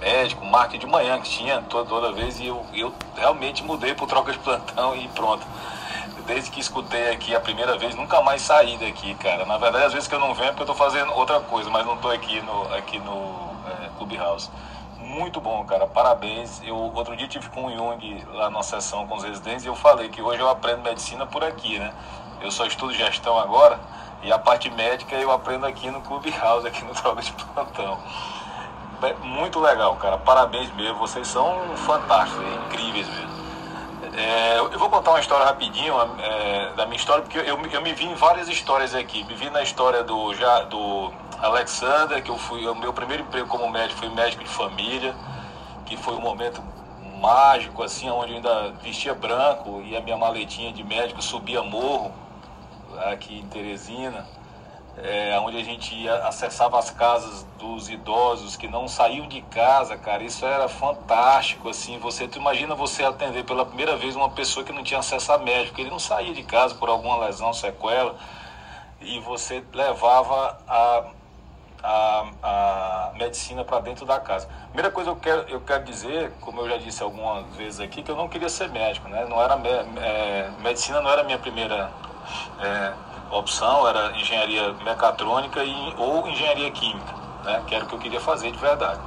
[0.00, 4.04] médico, marketing de manhã que tinha toda, toda vez, e eu, eu realmente mudei pro
[4.04, 5.46] troca de plantão e pronto.
[6.26, 9.46] Desde que escutei aqui a primeira vez, nunca mais saí daqui, cara.
[9.46, 11.70] Na verdade, às vezes que eu não venho é porque eu tô fazendo outra coisa,
[11.70, 14.50] mas não tô aqui no, aqui no é, Clubhouse.
[14.98, 15.86] Muito bom, cara.
[15.86, 16.60] Parabéns.
[16.64, 19.76] Eu outro dia tive com o Jung lá na sessão com os residentes e eu
[19.76, 21.92] falei que hoje eu aprendo medicina por aqui, né?
[22.40, 23.78] Eu só estudo gestão agora
[24.22, 27.98] e a parte médica eu aprendo aqui no Clubhouse, aqui no Troca de Plantão.
[29.02, 30.18] É muito legal, cara.
[30.18, 30.98] Parabéns mesmo.
[30.98, 33.30] Vocês são fantásticos, é incríveis mesmo.
[34.12, 37.92] É, eu vou contar uma história rapidinho é, da minha história, porque eu, eu me
[37.94, 39.24] vi em várias histórias aqui.
[39.24, 41.10] Me vi na história do, já, do
[41.40, 45.14] Alexander, que eu fui, o meu primeiro emprego como médico foi médico de família,
[45.86, 46.62] que foi um momento
[47.20, 52.12] mágico, assim, onde eu ainda vestia branco e a minha maletinha de médico subia morro,
[53.00, 54.26] aqui em Teresina
[55.02, 59.96] é, onde a gente ia, acessava as casas dos idosos que não saíam de casa,
[59.96, 64.64] cara, isso era fantástico, assim, você, tu imagina você atender pela primeira vez uma pessoa
[64.64, 68.16] que não tinha acesso a médico, ele não saía de casa por alguma lesão, sequela,
[69.00, 71.04] e você levava a,
[71.82, 74.46] a, a medicina para dentro da casa.
[74.66, 78.10] Primeira coisa eu quero, eu quero dizer, como eu já disse algumas vezes aqui, que
[78.10, 79.54] eu não queria ser médico, né, não era,
[80.02, 81.90] é, medicina não era minha primeira...
[82.60, 82.92] é,
[83.30, 87.62] opção era engenharia mecatrônica e, ou engenharia química, né?
[87.66, 89.00] que era o que eu queria fazer de verdade.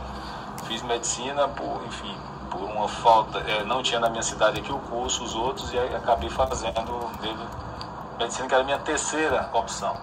[0.66, 2.16] Fiz medicina, por, enfim,
[2.50, 5.78] por uma falta, eh, não tinha na minha cidade aqui o curso, os outros, e
[5.78, 7.12] aí acabei fazendo
[8.18, 9.96] medicina, que era a minha terceira opção,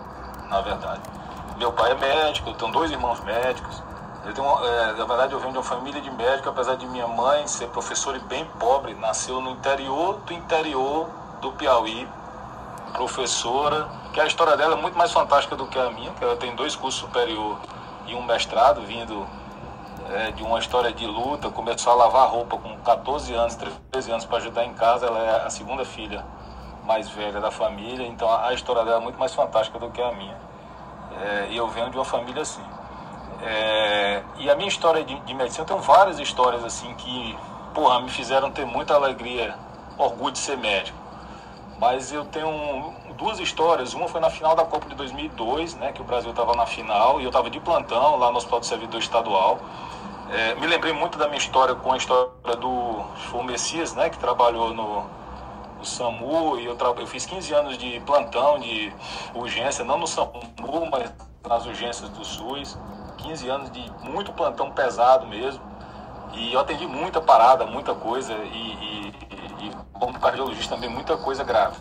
[0.49, 1.01] na verdade.
[1.57, 3.83] Meu pai é médico, eu tenho dois irmãos médicos.
[4.25, 7.07] Eu tenho, eh, na verdade, eu venho de uma família de médicos, apesar de minha
[7.07, 11.09] mãe ser professora e bem pobre, nasceu no interior do interior
[11.41, 12.07] do Piauí,
[12.93, 16.37] professora, que a história dela é muito mais fantástica do que a minha, que ela
[16.37, 17.59] tem dois cursos superior
[18.07, 19.27] e um mestrado, vindo
[20.11, 23.57] é, de uma história de luta, começou a lavar roupa com 14 anos,
[23.91, 26.25] 13 anos para ajudar em casa, ela é a segunda filha
[26.85, 30.11] mais velha da família, então a, história dela é muito mais fantástica do que a
[30.13, 30.37] minha.
[31.23, 32.65] É, e eu venho de uma família assim.
[33.43, 37.39] É, e a minha história de, de medicina, eu tenho várias histórias assim que,
[37.73, 39.55] porra, me fizeram ter muita alegria,
[39.97, 40.99] orgulho de ser médico.
[41.81, 43.95] Mas eu tenho duas histórias.
[43.95, 47.19] Uma foi na final da Copa de 2002, né, que o Brasil estava na final
[47.21, 49.59] e eu estava de plantão lá no Hospital do Servidor Estadual.
[50.31, 54.19] É, me lembrei muito da minha história com a história do foi Messias, né, que
[54.19, 55.05] trabalhou no,
[55.79, 58.93] no SAMU e eu, eu fiz 15 anos de plantão, de
[59.35, 60.43] urgência, não no SAMU,
[60.93, 61.11] mas
[61.49, 62.77] nas urgências do SUS.
[63.17, 65.63] 15 anos de muito plantão pesado mesmo.
[66.35, 69.10] E eu atendi muita parada, muita coisa, e, e-
[69.61, 71.77] e- como cardiologista também, muita coisa grave.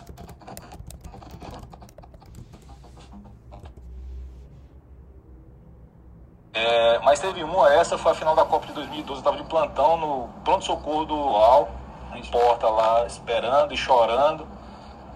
[6.52, 9.44] É, mas teve uma, essa foi a final da Copa de 2012, eu estava de
[9.48, 11.68] plantão no pronto-socorro do UAL,
[12.14, 14.46] em porta lá, esperando e chorando.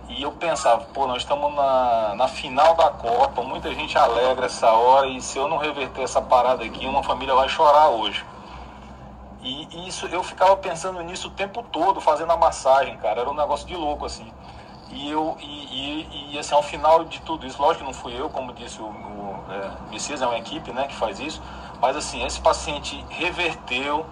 [0.09, 4.71] E eu pensava, pô, nós estamos na, na final da Copa, muita gente alegra essa
[4.71, 8.25] hora, e se eu não reverter essa parada aqui, uma família vai chorar hoje.
[9.45, 13.21] E, e isso eu ficava pensando nisso o tempo todo, fazendo a massagem, cara.
[13.21, 14.33] Era um negócio de louco, assim.
[14.91, 18.19] E eu e, e, e assim, ao final de tudo isso, lógico que não fui
[18.19, 21.43] eu, como disse o, o é, Messias, é uma equipe né, que faz isso,
[21.81, 24.07] mas assim, esse paciente reverteu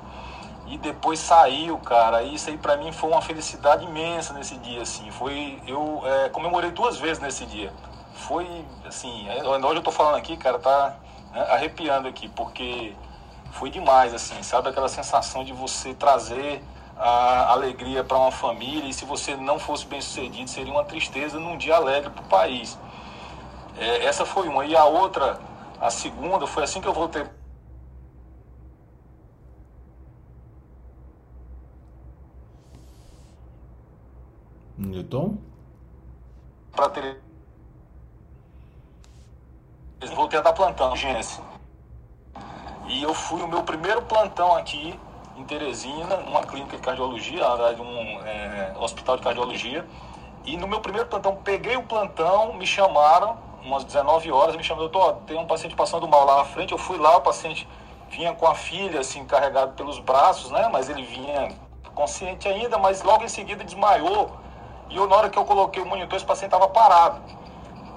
[0.67, 2.23] e depois saiu, cara.
[2.23, 5.11] E isso aí para mim foi uma felicidade imensa nesse dia, assim.
[5.11, 7.73] Foi eu é, comemorei duas vezes nesse dia.
[8.15, 8.47] Foi
[8.85, 10.97] assim, é, hoje eu tô falando aqui, cara, tá
[11.33, 12.95] né, arrepiando aqui, porque
[13.53, 14.69] foi demais, assim, sabe?
[14.69, 16.63] Aquela sensação de você trazer
[16.97, 21.39] a alegria para uma família e se você não fosse bem sucedido, seria uma tristeza
[21.39, 22.79] num dia alegre para o país.
[23.79, 24.65] É, essa foi uma.
[24.65, 25.39] E a outra,
[25.81, 27.25] a segunda, foi assim que eu voltei
[34.77, 35.39] Newton?
[36.73, 37.23] para ter.
[40.15, 41.41] Voltei a dar plantão, gente.
[42.93, 45.01] E eu fui o meu primeiro plantão aqui
[45.35, 49.89] em Teresina, numa clínica de cardiologia, na verdade, um é, hospital de cardiologia.
[50.45, 54.91] E no meu primeiro plantão, peguei o plantão, me chamaram, umas 19 horas, me chamaram,
[54.91, 56.73] doutor, tem um paciente passando mal lá na frente.
[56.73, 57.67] Eu fui lá, o paciente
[58.11, 60.69] vinha com a filha, assim, carregado pelos braços, né?
[60.71, 61.49] Mas ele vinha
[61.95, 64.37] consciente ainda, mas logo em seguida desmaiou.
[64.91, 67.23] E eu, na hora que eu coloquei o monitor, esse paciente estava parado.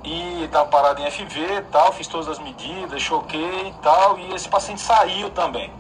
[0.06, 4.36] E estava parado em FV e tal, fiz todas as medidas, choquei e tal, e
[4.36, 5.72] esse paciente saiu também.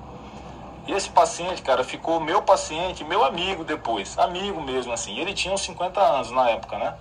[0.87, 5.17] E esse paciente, cara, ficou meu paciente, meu amigo depois, amigo mesmo, assim.
[5.19, 6.95] Ele tinha uns 50 anos na época, né?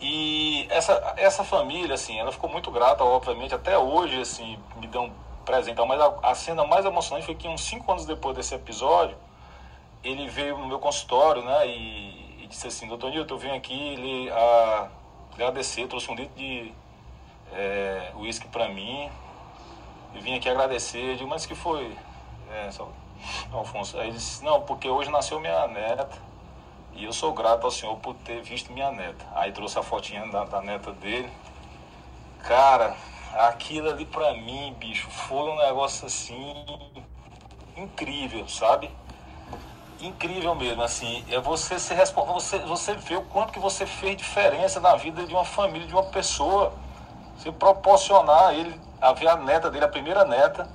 [0.00, 5.10] E essa, essa família, assim, ela ficou muito grata, obviamente, até hoje, assim, me dão
[5.44, 5.78] presente.
[5.86, 9.16] Mas a, a cena mais emocionante foi que uns 5 anos depois desse episódio,
[10.02, 11.66] ele veio no meu consultório, né?
[11.66, 14.88] E, e disse assim, doutor Nilton, eu vim aqui ele, a,
[15.34, 16.72] agradecer, trouxe um litro de
[17.52, 19.10] é, uísque para mim.
[20.14, 21.96] Eu vim aqui agradecer, eu digo, mas que foi?
[22.50, 22.88] É, só,
[23.52, 26.18] Alfonso, aí ele disse, não, porque hoje nasceu minha neta
[26.94, 29.24] e eu sou grato ao senhor por ter visto minha neta.
[29.34, 31.30] Aí trouxe a fotinha da, da neta dele.
[32.40, 32.96] Cara,
[33.34, 36.64] aquilo ali pra mim, bicho, foi um negócio assim
[37.76, 38.90] incrível, sabe?
[40.00, 44.80] Incrível mesmo, assim, é você se você, você vê o quanto que você fez diferença
[44.80, 46.72] na vida de uma família, de uma pessoa.
[47.36, 50.68] Você proporcionar a ele a ver a neta dele, a primeira neta,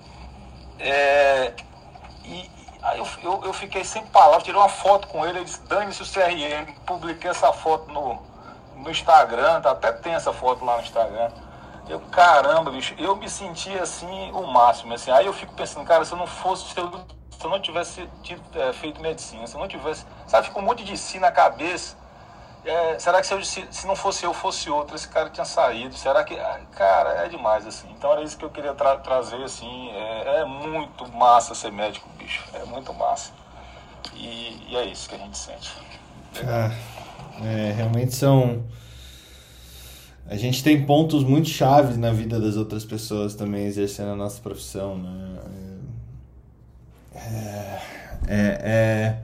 [0.79, 1.53] é,
[2.23, 2.49] e
[2.95, 6.05] eu, eu, eu, fiquei sem palavras, tirei uma foto com ele, ele disse, dane-se o
[6.05, 8.21] CRM, publiquei essa foto no,
[8.75, 11.31] no Instagram, tá, até tem essa foto lá no Instagram.
[11.87, 16.03] Eu, caramba, bicho, eu me senti assim o máximo, assim, aí eu fico pensando, cara,
[16.03, 16.91] se eu não fosse, se eu,
[17.37, 20.63] se eu não tivesse tido, é, feito medicina, se eu não tivesse, sabe, fica um
[20.63, 21.95] monte de si na cabeça,
[22.65, 25.45] é, será que se, eu, se, se, não fosse eu, fosse outro, esse cara tinha
[25.45, 25.93] saído?
[25.93, 26.35] Será que.
[26.71, 27.87] Cara, é demais, assim.
[27.95, 29.91] Então era isso que eu queria tra trazer, assim.
[29.91, 32.43] É, é, muito massa ser médico, bicho.
[32.53, 33.31] É muito massa.
[34.15, 35.71] E, e é isso que a gente sente.
[36.43, 36.71] Ah,
[37.43, 38.63] é, realmente são.
[40.27, 44.41] A gente tem pontos muito chaves na vida das outras pessoas também exercendo a nossa
[44.41, 45.39] profissão, né?
[47.15, 47.79] É,
[48.27, 49.17] é, é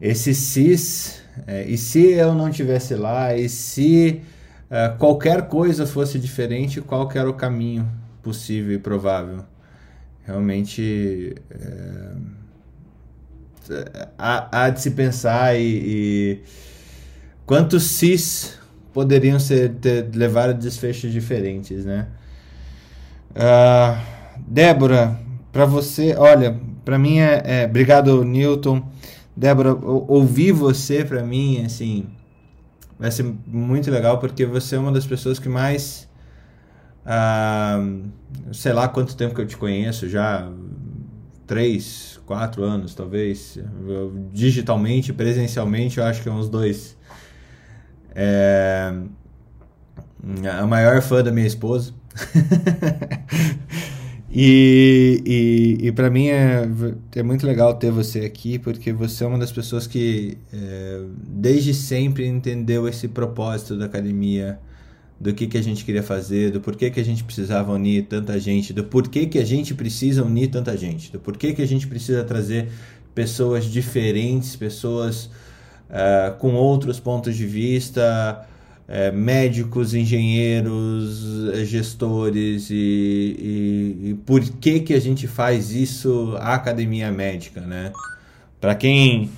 [0.00, 3.36] esse cis é, e se eu não tivesse lá?
[3.36, 4.22] E se
[4.70, 7.88] uh, qualquer coisa fosse diferente, qual era o caminho
[8.22, 9.44] possível e provável?
[10.24, 12.12] Realmente é,
[14.16, 16.42] há, há, de se pensar e, e
[17.44, 18.58] quantos cis
[18.92, 22.06] poderiam ser ter, levar a desfechos diferentes, né?
[23.30, 24.00] Uh,
[24.46, 25.18] Débora,
[25.50, 28.82] para você, olha, para mim é, é, obrigado Newton.
[29.36, 32.06] Débora, ouvir você para mim, assim,
[32.98, 36.08] vai ser muito legal porque você é uma das pessoas que mais.
[37.04, 37.84] Ah,
[38.52, 40.48] sei lá quanto tempo que eu te conheço já
[41.46, 43.58] três, quatro anos, talvez.
[44.32, 46.96] Digitalmente, presencialmente, eu acho que é uns dois.
[48.14, 48.92] É,
[50.58, 51.92] a maior fã da minha esposa.
[54.36, 56.68] E, e, e para mim é,
[57.14, 61.72] é muito legal ter você aqui, porque você é uma das pessoas que é, desde
[61.72, 64.58] sempre entendeu esse propósito da academia,
[65.20, 68.38] do que, que a gente queria fazer, do porquê que a gente precisava unir tanta
[68.40, 71.86] gente, do porquê que a gente precisa unir tanta gente, do porquê que a gente
[71.86, 72.68] precisa trazer
[73.14, 75.26] pessoas diferentes, pessoas
[75.88, 78.44] uh, com outros pontos de vista,
[78.86, 86.36] é, médicos, engenheiros, é, gestores e, e, e, por que que a gente faz isso
[86.38, 87.92] a academia médica, né?
[88.60, 89.30] Para quem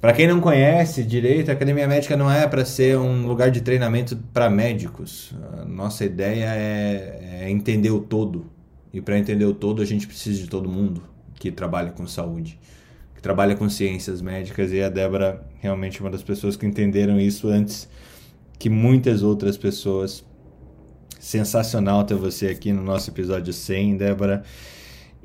[0.00, 3.62] para quem não conhece direito, a academia médica não é para ser um lugar de
[3.62, 5.34] treinamento para médicos.
[5.60, 8.46] A nossa ideia é, é entender o todo
[8.92, 11.02] e para entender o todo a gente precisa de todo mundo.
[11.38, 12.58] que trabalha com saúde,
[13.14, 17.20] que trabalha com ciências médicas, e a Débora realmente é uma das pessoas que entenderam
[17.20, 17.88] isso antes
[18.58, 20.24] que muitas outras pessoas.
[21.18, 24.44] Sensacional ter você aqui no nosso episódio 100, Débora.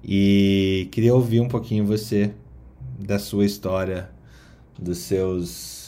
[0.03, 2.33] E queria ouvir um pouquinho você,
[2.97, 4.09] da sua história,
[4.79, 5.81] dos seus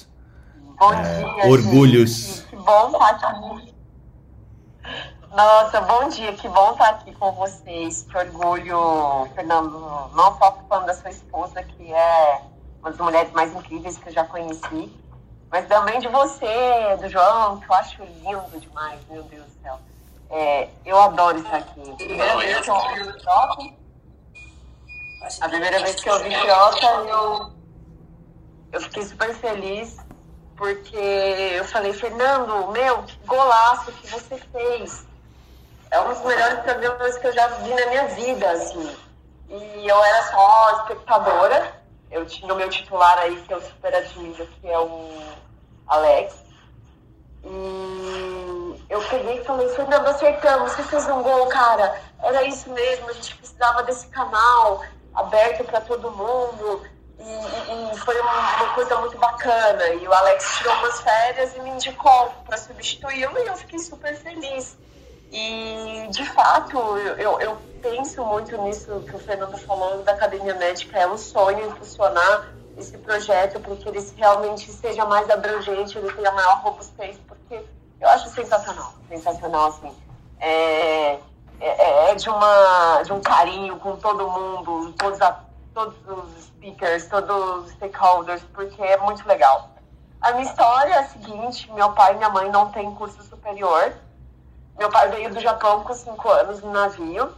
[0.79, 2.09] Bom é, dia, orgulhos.
[2.09, 2.47] gente.
[2.47, 3.73] Que bom estar aqui.
[5.35, 8.05] Nossa, bom dia, que bom estar aqui com vocês.
[8.09, 9.79] Que orgulho, Fernando,
[10.13, 12.41] não só falando da sua esposa, que é
[12.81, 14.91] uma das mulheres mais incríveis que eu já conheci,
[15.53, 19.79] mas também de você, do João, que eu acho lindo demais, meu Deus do céu.
[20.31, 21.93] É, eu adoro estar aqui.
[21.95, 23.19] Primeira vez que eu ouvi o
[25.41, 27.51] a primeira vez que eu ouvi Frota, eu,
[28.71, 29.95] eu fiquei super feliz,
[30.57, 35.05] porque eu falei, Fernando, meu, que golaço que você fez.
[35.91, 38.97] É um dos melhores programas que eu já vi na minha vida, assim.
[39.49, 41.82] E eu era só espectadora.
[42.13, 45.09] Eu tinha o meu titular aí, que eu super admiro, que é o
[45.87, 46.35] Alex.
[47.43, 51.99] E eu peguei e falei, Fernando, acertamos, você fez um gol, cara.
[52.21, 54.83] Era isso mesmo, a gente precisava desse canal
[55.15, 56.83] aberto para todo mundo.
[57.17, 59.87] E, e- e foi uma, coisa muito bacana.
[59.89, 64.15] E o Alex tirou umas férias e me indicou para substituí-lo e eu fiquei super
[64.15, 64.77] feliz.
[65.33, 70.99] E, de fato, eu, eu, penso muito nisso que o Fernando falou da Academia Médica.
[70.99, 76.31] É um sonho impulsionar esse projeto para que ele realmente seja mais abrangente, ele tenha
[76.31, 77.65] maior robustez, porque
[77.99, 79.91] eu acho sensacional, sensacional, assim.
[80.39, 81.19] É,
[81.59, 85.39] é, é de, uma, de um carinho com todo mundo, todos, a,
[85.73, 89.71] todos os speakers, todos os stakeholders, porque é muito legal.
[90.21, 93.93] A minha história é a seguinte, meu pai e minha mãe não têm curso superior,
[94.77, 97.29] meu pai veio do Japão com cinco anos no navio,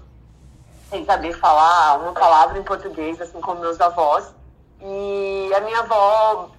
[0.90, 4.34] sem saber falar uma palavra em português, assim como meus avós.
[4.82, 6.50] E a minha avó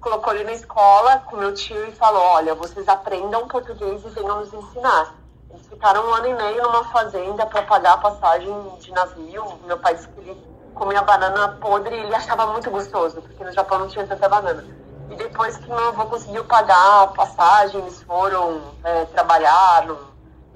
[0.00, 4.40] colocou ele na escola com meu tio e falou: Olha, vocês aprendam português e venham
[4.40, 5.14] nos ensinar.
[5.50, 9.58] Eles ficaram um ano e meio numa fazenda para pagar a passagem de navio.
[9.64, 13.52] Meu pai disse que ele comia banana podre e ele achava muito gostoso, porque no
[13.52, 14.64] Japão não tinha tanta banana.
[15.10, 20.07] E depois que meu avô conseguiu pagar a passagem, eles foram é, trabalhar no,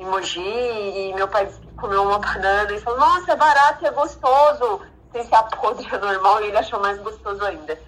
[0.03, 3.91] em Mogi e meu pai comeu uma banana e falou, nossa, é barato e é
[3.93, 4.81] gostoso.
[5.13, 7.79] Sem ser a podre é normal e ele achou mais gostoso ainda.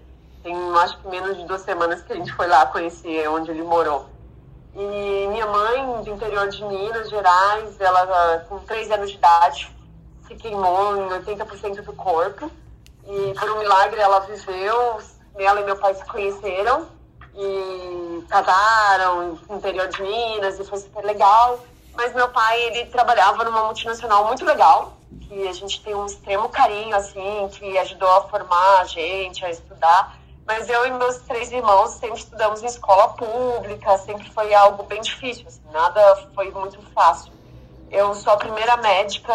[0.42, 3.62] Tem acho que menos de duas semanas que a gente foi lá conhecer onde ele
[3.62, 4.06] morou.
[4.76, 9.74] E minha mãe, do interior de Minas Gerais, ela com três anos de idade
[10.26, 12.50] se queimou em 80% do corpo.
[13.06, 15.00] E por um milagre ela viveu,
[15.36, 16.86] ela e meu pai se conheceram
[17.36, 21.58] e casaram no interior de Minas e foi super legal.
[21.94, 24.94] Mas meu pai, ele trabalhava numa multinacional muito legal,
[25.28, 29.50] que a gente tem um extremo carinho, assim, que ajudou a formar a gente, a
[29.50, 30.18] estudar.
[30.46, 35.00] Mas eu e meus três irmãos sempre estudamos em escola pública, sempre foi algo bem
[35.00, 37.32] difícil, assim, nada foi muito fácil.
[37.90, 39.32] Eu sou a primeira médica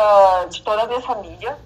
[0.50, 1.58] de toda a minha família.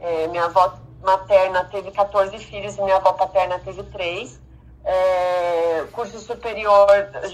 [0.00, 4.38] É, minha avó materna teve 14 filhos e minha avó paterna teve 3.
[4.84, 6.88] É, curso superior,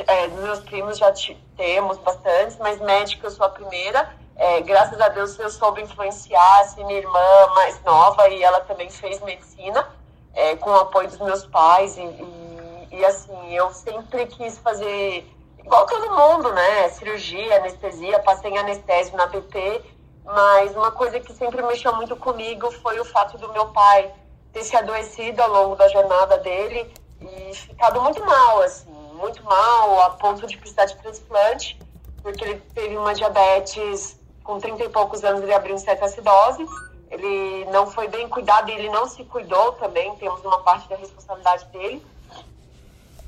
[0.06, 1.12] é, dos meus primos já
[1.56, 4.08] temos bastantes, mas médica eu sou a primeira.
[4.36, 8.88] É, graças a Deus eu soube influenciar assim, minha irmã mais nova e ela também
[8.90, 9.88] fez medicina,
[10.34, 11.96] é, com o apoio dos meus pais.
[11.96, 15.26] E, e, e, assim, eu sempre quis fazer
[15.58, 16.88] igual todo mundo, né?
[16.90, 19.82] Cirurgia, anestesia, passei em anestésio na BP,
[20.24, 24.12] mas uma coisa que sempre mexeu muito comigo foi o fato do meu pai
[24.52, 30.02] ter se adoecido ao longo da jornada dele e ficado muito mal, assim, muito mal,
[30.02, 31.78] a ponto de precisar de transplante,
[32.22, 36.64] porque ele teve uma diabetes com 30 e poucos anos, ele abriu cetoacidose,
[37.10, 40.96] ele não foi bem cuidado e ele não se cuidou também, temos uma parte da
[40.96, 42.04] responsabilidade dele.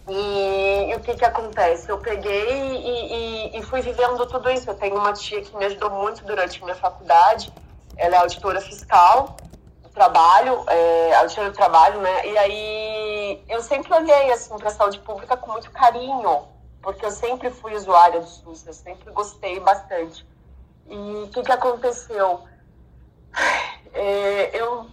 [0.09, 1.89] E, o que que acontece?
[1.89, 3.13] Eu peguei e,
[3.55, 4.69] e- e fui vivendo tudo isso.
[4.69, 7.53] Eu tenho uma tia que me ajudou muito durante minha faculdade.
[7.97, 9.37] Ela é auditora fiscal
[10.01, 12.27] trabalho, é, auditora do trabalho, né?
[12.27, 16.49] E aí eu sempre olhei assim para a saúde pública com muito carinho,
[16.81, 20.27] porque eu sempre fui usuária do SUS, eu sempre gostei bastante.
[20.89, 22.41] E o que que aconteceu?
[23.93, 24.87] É, eu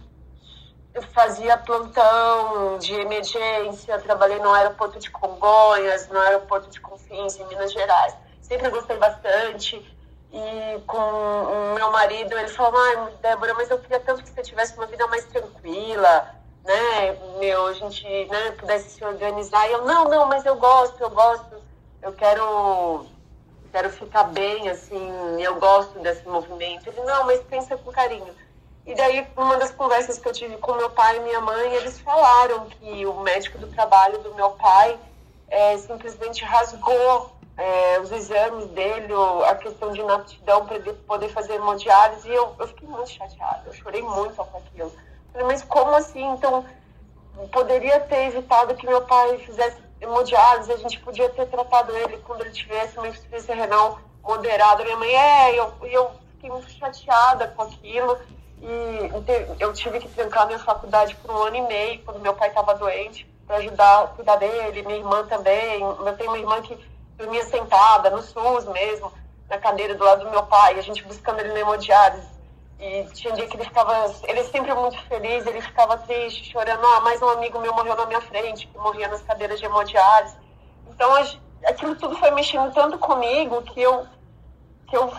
[0.92, 7.46] eu fazia plantão de emergência, trabalhei no aeroporto de Congonhas, no aeroporto de Confins, em
[7.46, 8.14] Minas Gerais.
[8.42, 9.76] Sempre gostei bastante.
[10.32, 14.42] E com o meu marido, ele falou, ai, Débora, mas eu queria tanto que você
[14.42, 16.34] tivesse uma vida mais tranquila,
[16.64, 17.16] né?
[17.38, 19.66] Meu, a gente né, pudesse se organizar.
[19.68, 21.56] E eu, não, não, mas eu gosto, eu gosto.
[22.02, 23.06] Eu quero,
[23.72, 26.88] quero ficar bem, assim, eu gosto desse movimento.
[26.88, 28.34] Ele, não, mas pensa com carinho.
[28.86, 32.00] E daí, numa das conversas que eu tive com meu pai e minha mãe, eles
[32.00, 34.98] falaram que o médico do trabalho do meu pai
[35.48, 39.12] é, simplesmente rasgou é, os exames dele,
[39.48, 42.28] a questão de inaptidão para ele poder fazer hemodiálise.
[42.28, 44.92] E eu, eu fiquei muito chateada, eu chorei muito com aquilo.
[45.32, 46.24] Falei, mas como assim?
[46.34, 46.64] Então,
[47.50, 52.42] poderia ter evitado que meu pai fizesse hemodiálise, a gente podia ter tratado ele quando
[52.42, 54.84] ele tivesse uma insuficiência renal moderada.
[54.84, 58.16] Minha mãe, é, eu, eu fiquei muito chateada com aquilo.
[58.60, 59.10] E
[59.60, 62.74] eu tive que trancar minha faculdade por um ano e meio, quando meu pai estava
[62.74, 65.80] doente, para ajudar cuidar dele, minha irmã também.
[65.80, 66.76] Eu tenho uma irmã que
[67.18, 69.12] dormia sentada, no SUS mesmo,
[69.50, 72.38] na cadeira do lado do meu pai, a gente buscando ele na hemodiálise.
[72.78, 76.86] E tinha dia que ele ficava, ele é sempre muito feliz, ele ficava triste, chorando,
[76.86, 80.36] ah, mais um amigo meu morreu na minha frente, que morria nas cadeiras de hemodiálise.
[80.88, 81.12] Então,
[81.66, 84.06] aquilo tudo foi mexendo tanto comigo que eu,
[84.86, 85.12] que eu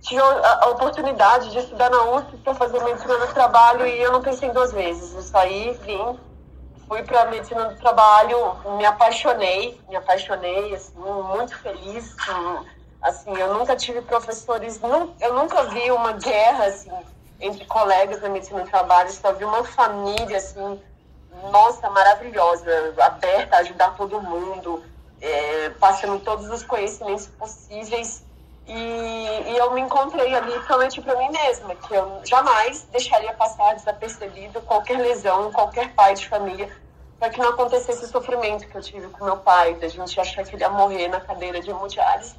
[0.00, 4.20] tive a, oportunidade de estudar na USP para fazer medicina do trabalho e eu não
[4.20, 5.14] pensei duas vezes.
[5.14, 6.18] Eu saí, vim,
[6.88, 12.14] fui para medicina do trabalho, me apaixonei, me apaixonei, assim, muito feliz.
[13.02, 14.80] Assim, eu nunca tive professores,
[15.20, 16.90] eu nunca vi uma guerra assim
[17.40, 20.80] entre colegas na medicina do trabalho, só vi uma família assim,
[21.50, 24.82] nossa, maravilhosa, aberta a ajudar todo mundo,
[25.20, 28.23] é, passando todos os conhecimentos possíveis.
[28.66, 33.74] E, e eu me encontrei ali prometi para mim mesma que eu jamais deixaria passar
[33.74, 36.70] desapercebido qualquer lesão, qualquer pai de família,
[37.18, 40.44] para que não acontecesse o sofrimento que eu tive com meu pai, da gente achar
[40.44, 42.36] que ele ia morrer na cadeira de hemodiálise.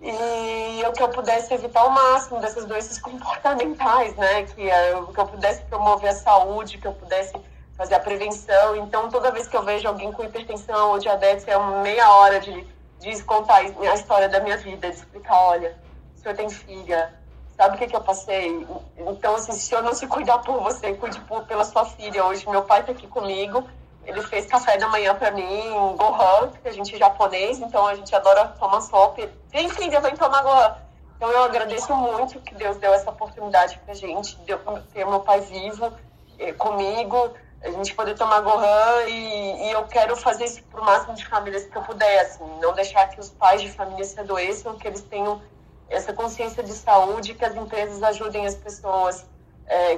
[0.00, 4.44] E eu que eu pudesse evitar ao máximo dessas doenças comportamentais, né?
[4.44, 7.34] Que eu, que eu pudesse promover a saúde, que eu pudesse
[7.76, 8.76] fazer a prevenção.
[8.76, 12.40] Então, toda vez que eu vejo alguém com hipertensão ou diabetes, é uma meia hora
[12.40, 12.66] de,
[13.00, 15.76] de contar a história da minha vida, de explicar, olha,
[16.14, 17.14] o senhor tem filha,
[17.56, 18.66] sabe o que, que eu passei?
[18.98, 22.24] Então, assim, se senhor não se cuidar por você, cuide por, pela sua filha.
[22.24, 23.64] Hoje, meu pai está aqui comigo,
[24.04, 27.94] ele fez café da manhã para mim, gohan, porque a gente é japonês, então a
[27.94, 29.28] gente adora tomar sopa.
[29.48, 30.76] Vem, filha, vem tomar gohan.
[31.16, 34.58] Então, eu agradeço muito que Deus deu essa oportunidade pra gente, de eu
[34.92, 35.90] ter meu pai vivo
[36.38, 37.32] eh, comigo,
[37.66, 41.66] a gente poder tomar gohan e, e eu quero fazer isso pro máximo de famílias
[41.66, 45.02] que eu puder, assim, não deixar que os pais de família se adoeçam, que eles
[45.02, 45.42] tenham
[45.88, 49.26] essa consciência de saúde, que as empresas ajudem as pessoas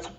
[0.02, 0.18] que-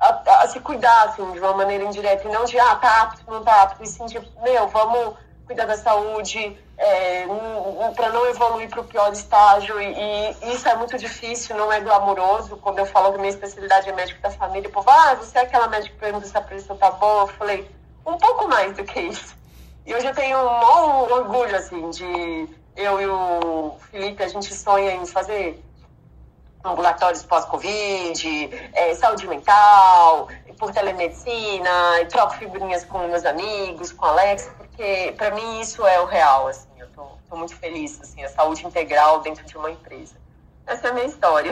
[0.00, 3.30] a, a se cuidar, assim, de uma maneira indireta, e não de, ah, tá apto,
[3.30, 5.16] não tá apto, e sim de, meu, vamos
[5.46, 6.58] cuidar da saúde,
[7.94, 11.80] para não evoluir para o pior estágio, e, e isso é muito difícil, não é
[11.80, 12.56] glamouroso.
[12.56, 15.42] Quando eu falo que minha especialidade é médico da família, o povo, ah, você é
[15.42, 17.22] aquela médica que pergunta se a pressão tá boa?
[17.22, 17.70] Eu falei,
[18.04, 19.36] um pouco mais do que isso.
[19.86, 24.92] E hoje eu tenho um orgulho, assim, de eu e o Felipe, a gente sonha
[24.92, 25.62] em fazer
[26.64, 30.28] ambulatórios pós-Covid, eh, saúde mental,
[30.58, 31.70] por telemedicina,
[32.10, 36.68] troco figurinhas com meus amigos, com Alex, porque para mim isso é o real, assim,
[36.78, 40.14] eu tô, tô muito feliz, assim, a saúde integral dentro de uma empresa.
[40.66, 41.50] Essa é a minha história.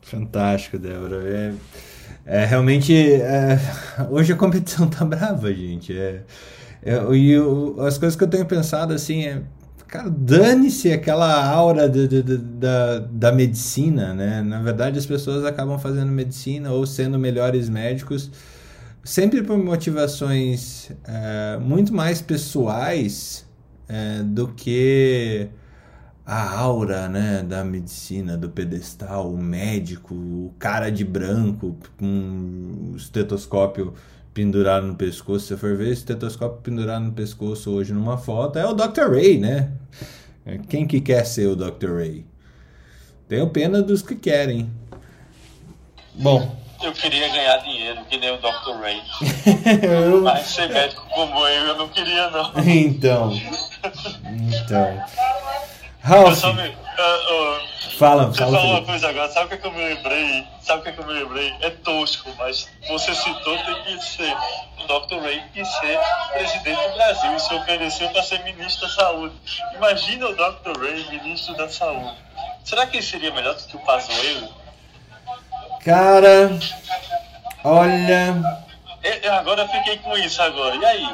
[0.00, 1.22] Fantástico, Débora.
[1.28, 1.52] É,
[2.24, 3.58] é, realmente, é,
[4.10, 5.96] hoje a competição tá brava, gente.
[5.96, 6.22] É,
[6.82, 9.42] é, e o- as coisas que eu tenho pensado assim é,
[9.86, 14.40] cara, dane-se aquela aura de- de- de- da, da medicina, né?
[14.42, 18.30] Na verdade, as pessoas acabam fazendo medicina ou sendo melhores médicos
[19.04, 23.46] sempre por motivações é, muito mais pessoais
[23.88, 25.48] é, do que
[26.24, 32.96] a aura, né, da medicina, do pedestal, o médico, o cara de branco com o
[32.96, 33.92] estetoscópio
[34.32, 35.40] pendurado no pescoço.
[35.40, 39.10] Se você for ver o estetoscópio pendurado no pescoço hoje numa foto, é o Dr.
[39.10, 39.72] Ray, né?
[40.68, 41.96] Quem que quer ser o Dr.
[41.96, 42.24] Ray?
[43.28, 44.70] Tenho pena dos que querem.
[46.14, 48.80] Bom, Eu queria ganhar dinheiro, que nem o Dr.
[48.80, 49.02] Ray.
[50.10, 52.52] Eu- Mas ser médico como eu, eu não queria, não.
[52.66, 53.32] então,
[54.50, 55.04] então,
[56.02, 57.60] Ralph, me- ah, ah,
[57.96, 58.56] fala, Você fala.
[58.58, 60.46] falou uma coisa agora, sabe o que, é que eu me lembrei?
[60.60, 61.54] Sabe o que, é que eu me lembrei?
[61.60, 64.34] É tosco, mas você citou tem que ser.
[64.82, 65.20] O Dr.
[65.22, 65.98] Ray quis ser
[66.32, 69.34] presidente do Brasil e se ofereceu para ser ministro da saúde.
[69.76, 70.76] Imagina o Dr.
[70.80, 72.16] Ray, ministro da saúde.
[72.64, 74.48] Será que ele seria melhor do que o Pazuello?
[75.84, 76.48] Cara,
[77.64, 78.36] olha,
[79.02, 80.76] Eu, eu agora fiquei com isso agora.
[80.76, 81.08] E aí?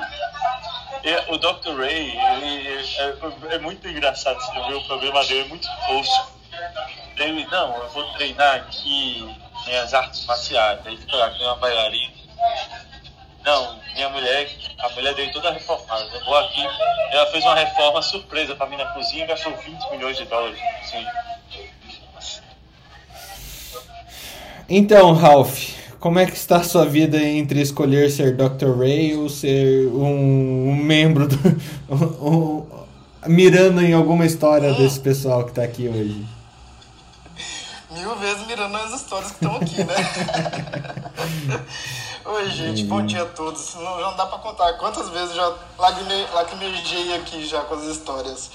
[1.04, 1.74] É, o Dr.
[1.78, 6.32] Ray, ele é, é muito engraçado você ver o problema dele, é muito tosco.
[7.16, 9.34] Ele, não, eu vou treinar aqui
[9.66, 10.86] minhas artes marciais.
[10.86, 12.12] Aí fica lá, tem uma bailarina.
[13.44, 14.50] Não, minha mulher,
[14.80, 16.04] a mulher dele toda reformada.
[16.12, 16.62] Eu vou aqui,
[17.10, 20.60] ela fez uma reforma surpresa pra mim na cozinha e gastou 20 milhões de dólares.
[20.84, 21.06] Sim.
[24.70, 28.78] Então, Ralph, como é que está a sua vida entre escolher ser Dr.
[28.78, 31.38] Ray ou ser um, um membro do.
[31.90, 32.66] Um,
[33.26, 36.26] mirando em alguma história desse pessoal que está aqui hoje?
[37.92, 39.94] Mil vezes mirando nas histórias que estão aqui, né?
[42.26, 43.74] Oi, gente, bom dia a todos.
[43.74, 48.50] Não, não dá pra contar quantas vezes já lacrimejei aqui já com as histórias.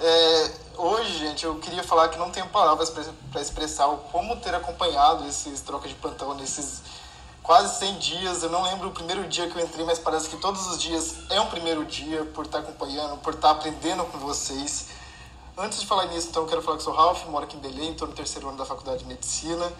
[0.00, 4.54] É, hoje, gente, eu queria falar que não tenho palavras para expressar o como ter
[4.54, 6.82] acompanhado esses trocas de plantão nesses
[7.42, 8.42] quase 100 dias.
[8.42, 11.16] Eu não lembro o primeiro dia que eu entrei, mas parece que todos os dias
[11.30, 14.86] é um primeiro dia por estar acompanhando, por estar aprendendo com vocês.
[15.56, 17.90] Antes de falar nisso, então, eu quero falar que sou Ralph, moro aqui em Belém,
[17.90, 19.72] estou no terceiro ano da Faculdade de Medicina.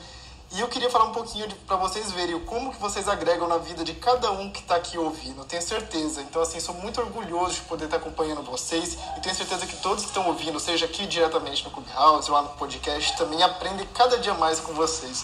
[0.51, 3.85] E eu queria falar um pouquinho para vocês verem como que vocês agregam na vida
[3.85, 6.23] de cada um que está aqui ouvindo, tenho certeza.
[6.23, 9.77] Então, assim, sou muito orgulhoso de poder estar tá acompanhando vocês e tenho certeza que
[9.77, 14.17] todos que estão ouvindo, seja aqui diretamente no Clubhouse, lá no podcast, também aprendem cada
[14.19, 15.23] dia mais com vocês.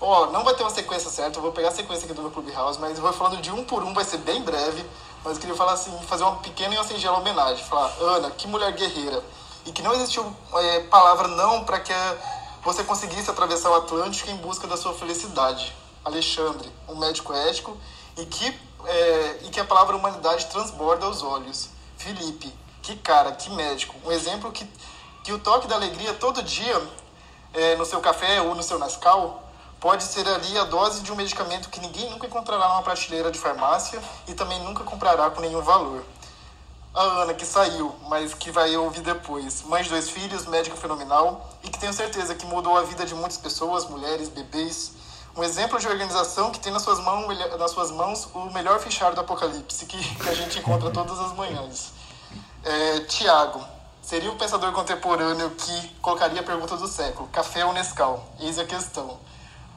[0.00, 2.22] Ó, oh, não vai ter uma sequência certa, eu vou pegar a sequência aqui do
[2.22, 4.84] meu Clubhouse, mas eu vou falando de um por um, vai ser bem breve,
[5.24, 8.48] mas eu queria falar assim, fazer uma pequena e uma singela homenagem, falar, Ana, que
[8.48, 9.22] mulher guerreira,
[9.64, 12.16] e que não existiu é, palavra não para que a
[12.66, 15.72] você conseguisse atravessar o Atlântico em busca da sua felicidade.
[16.04, 17.76] Alexandre, um médico ético
[18.16, 18.44] e que,
[18.84, 21.68] é, e que a palavra humanidade transborda os olhos.
[21.96, 22.52] Felipe,
[22.82, 23.94] que cara, que médico.
[24.04, 24.68] Um exemplo que,
[25.22, 26.82] que o toque da alegria todo dia
[27.54, 29.44] é, no seu café ou no seu Nescau
[29.78, 33.38] pode ser ali a dose de um medicamento que ninguém nunca encontrará numa prateleira de
[33.38, 36.02] farmácia e também nunca comprará com nenhum valor
[36.96, 39.62] a Ana, que saiu, mas que vai ouvir depois.
[39.64, 43.14] Mãe de dois filhos, médica fenomenal e que tenho certeza que mudou a vida de
[43.14, 44.92] muitas pessoas, mulheres, bebês.
[45.36, 47.26] Um exemplo de organização que tem nas suas mãos,
[47.58, 51.34] nas suas mãos o melhor fichário do apocalipse que, que a gente encontra todas as
[51.34, 51.92] manhãs.
[52.64, 53.62] É, Tiago,
[54.00, 58.26] seria o pensador contemporâneo que colocaria a pergunta do século: café ou Nescau?
[58.40, 59.18] Eis a questão.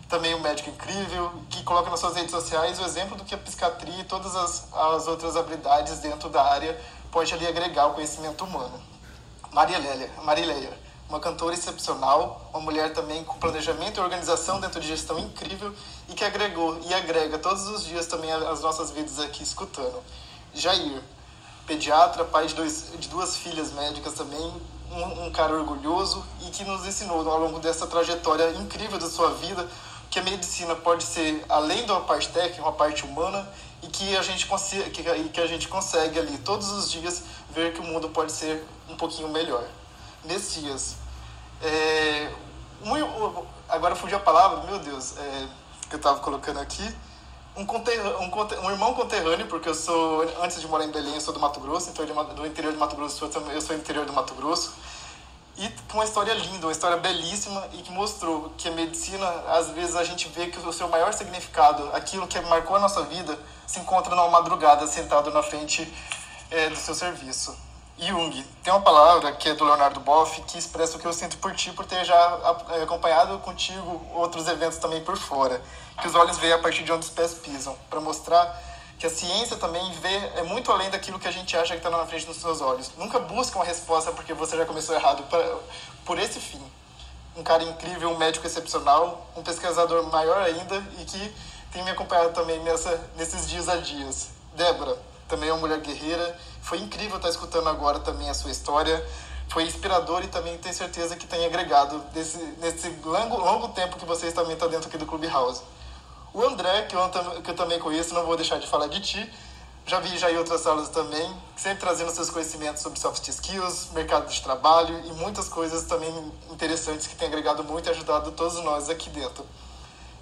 [0.07, 3.37] Também um médico incrível que coloca nas suas redes sociais o exemplo do que a
[3.37, 6.79] psiquiatria e todas as, as outras habilidades dentro da área
[7.11, 8.79] pode ali agregar o conhecimento humano.
[9.51, 10.77] Marileia, Marileia,
[11.09, 15.73] uma cantora excepcional, uma mulher também com planejamento e organização dentro de gestão incrível
[16.07, 20.03] e que agregou e agrega todos os dias também as nossas vidas aqui escutando.
[20.53, 21.01] Jair,
[21.65, 24.53] pediatra, pai de, dois, de duas filhas médicas também,
[24.91, 29.31] um, um cara orgulhoso e que nos ensinou ao longo dessa trajetória incrível da sua
[29.31, 29.67] vida
[30.09, 33.47] que a medicina pode ser, além da parte técnica, uma parte humana
[33.81, 37.73] e que a gente consiga, que, que a gente consegue ali todos os dias ver
[37.73, 39.63] que o mundo pode ser um pouquinho melhor.
[40.25, 40.95] Messias.
[41.61, 42.31] É,
[42.83, 45.47] um, agora fugiu a palavra, meu Deus, é,
[45.89, 46.83] que eu estava colocando aqui.
[47.55, 51.33] Um, um, um, irmão conterrâneo, porque eu sou, antes de morar em Belém, eu sou
[51.33, 53.31] do Mato Grosso, então do interior do Mato Grosso, eu
[53.61, 54.73] sou do interior do Mato Grosso.
[55.59, 59.69] E com uma história linda, uma história belíssima e que mostrou que a medicina, às
[59.71, 63.37] vezes a gente vê que o seu maior significado, aquilo que marcou a nossa vida,
[63.67, 65.93] se encontra numa madrugada sentado na frente
[66.49, 67.53] é, do seu serviço.
[67.97, 71.37] Jung, tem uma palavra que é do Leonardo Boff que expressa o que eu sinto
[71.39, 72.15] por ti, por ter já
[72.69, 75.61] é, acompanhado contigo outros eventos também por fora.
[76.01, 78.57] Que os olhos veem a partir de onde os pés pisam, para mostrar
[78.99, 81.89] que a ciência também vê é muito além daquilo que a gente acha que está
[81.89, 82.91] na frente dos seus olhos.
[82.97, 85.55] Nunca busca uma resposta porque você já começou errado pra,
[86.03, 86.61] por esse fim.
[87.37, 91.33] Um cara incrível, um médico excepcional, um pesquisador maior ainda e que
[91.71, 94.31] tem me acompanhado também nessa, nesses dias a dias.
[94.53, 94.97] Débora,
[95.29, 96.37] também é uma mulher guerreira.
[96.61, 99.01] Foi incrível estar escutando agora também a sua história.
[99.47, 104.05] Foi inspirador e também tenho certeza que tem agregado desse, nesse longo, longo tempo que
[104.05, 105.61] vocês também estão dentro aqui do Clubhouse.
[106.39, 107.09] O André, que eu,
[107.43, 109.33] que eu também conheço, não vou deixar de falar de ti.
[109.85, 114.25] Já vi já em outras salas também, sempre trazendo seus conhecimentos sobre soft skills, mercado
[114.31, 118.89] de trabalho e muitas coisas também interessantes que têm agregado muito e ajudado todos nós
[118.89, 119.45] aqui dentro.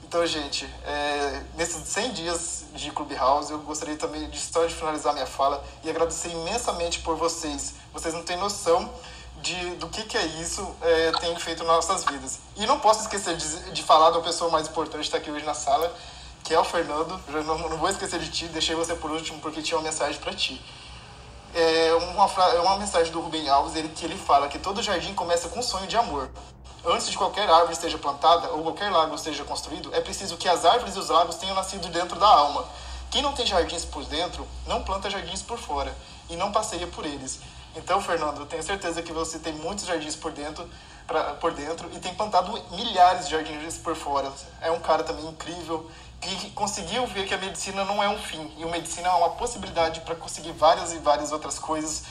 [0.04, 5.14] Então, gente, é, nesses 100 dias de Clubhouse, eu gostaria também de só de finalizar
[5.14, 7.76] minha fala e agradecer imensamente por vocês.
[7.94, 8.92] Vocês não têm noção
[9.48, 12.40] de, do que, que é isso é, tem feito nas nossas vidas.
[12.58, 15.46] E não posso esquecer de, de falar da pessoa mais importante que está aqui hoje
[15.46, 15.94] na sala,
[16.44, 17.20] que é o Fernando.
[17.46, 20.34] Não, não vou esquecer de ti, deixei você por último porque tinha uma mensagem para
[20.34, 20.62] ti.
[21.54, 25.14] É uma, é uma mensagem do Rubem Alves, ele, que ele fala que todo jardim
[25.14, 26.30] começa com um sonho de amor.
[26.86, 30.66] Antes de qualquer árvore esteja plantada ou qualquer lago seja construído, é preciso que as
[30.66, 32.66] árvores e os lagos tenham nascido dentro da alma.
[33.10, 35.96] Quem não tem jardins por dentro, não planta jardins por fora
[36.30, 37.40] e não passeia por eles.
[37.78, 40.68] Então, Fernando, eu tenho certeza que você tem muitos jardins por dentro,
[41.06, 44.32] pra, por dentro e tem plantado milhares de jardins por fora.
[44.62, 45.90] É um cara também incrível
[46.20, 49.30] que conseguiu ver que a medicina não é um fim e a medicina é uma
[49.32, 52.04] possibilidade para conseguir várias e várias outras coisas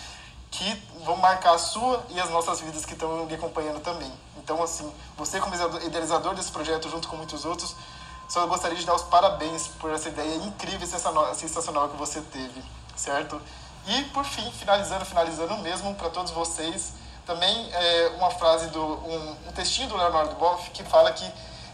[0.50, 4.10] que vão marcar a sua e as nossas vidas que estão me acompanhando também.
[4.38, 7.74] Então, assim, você como idealizador desse projeto, junto com muitos outros,
[8.28, 12.62] só gostaria de dar os parabéns por essa ideia incrível e sensacional que você teve,
[12.94, 13.40] certo?
[13.86, 16.92] E, por fim, finalizando, finalizando mesmo, para todos vocês,
[17.24, 21.24] também é uma frase, do um, um textinho do Leonardo Boff que fala que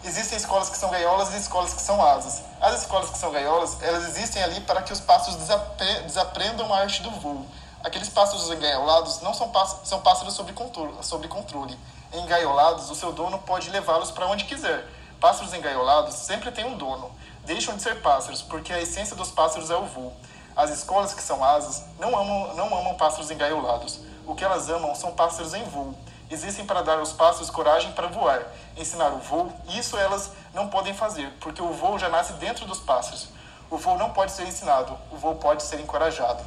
[0.05, 2.43] existem escolas que são gaiolas e escolas que são asas.
[2.61, 6.79] As escolas que são gaiolas, elas existem ali para que os pássaros desapre desaprendam a
[6.81, 7.47] arte do voo.
[7.83, 11.79] Aqueles pássaros engaiolados não são pássaros, são pássaros sob controle, sob controle.
[12.13, 14.87] Engaiolados, o seu dono pode levá-los para onde quiser.
[15.19, 17.11] Pássaros engaiolados sempre têm um dono.
[17.45, 20.13] Deixam de ser pássaros, porque a essência dos pássaros é o voo.
[20.57, 24.01] As escolas que são asas não amam, não amam pássaros engaiolados.
[24.27, 25.95] O que elas amam são pássaros em voo
[26.33, 28.47] existem para dar aos pássaros coragem para voar,
[28.77, 32.65] ensinar o voo, e isso elas não podem fazer, porque o voo já nasce dentro
[32.65, 33.29] dos pássaros.
[33.71, 36.43] O voo não pode ser ensinado, o voo pode ser encorajado.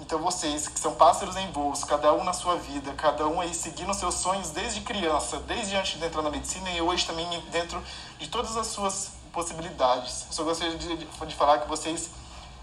[0.00, 3.54] Então vocês, que são pássaros em voos, cada um na sua vida, cada um aí
[3.54, 7.82] seguindo seus sonhos desde criança, desde antes de entrar na medicina e hoje também dentro
[8.18, 10.26] de todas as suas possibilidades.
[10.30, 12.10] Só gostaria de, de falar que vocês,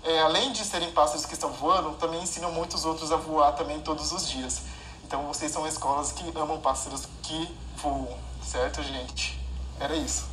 [0.03, 3.79] é, além de serem pássaros que estão voando, também ensinam muitos outros a voar também
[3.79, 4.61] todos os dias.
[5.05, 7.47] Então vocês são escolas que amam pássaros que
[7.77, 8.07] voam,
[8.43, 9.39] certo, gente?
[9.79, 10.27] Era isso.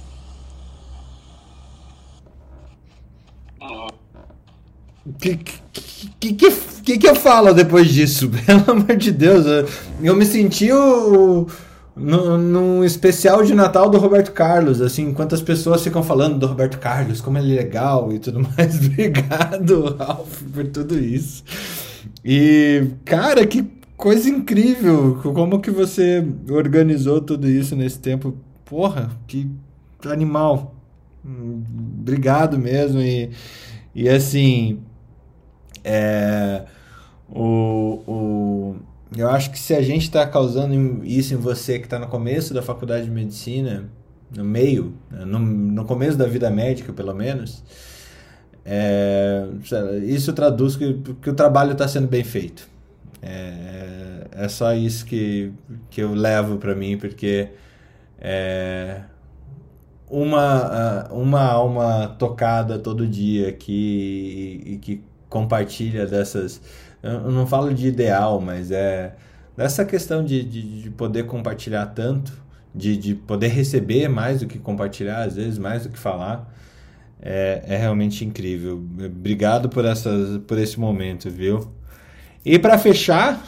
[5.06, 8.28] O que, que, que, que, eu falo depois disso?
[8.44, 9.46] Pelo amor de Deus,
[10.02, 11.46] eu me senti o,
[11.96, 17.22] num especial de Natal do Roberto Carlos, assim, quantas pessoas ficam falando do Roberto Carlos,
[17.22, 18.76] como ele é legal e tudo mais.
[18.76, 21.42] Obrigado, Ralph, por tudo isso.
[22.22, 23.64] E, cara, que
[23.96, 25.18] coisa incrível!
[25.22, 28.36] Como que você organizou tudo isso nesse tempo?
[28.64, 29.50] Porra, que
[30.04, 30.74] animal!
[31.24, 33.00] Obrigado mesmo.
[33.00, 33.30] E,
[33.94, 34.80] e assim,
[35.82, 36.64] é,
[37.28, 38.76] o, o,
[39.14, 42.52] eu acho que se a gente está causando isso em você que está no começo
[42.54, 43.88] da faculdade de medicina,
[44.34, 47.62] no meio, né, no, no começo da vida médica, pelo menos,
[48.64, 49.46] é,
[50.04, 52.68] isso traduz que, que o trabalho está sendo bem feito.
[53.22, 55.52] É, é só isso que,
[55.90, 57.50] que eu levo para mim, porque
[58.18, 59.02] é,
[60.08, 66.60] uma, uma alma tocada todo dia que, e que compartilha dessas.
[67.06, 69.14] Eu não falo de ideal, mas é
[69.56, 72.32] dessa questão de, de, de poder compartilhar tanto,
[72.74, 76.52] de, de poder receber mais do que compartilhar, às vezes mais do que falar.
[77.20, 78.82] É, é realmente incrível.
[79.04, 81.72] Obrigado por, essas, por esse momento, viu?
[82.44, 83.42] E para fechar,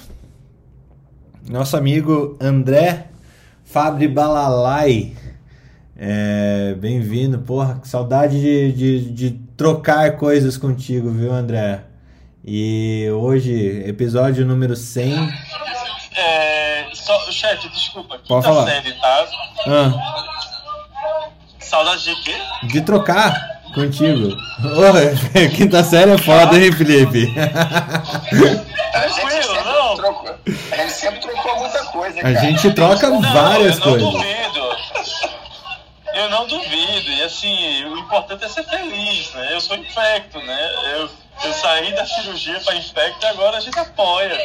[1.48, 3.08] nosso amigo André
[3.64, 5.12] Fabri Balalai.
[5.94, 11.87] É, Bem-vindo, porra, que saudade de, de, de, trocar coisas contigo, viu, André?
[12.50, 15.28] E hoje, episódio número 100.
[16.16, 18.64] É, só, chefe, desculpa, Pode falar.
[18.64, 19.26] série, tá?
[19.66, 19.92] Ah.
[21.60, 22.34] Saudade de quê?
[22.62, 24.34] De trocar contigo.
[24.64, 27.30] Oh, quinta série é foda, hein, Felipe?
[28.94, 30.38] A gente, sempre trocou,
[30.72, 32.18] a gente sempre trocou muita coisa.
[32.18, 32.34] A cara.
[32.40, 34.10] gente troca Não, várias eu não coisas.
[34.12, 34.76] duvido.
[36.14, 37.10] Eu não duvido.
[37.10, 39.50] E assim, o importante é ser feliz, né?
[39.52, 40.70] Eu sou infecto, né?
[40.94, 41.10] Eu,
[41.44, 44.38] eu saí da cirurgia para infecto e agora a gente apoia.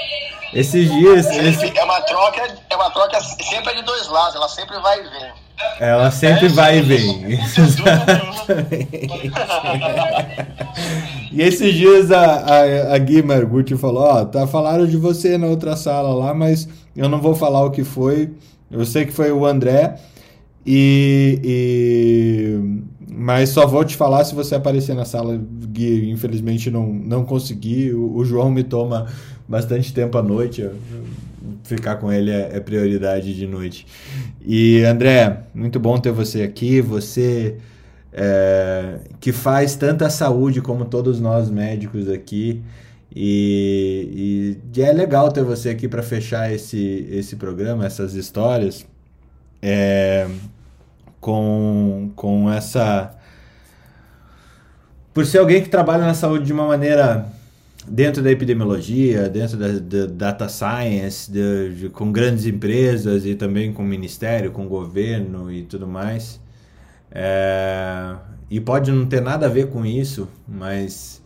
[0.53, 1.26] Esses dias.
[1.28, 1.78] Esse...
[1.78, 5.03] É uma troca, é uma troca sempre é de dois lados, ela sempre vai e
[5.03, 5.32] vem.
[5.80, 7.24] Ela sempre vai e vem.
[11.32, 15.48] e esses dias a, a, a Gui Margutti falou: Ó, tá, falaram de você na
[15.48, 18.32] outra sala lá, mas eu não vou falar o que foi.
[18.70, 19.95] Eu sei que foi o André.
[20.65, 22.57] E, e,
[23.15, 25.40] mas só vou te falar se você aparecer na sala.
[25.68, 27.94] Gui, infelizmente não, não consegui.
[27.94, 29.07] O, o João me toma
[29.48, 30.61] bastante tempo à noite.
[30.61, 30.73] Eu,
[31.64, 33.85] ficar com ele é, é, prioridade de noite.
[34.45, 36.81] E André, muito bom ter você aqui.
[36.81, 37.57] Você
[38.11, 42.61] é, que faz tanta saúde como todos nós médicos aqui.
[43.15, 48.85] E, e é legal ter você aqui para fechar esse, esse programa, essas histórias.
[49.61, 50.27] É,
[51.24, 53.16] com, com essa.
[55.14, 57.26] Por ser alguém que trabalha na saúde de uma maneira
[57.88, 63.72] dentro da epidemiologia, dentro da, da data science, de, de, com grandes empresas e também
[63.72, 66.41] com ministério, com governo e tudo mais.
[67.10, 68.16] É,
[68.50, 71.22] e pode não ter nada a ver com isso, mas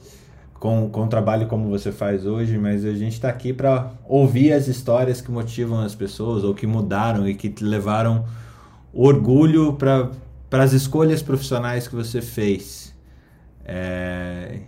[0.60, 4.52] com, com o trabalho como você faz hoje, mas a gente está aqui para ouvir
[4.52, 8.26] as histórias que motivam as pessoas ou que mudaram e que levaram
[8.98, 10.10] orgulho para
[10.64, 12.96] as escolhas profissionais que você fez.
[13.64, 14.60] É,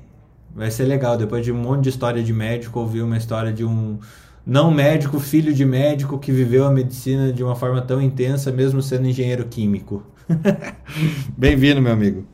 [0.54, 3.66] vai ser legal, depois de um monte de história de médico, ouvir uma história de
[3.66, 4.00] um,
[4.46, 8.82] não médico, filho de médico que viveu a medicina de uma forma tão intensa, mesmo
[8.82, 10.04] sendo engenheiro químico.
[11.36, 12.28] Bem-vindo, meu amigo.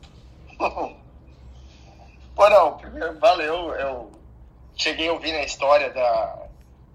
[2.36, 3.72] Pô, não, primeiro, valeu.
[3.74, 4.10] Eu
[4.76, 6.42] cheguei a ouvir a história da.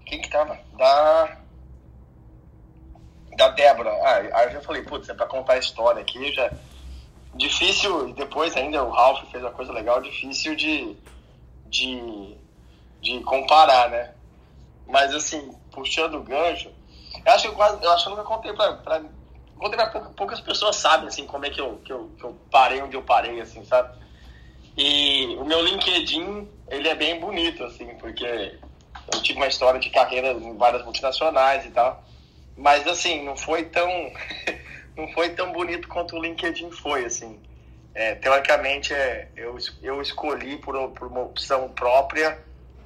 [0.06, 0.56] Quem que tava?
[0.78, 1.41] Da.
[3.36, 3.90] Da Débora.
[4.02, 6.52] Ah, aí eu já falei, putz, é pra contar a história aqui, já.
[7.34, 10.96] Difícil, e depois ainda o Ralph fez uma coisa legal, difícil de.
[11.66, 12.36] de.
[13.00, 14.12] de comparar, né?
[14.86, 16.70] Mas assim, puxando o gancho,
[17.24, 17.82] eu acho que eu quase.
[17.82, 18.72] Eu acho que eu nunca contei pra.
[18.74, 19.02] pra
[19.58, 22.36] contei pra poucas, poucas pessoas sabem, assim, como é que eu, que, eu, que eu
[22.50, 23.96] parei onde eu parei, assim, sabe?
[24.76, 28.58] E o meu LinkedIn, ele é bem bonito, assim, porque
[29.12, 32.02] eu tive uma história de carreira em várias multinacionais e tal.
[32.62, 33.90] Mas, assim, não foi tão,
[34.96, 37.40] não foi tão bonito quanto o LinkedIn foi, assim.
[37.92, 42.38] É, teoricamente, é, eu, eu escolhi por, por uma opção própria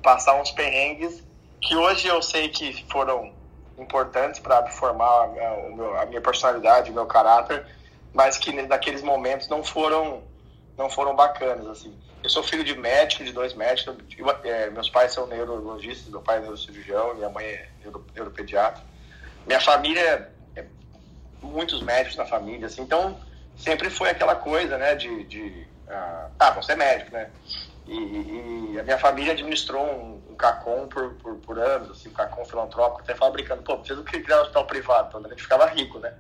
[0.03, 1.23] passar uns perrengues
[1.61, 3.35] que hoje eu sei que foram
[3.77, 7.67] importantes para formar a, a, minha personalidade, o meu caráter,
[8.15, 10.23] mas que naqueles momentos não foram
[10.79, 11.95] não foram bacanas, assim.
[12.23, 13.95] Eu sou filho de médico, de dois médicos.
[14.45, 18.83] É, meus pais são neurologistas, meu pai é neurocirurgião, minha mãe é neuro, neuropediatra.
[19.47, 20.65] Minha família é
[21.43, 22.83] muitos médicos na família, assim.
[22.83, 23.19] Então,
[23.57, 25.25] sempre foi aquela coisa, né, de...
[25.25, 27.31] de ah, ah você é médico, né?
[27.87, 32.13] E, e, a minha família administrou um, um CACOM por, por, por, anos, assim, um
[32.13, 35.29] CACOM filantrópico, até falava brincando, pô, fez o que criar um hospital privado, então a
[35.29, 36.13] gente ficava rico, né?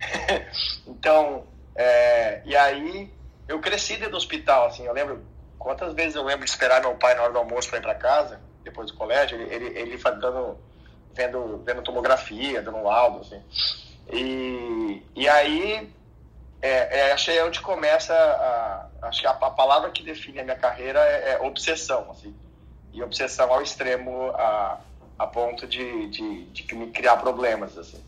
[0.86, 1.46] então,
[1.76, 3.12] é, e aí
[3.46, 5.22] eu cresci dentro do hospital, assim, eu lembro
[5.58, 7.94] quantas vezes eu lembro de esperar meu pai na hora do almoço para ir para
[7.94, 10.58] casa, depois do colégio, ele, ele, ele dando,
[11.14, 13.42] vendo, vendo tomografia, dando laudo, assim.
[14.12, 15.90] E, e aí,
[16.62, 20.44] é, é, achei é onde começa, a, acho que a, a, palavra que define a
[20.44, 22.34] minha carreira é, é, obsessão, assim.
[22.92, 24.78] E obsessão ao extremo, a,
[25.18, 28.02] a ponto de, de, de me criar problemas, assim.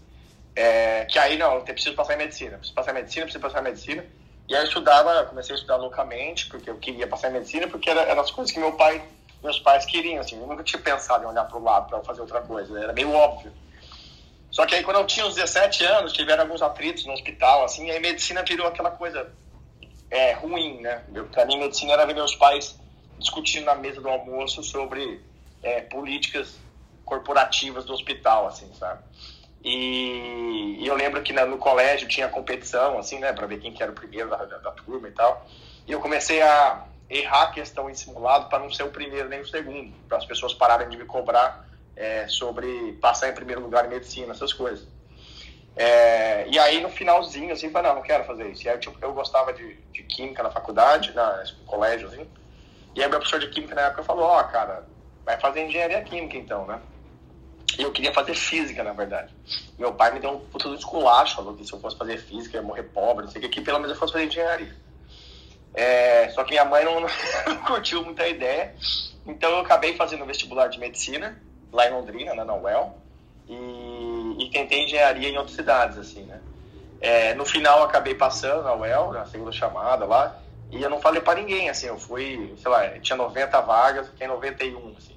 [0.54, 3.60] É, que aí, não, eu preciso passar em medicina, preciso passar em medicina, preciso passar
[3.60, 4.04] em medicina.
[4.48, 7.88] E aí eu estudava, comecei a estudar loucamente, porque eu queria passar em medicina, porque
[7.88, 9.02] eram era as coisas que meu pai,
[9.42, 10.40] meus pais queriam, assim.
[10.40, 12.84] Eu nunca tinha pensado em olhar para o lado para fazer outra coisa, né?
[12.84, 13.52] era meio óbvio.
[14.50, 17.90] Só que aí quando eu tinha uns 17 anos, tiveram alguns atritos no hospital, assim,
[17.90, 19.32] aí medicina virou aquela coisa
[20.10, 21.02] é, ruim, né?
[21.32, 22.78] Para mim, medicina era ver meus pais
[23.18, 25.20] discutindo na mesa do almoço sobre
[25.62, 26.58] é, políticas
[27.04, 29.02] corporativas do hospital, assim, sabe?
[29.64, 33.82] E, e eu lembro que no colégio tinha competição, assim, né, para ver quem que
[33.82, 35.46] era o primeiro da, da, da, turma e tal.
[35.86, 39.40] E eu comecei a errar a questão em simulado para não ser o primeiro nem
[39.40, 43.84] o segundo, para as pessoas pararem de me cobrar é, sobre passar em primeiro lugar
[43.84, 44.86] em medicina, essas coisas.
[45.74, 48.66] É, e aí no finalzinho, assim, falei, não, não quero fazer isso.
[48.66, 52.26] E aí tipo, eu gostava de, de química na faculdade, na, no colégio, assim.
[52.94, 54.86] E aí meu professor de química na época falou, ó, oh, cara,
[55.24, 56.80] vai fazer engenharia química então, né?
[57.78, 59.34] E eu queria fazer física, na verdade.
[59.78, 62.56] Meu pai me deu um puto do esculacho, falou que se eu fosse fazer física
[62.56, 64.76] eu ia morrer pobre, não sei o que, que pelo menos eu fosse fazer engenharia.
[65.74, 67.08] É, só que minha mãe não, não,
[67.66, 68.74] curtiu muita ideia,
[69.26, 71.40] então eu acabei fazendo vestibular de medicina,
[71.72, 72.98] lá em Londrina, né, na UEL,
[73.48, 76.40] e, e tentei engenharia em outras cidades, assim, né.
[77.00, 80.38] É, no final acabei passando na UEL, na segunda chamada lá,
[80.70, 84.28] e eu não falei para ninguém, assim, eu fui, sei lá, tinha 90 vagas, tem
[84.28, 85.16] 91, assim.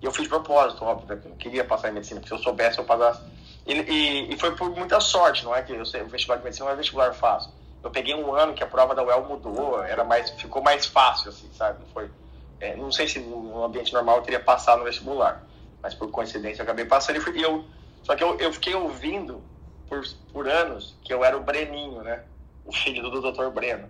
[0.00, 1.20] E eu fiz de propósito, óbvio, né?
[1.24, 3.20] eu não queria passar em medicina, porque se eu soubesse, eu passasse.
[3.66, 6.44] E, e, e, foi por muita sorte, não é que eu sei, o vestibular de
[6.44, 7.50] medicina não é vestibular fácil.
[7.86, 11.30] Eu peguei um ano que a prova da UEL mudou, era mais, ficou mais fácil,
[11.30, 11.78] assim, sabe?
[11.78, 12.10] Não, foi,
[12.58, 15.46] é, não sei se no ambiente normal eu teria passado no vestibular,
[15.80, 17.64] mas por coincidência eu acabei passando e, fui, eu.
[18.02, 19.40] Só que eu, eu fiquei ouvindo
[19.88, 20.02] por,
[20.32, 22.24] por anos que eu era o Breninho, né?
[22.64, 23.50] O filho do Dr.
[23.50, 23.88] Breno.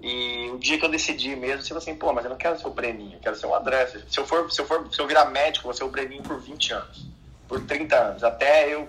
[0.00, 2.66] E o dia que eu decidi mesmo, falei assim, pô, mas eu não quero ser
[2.66, 3.86] o Breninho, eu quero ser o André.
[3.86, 6.24] Se eu for, se eu for, se eu virar médico, eu vou ser o Breninho
[6.24, 7.06] por 20 anos,
[7.46, 8.88] por 30 anos, até eu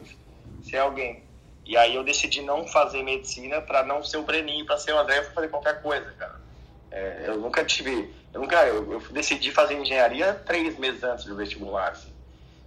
[0.63, 1.23] ser alguém.
[1.65, 4.99] E aí eu decidi não fazer medicina para não ser o Breninho, para ser o
[4.99, 6.41] André, para fazer qualquer coisa, cara.
[6.91, 11.35] É, eu nunca tive, eu nunca, eu, eu, decidi fazer engenharia três meses antes do
[11.35, 12.11] vestibular, assim.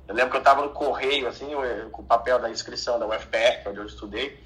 [0.09, 1.49] Eu lembro que eu estava no correio, assim,
[1.93, 4.39] com o papel da inscrição da UFPR, que é onde eu estudei,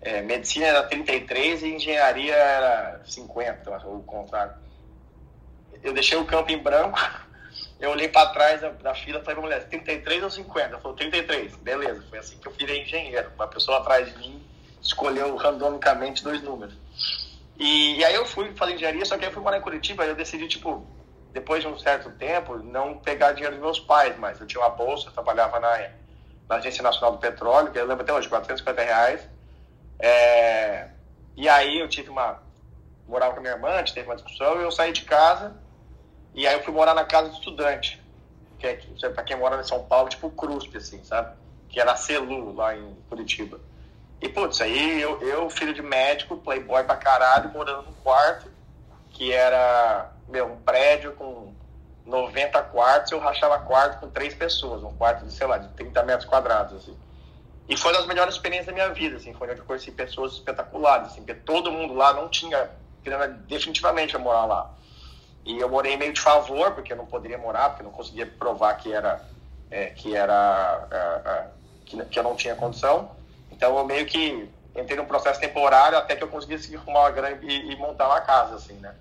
[0.00, 4.54] é, medicina era 33 e engenharia era 50, ou o contrário.
[5.82, 6.98] Eu deixei o campo em branco,
[7.80, 10.68] eu olhei para trás da, da fila e falei mulher, 33 ou 50?
[10.68, 11.56] Ela falou, 33.
[11.56, 13.30] Beleza, foi assim que eu virei engenheiro.
[13.34, 14.42] Uma pessoa atrás de mim
[14.82, 16.74] escolheu randomicamente dois números.
[17.58, 20.02] E, e aí eu fui fazer engenharia, só que aí eu fui morar em Curitiba,
[20.02, 20.86] aí eu decidi, tipo,
[21.32, 24.40] depois de um certo tempo, não pegar dinheiro dos meus pais mais.
[24.40, 25.90] Eu tinha uma bolsa, eu trabalhava na,
[26.48, 29.28] na Agência Nacional do Petróleo, que eu lembro até hoje, 450 reais
[30.00, 30.88] é,
[31.36, 32.42] e aí eu tive uma.
[33.06, 35.54] Morava com a minha irmã, teve uma discussão, e eu saí de casa,
[36.34, 38.00] e aí eu fui morar na casa do estudante.
[38.58, 41.36] que é, pra quem mora em São Paulo, tipo CRUSP, assim, sabe?
[41.68, 43.58] Que era a Celu, lá em Curitiba.
[44.20, 48.50] E, putz, aí eu, eu, filho de médico, playboy pra caralho, morando num quarto,
[49.10, 51.54] que era, meu, um prédio com
[52.04, 56.02] 90 quartos, eu rachava quarto com três pessoas, um quarto de, sei lá, de 30
[56.02, 56.96] metros quadrados, assim.
[57.68, 60.32] E foi uma das melhores experiências da minha vida, assim, foi onde eu conheci pessoas
[60.32, 62.70] espetaculares, assim, porque todo mundo lá não tinha
[63.02, 64.70] grana definitivamente a morar lá.
[65.44, 68.26] E eu morei meio de favor, porque eu não poderia morar, porque eu não conseguia
[68.26, 69.24] provar que era,
[69.70, 71.46] é, que era, é, é,
[71.86, 73.10] que, que eu não tinha condição.
[73.50, 77.38] Então eu meio que entrei num processo temporário até que eu conseguisse arrumar uma grana
[77.42, 78.94] e, e montar uma casa, assim, né?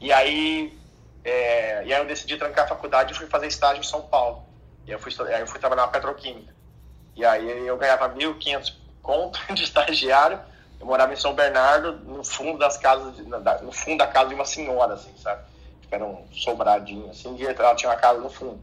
[0.00, 0.76] E aí,
[1.22, 4.42] é, e aí eu decidi trancar a faculdade e fui fazer estágio em São Paulo.
[4.86, 6.52] E eu fui, aí eu fui trabalhar na petroquímica.
[7.16, 10.40] E aí eu ganhava 1.500 conto de estagiário.
[10.80, 13.16] Eu morava em São Bernardo, no fundo das casas,
[13.62, 15.40] no fundo da casa de uma senhora, assim, sabe?
[15.90, 18.60] Era um sobradinho, assim, e ela tinha uma casa no fundo.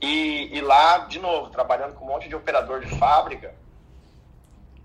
[0.00, 3.54] E, e lá, de novo, trabalhando com um monte de operador de fábrica,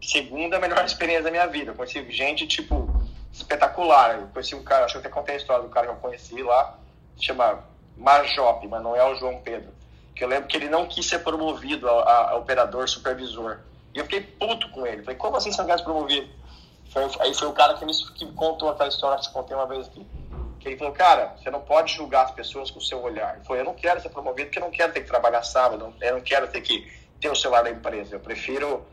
[0.01, 1.71] segunda melhor experiência da minha vida.
[1.71, 2.89] Eu conheci gente, tipo,
[3.33, 4.19] espetacular.
[4.19, 5.97] Eu conheci um cara, acho que eu até contei a história do cara que eu
[5.97, 6.77] conheci lá,
[7.17, 7.63] se chama
[7.97, 9.71] Marjop, mas não é o João Pedro.
[10.15, 13.59] Que eu lembro que ele não quis ser promovido a, a, a operador supervisor.
[13.93, 15.03] E eu fiquei puto com ele.
[15.03, 16.29] Falei, como assim você não quer ser promovido?
[16.91, 19.67] Foi, aí foi o cara que me, que contou aquela história que eu contei uma
[19.67, 20.05] vez aqui.
[20.59, 23.35] Que ele falou, cara, você não pode julgar as pessoas com o seu olhar.
[23.35, 25.93] Ele falou, eu não quero ser promovido porque eu não quero ter que trabalhar sábado,
[26.01, 28.15] eu não quero ter que ter o celular da empresa.
[28.15, 28.85] Eu prefiro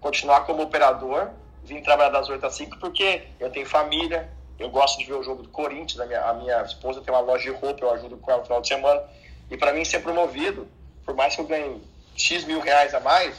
[0.00, 1.30] continuar como operador,
[1.64, 5.22] vim trabalhar das 8 às 5 porque eu tenho família, eu gosto de ver o
[5.22, 8.16] jogo do Corinthians, a minha, a minha esposa tem uma loja de roupa, eu ajudo
[8.16, 9.02] com ela no final de semana.
[9.50, 10.68] E para mim ser promovido,
[11.04, 11.82] por mais que eu ganhe
[12.16, 13.36] X mil reais a mais,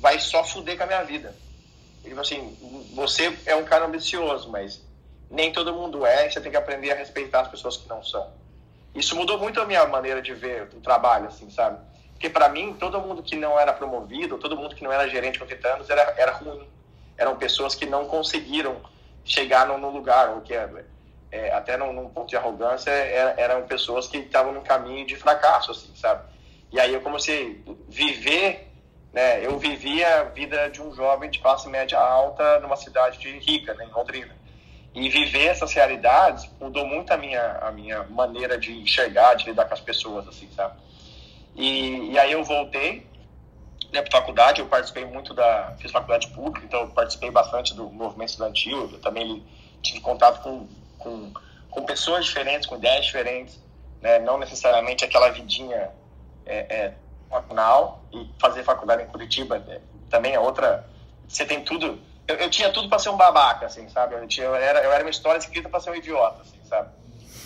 [0.00, 1.34] vai só fuder com a minha vida.
[2.04, 4.80] Ele falou assim, você é um cara ambicioso, mas
[5.32, 8.30] nem todo mundo é, você tem que aprender a respeitar as pessoas que não são.
[8.94, 11.78] Isso mudou muito a minha maneira de ver o trabalho, assim, sabe?
[12.12, 15.38] Porque para mim, todo mundo que não era promovido, todo mundo que não era gerente
[15.38, 16.68] com 30 anos era, era ruim.
[17.16, 18.76] Eram pessoas que não conseguiram
[19.24, 20.68] chegar no, no lugar, ou que é,
[21.30, 25.16] é, até num, num, ponto de arrogância, era, eram pessoas que estavam no caminho de
[25.16, 26.22] fracasso, assim, sabe?
[26.70, 28.68] E aí eu comecei a viver,
[29.12, 29.44] né?
[29.44, 33.72] Eu vivia a vida de um jovem de classe média alta numa cidade de rica,
[33.74, 34.41] né, em Londrina.
[34.94, 39.64] E viver essas realidades mudou muito a minha, a minha maneira de enxergar, de lidar
[39.64, 40.74] com as pessoas, assim, sabe?
[41.56, 43.06] E, e aí eu voltei
[43.92, 45.74] né, para faculdade, eu participei muito da.
[45.78, 49.44] fiz faculdade pública, então eu participei bastante do movimento estudantil, eu também
[49.82, 50.66] tive contato com,
[50.98, 51.32] com,
[51.70, 53.62] com pessoas diferentes, com ideias diferentes,
[54.00, 55.90] né, não necessariamente aquela vidinha
[56.46, 56.94] é, é,
[58.12, 60.86] e fazer faculdade em Curitiba né, também é outra.
[61.26, 61.98] Você tem tudo.
[62.26, 64.14] Eu, eu tinha tudo para ser um babaca, assim, sabe?
[64.14, 66.90] Eu, tinha, eu, era, eu era uma história escrita para ser um idiota, assim, sabe?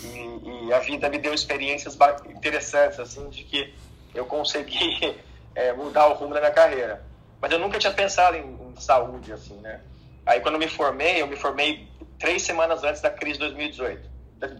[0.03, 1.97] E, e, a vida me deu experiências
[2.29, 3.73] interessantes, assim, de que
[4.13, 5.17] eu consegui
[5.55, 7.03] é, mudar o rumo da minha carreira.
[7.41, 9.81] Mas eu nunca tinha pensado em, em, saúde, assim, né?
[10.25, 11.87] Aí quando eu me formei, eu me formei
[12.19, 14.09] três semanas antes da crise de 2018,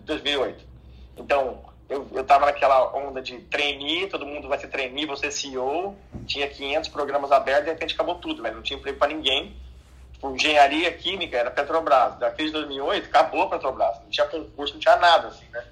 [0.06, 0.66] 2008.
[1.18, 5.32] Então, eu, eu tava naquela onda de trainee, todo mundo vai ser trainee, você é
[5.32, 5.96] CEO,
[6.26, 9.56] tinha 500 programas abertos, e de repente acabou tudo, mas não tinha emprego para ninguém.
[10.24, 12.18] Engenharia química era Petrobras.
[12.18, 14.00] Da de 2008, acabou a Petrobras.
[14.02, 15.64] Não tinha concurso, não tinha nada, assim, né?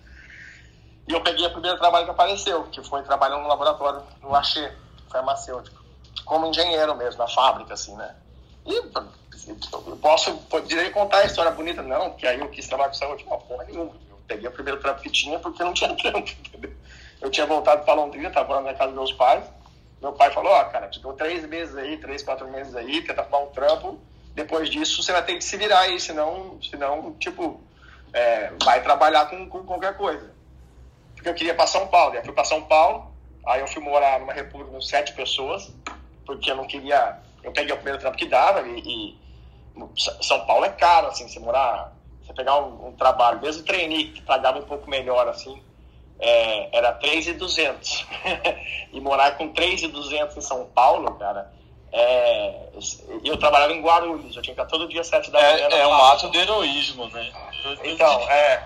[1.07, 4.71] E eu peguei o primeiro trabalho que apareceu, que foi trabalhando no laboratório, no Lachê,
[5.11, 5.83] farmacêutico.
[6.25, 8.15] Como engenheiro mesmo, na fábrica, assim, né?
[8.65, 12.95] E eu posso, poderia contar a história bonita, não, porque aí eu quis trabalhar com
[12.95, 13.91] saúde, uma porra nenhuma.
[14.09, 16.73] Eu peguei o primeiro trampo que tinha porque não tinha trampo, entendeu?
[17.21, 19.45] Eu tinha voltado para Londrina, estava na minha casa dos meus pais.
[20.01, 23.01] Meu pai falou, ó, oh, cara, te dou três meses aí, três, quatro meses aí,
[23.01, 23.99] tenta arrumar um trampo.
[24.35, 27.59] Depois disso, você vai ter que se virar aí, senão, senão tipo,
[28.13, 30.35] é, vai trabalhar com, com qualquer coisa
[31.25, 32.15] porque eu queria para São Paulo.
[32.15, 33.11] Eu fui para São Paulo,
[33.45, 35.73] aí eu fui morar numa república com sete pessoas,
[36.25, 37.19] porque eu não queria.
[37.43, 39.17] Eu peguei o primeiro trampo que dava e, e
[40.21, 41.93] São Paulo é caro, assim, você morar,
[42.23, 45.61] você pegar um, um trabalho, mesmo trainee, que pagava um pouco melhor, assim,
[46.19, 48.05] é, era 3,200.
[48.93, 51.51] e morar com 3,200 em São Paulo, cara,
[51.97, 52.53] é,
[53.23, 55.69] eu trabalhava em Guarulhos, eu tinha que estar todo dia 7 da manhã.
[55.71, 57.31] É, é um ato de heroísmo, né?
[57.85, 58.63] Então, é.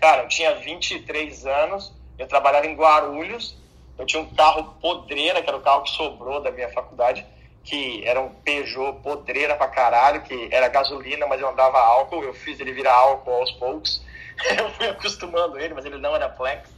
[0.00, 3.56] Cara, eu tinha 23 anos, eu trabalhava em Guarulhos,
[3.96, 7.24] eu tinha um carro podreira, que era o carro que sobrou da minha faculdade,
[7.62, 12.34] que era um Peugeot podreira pra caralho, que era gasolina, mas eu andava álcool, eu
[12.34, 14.04] fiz ele virar álcool aos poucos.
[14.58, 16.68] eu fui acostumando ele, mas ele não era flex.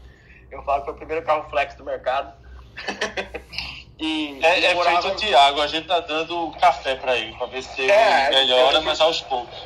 [0.51, 2.35] Eu falo que foi o primeiro carro flex do mercado.
[4.01, 7.63] e, é, é feito de água, a gente tá dando café pra ele, pra ver
[7.63, 9.59] se é, melhora, mas aos poucos.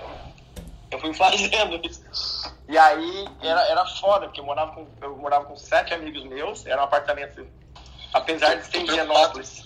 [0.90, 2.54] Eu fui fazendo isso.
[2.68, 6.66] E aí era, era foda, porque eu morava, com, eu morava com sete amigos meus,
[6.66, 7.46] era um apartamento
[8.14, 9.64] Apesar de ser em Genópolis.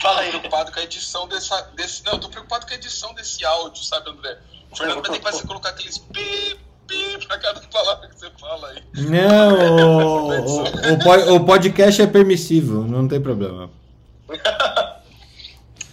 [0.00, 0.30] Fala aí.
[0.30, 2.02] preocupado com a edição dessa, desse.
[2.06, 4.38] Não, eu tô preocupado com a edição desse áudio, sabe, André?
[4.70, 6.58] O Fernando vai ter que fazer, colocar aqueles pi,
[6.92, 8.82] pi pra cada palavra que você fala aí.
[8.94, 9.54] Não,
[10.36, 13.70] o, o, o po- o podcast é permissível, não tem problema.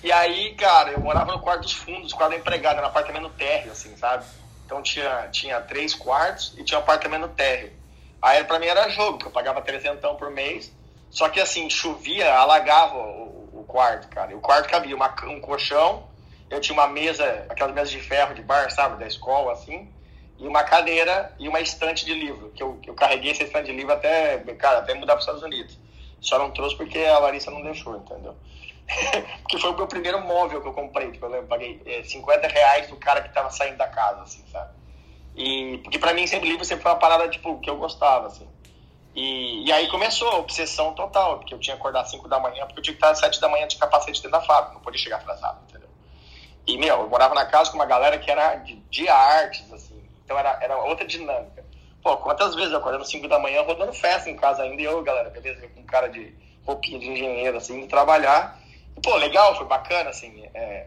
[0.01, 3.73] E aí, cara, eu morava no quarto dos fundos, quarto da empregada, no apartamento térreo,
[3.73, 4.23] assim, sabe?
[4.65, 7.73] Então tinha, tinha três quartos e tinha um apartamento térreo.
[8.21, 10.71] Aí pra mim era jogo, porque eu pagava 300 por mês.
[11.11, 14.31] Só que assim, chovia, alagava o, o quarto, cara.
[14.31, 16.03] E o quarto cabia uma, um colchão,
[16.49, 19.89] eu tinha uma mesa, aquelas mesas de ferro de bar, sabe, da escola, assim,
[20.39, 23.65] e uma cadeira e uma estante de livro, que eu, que eu carreguei essa estante
[23.65, 25.77] de livro até, cara, até mudar para os Estados Unidos.
[26.21, 28.35] Só não trouxe porque a Larissa não deixou, entendeu?
[29.41, 32.47] porque foi o meu primeiro móvel que eu comprei, tipo, eu lembro, paguei é, 50
[32.47, 34.71] reais do cara que tava saindo da casa, assim, sabe?
[35.35, 38.47] E, porque pra mim sempre livro sempre foi uma parada, tipo, que eu gostava, assim.
[39.15, 42.39] E, e aí começou a obsessão total, porque eu tinha que acordar às 5 da
[42.39, 44.75] manhã, porque eu tinha que estar às 7 da manhã de capacete dentro da fábrica,
[44.75, 45.89] não podia chegar atrasado, entendeu?
[46.65, 49.88] E, meu, eu morava na casa com uma galera que era de, de artes, assim,
[50.29, 51.65] então era, era outra dinâmica.
[52.03, 54.85] Pô, quantas vezes eu acordando às 5 da manhã, rodando festa em casa ainda, e
[54.85, 56.31] eu, galera, beleza, com cara de
[56.63, 58.61] roupinha de engenheiro, assim, indo trabalhar.
[58.95, 60.85] E, pô, legal, foi bacana, assim, é,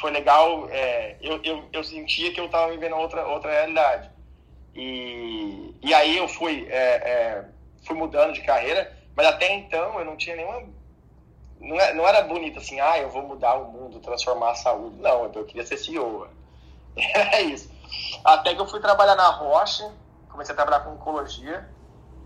[0.00, 4.10] foi legal, é, eu, eu, eu sentia que eu tava vivendo outra, outra realidade.
[4.74, 7.44] E, e aí eu fui, é, é,
[7.86, 10.64] fui mudando de carreira, mas até então eu não tinha nenhuma.
[11.60, 14.96] Não, é- não era bonito assim, ah, eu vou mudar o mundo, transformar a saúde.
[14.96, 16.26] Não, eu queria ser CEO.
[17.32, 17.70] É isso.
[18.24, 19.90] Até que eu fui trabalhar na Rocha,
[20.28, 21.68] comecei a trabalhar com oncologia.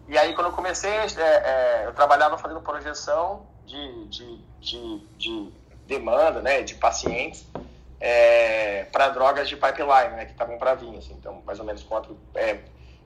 [0.06, 5.52] E aí, quando eu comecei, é, é, eu trabalhava fazendo projeção de, de, de, de
[5.86, 7.46] demanda, né, de pacientes
[8.92, 10.96] para drogas de pipeline, né, que estavam para vir.
[10.98, 12.18] Assim, então, mais ou menos quanto.
[12.34, 12.58] É,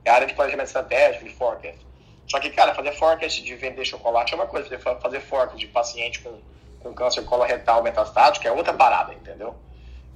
[0.05, 1.85] é área de planejamento estratégico, de forecast.
[2.27, 5.67] Só que, cara, fazer forecast de vender chocolate é uma coisa, fazer- fazer forecast de
[5.67, 6.41] paciente com,
[6.79, 9.55] com câncer coloretal metastático é outra parada, entendeu?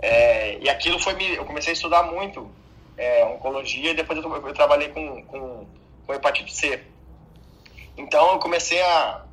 [0.03, 1.34] É, e aquilo foi me.
[1.34, 2.53] Eu comecei a estudar muito
[2.97, 5.65] é, oncologia e depois eu, eu trabalhei com, com,
[6.05, 6.85] com hepatite C.
[7.95, 9.23] Então eu comecei a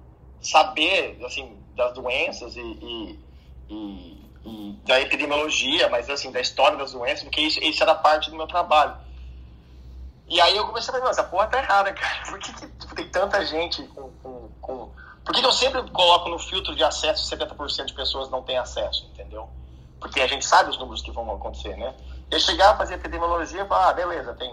[0.40, 3.20] saber assim, das doenças e, e,
[3.68, 8.30] e- e da epidemiologia, mas assim, da história das doenças, porque isso, isso era parte
[8.30, 8.94] do meu trabalho.
[10.28, 12.22] E aí eu comecei a pensar, essa porra tá errada, cara.
[12.26, 14.92] Por que, que tipo, tem tanta gente com, com, com...
[15.24, 18.56] Por que, que eu sempre coloco no filtro de acesso 70% de pessoas não têm
[18.56, 19.51] acesso, entendeu?
[20.01, 21.94] Porque a gente sabe os números que vão acontecer, né?
[22.31, 24.52] Eu chegar a fazer epidemiologia e falar, ah, beleza, tem,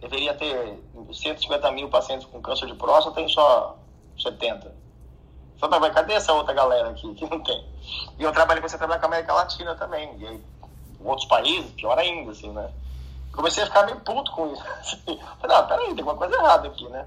[0.00, 3.78] deveria ter 150 mil pacientes com câncer de próstata, tem só
[4.18, 4.74] 70.
[5.58, 7.64] Só, vai, cadê essa outra galera aqui que não tem?
[8.18, 10.44] E eu trabalhei, comecei a trabalhar com a América Latina também, e aí,
[11.04, 12.70] outros países, pior ainda, assim, né?
[13.32, 14.62] Comecei a ficar meio puto com isso.
[14.80, 15.20] Assim.
[15.40, 17.06] Falei, não, peraí, tem alguma coisa errada aqui, né?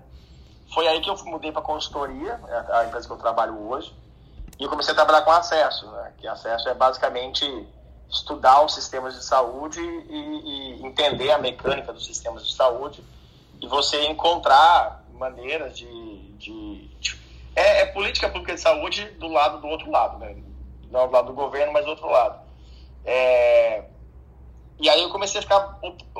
[0.73, 3.93] Foi aí que eu mudei para consultoria, é a empresa que eu trabalho hoje,
[4.63, 6.13] e eu comecei a trabalhar com acesso, né?
[6.17, 7.43] Que acesso é basicamente
[8.09, 13.03] estudar os sistemas de saúde e, e entender a mecânica dos sistemas de saúde
[13.61, 15.85] e você encontrar maneiras de,
[16.37, 17.17] de, de-
[17.53, 20.33] é, é política pública de saúde do lado do outro lado, né?
[20.89, 22.39] Não do lado do governo, mas do outro lado.
[23.03, 23.83] É,
[24.79, 25.77] e aí eu comecei a ficar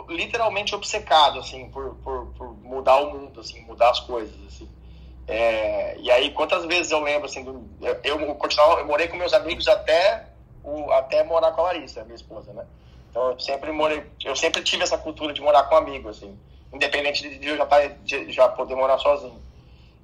[0.10, 4.70] literalmente obcecado, assim, por, por, por mudar o mundo, assim, mudar as coisas, assim.
[5.28, 9.34] É, e aí quantas vezes eu lembro, assim, do, eu, eu, eu morei com meus
[9.34, 10.28] amigos até,
[10.64, 12.66] o, até morar com a Larissa, minha esposa, né?
[13.10, 16.38] Então eu sempre morei, eu sempre tive essa cultura de morar com amigo, assim,
[16.74, 19.42] independente de eu já, tá, de já poder morar sozinho.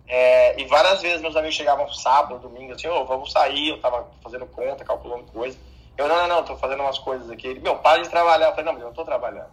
[0.08, 4.08] É, e várias vezes meus amigos chegavam sábado, domingo, assim, ô, vamos sair, eu tava
[4.24, 5.58] fazendo conta, calculando coisa.
[6.00, 7.46] Eu, não, não, não, tô fazendo umas coisas aqui.
[7.46, 8.48] Ele, meu, para de trabalhar.
[8.48, 9.50] Eu falei, não, mas eu não tô trabalhando.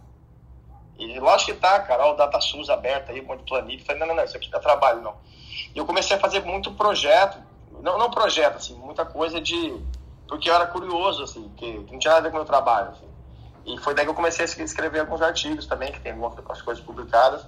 [0.97, 3.81] E lógico que tá, cara, ó, o DataSUS aberto aí, um monte de planilha.
[3.81, 5.13] Eu falei, não, não, não, isso aqui não é trabalho, não.
[5.73, 7.37] E eu comecei a fazer muito projeto,
[7.81, 9.79] não, não projeto, assim, muita coisa de...
[10.27, 12.89] Porque eu era curioso, assim, que não tinha nada a ver com o meu trabalho,
[12.89, 13.07] assim.
[13.65, 16.83] E foi daí que eu comecei a escrever alguns artigos também, que tem algumas coisas
[16.83, 17.45] publicadas.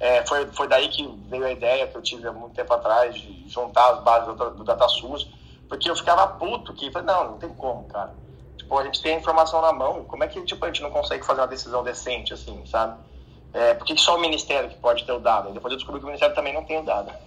[0.00, 3.16] É, foi, foi daí que veio a ideia que eu tive há muito tempo atrás
[3.16, 5.28] de juntar as bases do, do DataSUS,
[5.68, 8.14] porque eu ficava puto que falei, não, não tem como, cara.
[8.56, 10.90] Tipo, a gente tem a informação na mão, como é que tipo, a gente não
[10.90, 12.98] consegue fazer uma decisão decente, assim, sabe?
[13.52, 15.50] É, por que só o Ministério que pode ter o dado?
[15.50, 17.10] E depois eu descobri que o Ministério também não tem o dado.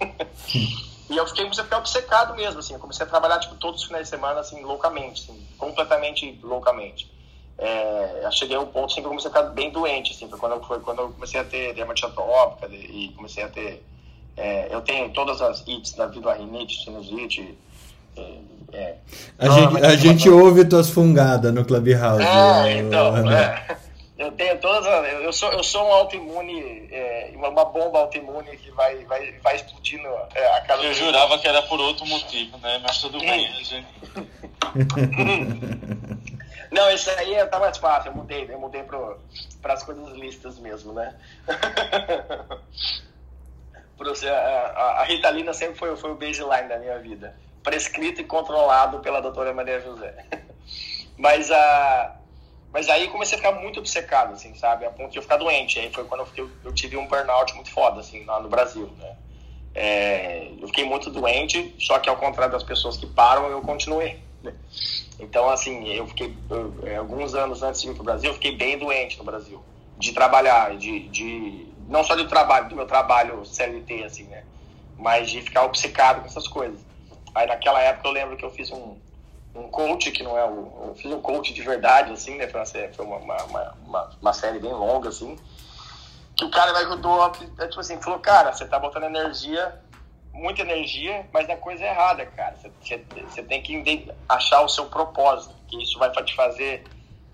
[1.10, 3.80] e eu fiquei, comecei a ficar obcecado mesmo, assim, eu comecei a trabalhar, tipo, todos
[3.80, 7.10] os finais de semana, assim, loucamente, assim, completamente loucamente.
[7.58, 10.28] É, eu cheguei a um ponto assim, que eu comecei a ficar bem doente, assim,
[10.28, 13.84] foi quando eu, foi quando eu comecei a ter dermatite atópica e comecei a ter...
[14.36, 17.58] É, eu tenho todas as ites da vida, rinite, sinusite...
[18.16, 18.38] É,
[19.38, 22.22] A gente, a gente ouve tuas fungadas no Clubhouse.
[22.22, 23.76] É, ô, então, é.
[24.22, 28.70] Eu, tenho todas as, eu sou eu sou um autoimune é, uma bomba autoimune que
[28.70, 32.80] vai vai vai explodindo é, a cada Eu jurava que era por outro motivo, né?
[32.82, 33.86] Mas tudo bem, gente.
[36.70, 40.92] Não, esse aí tá mais fácil, eu mudei, eu mudei para as coisas listas mesmo,
[40.92, 41.14] né?
[44.74, 47.36] A, a Ritalina sempre foi, foi o baseline da minha vida.
[47.62, 50.26] Prescrito e controlado pela doutora Maria José.
[51.16, 52.16] Mas, a,
[52.72, 54.86] mas aí comecei a ficar muito obcecado, assim, sabe?
[54.86, 55.78] A ponto de eu ficar doente.
[55.78, 58.90] Aí foi quando eu, fiquei, eu tive um burnout muito foda, assim, lá no Brasil,
[58.98, 59.12] né?
[59.74, 64.22] É, eu fiquei muito doente, só que ao contrário das pessoas que param, eu continuei.
[64.42, 64.54] né?
[65.20, 68.34] Então, assim, eu fiquei, eu, é, alguns anos antes de vir para o Brasil, eu
[68.34, 69.62] fiquei bem doente no Brasil.
[69.96, 74.44] De trabalhar, de, de não só do trabalho, do meu trabalho CLT, assim, né?
[74.98, 76.80] Mas de ficar obcecado com essas coisas.
[77.34, 78.96] Aí naquela época eu lembro que eu fiz um,
[79.54, 80.88] um coach, que não é o.
[80.88, 82.48] Eu fiz um coach de verdade, assim, né?
[82.48, 85.38] Foi uma, sé- foi uma, uma, uma, série bem longa, assim.
[86.36, 89.74] Que o cara me ajudou, a- tipo assim, falou, cara, você tá botando energia,
[90.32, 92.56] muita energia, mas na coisa errada, cara.
[92.56, 96.84] Você, você, tem que achar o seu propósito, que isso vai te fazer,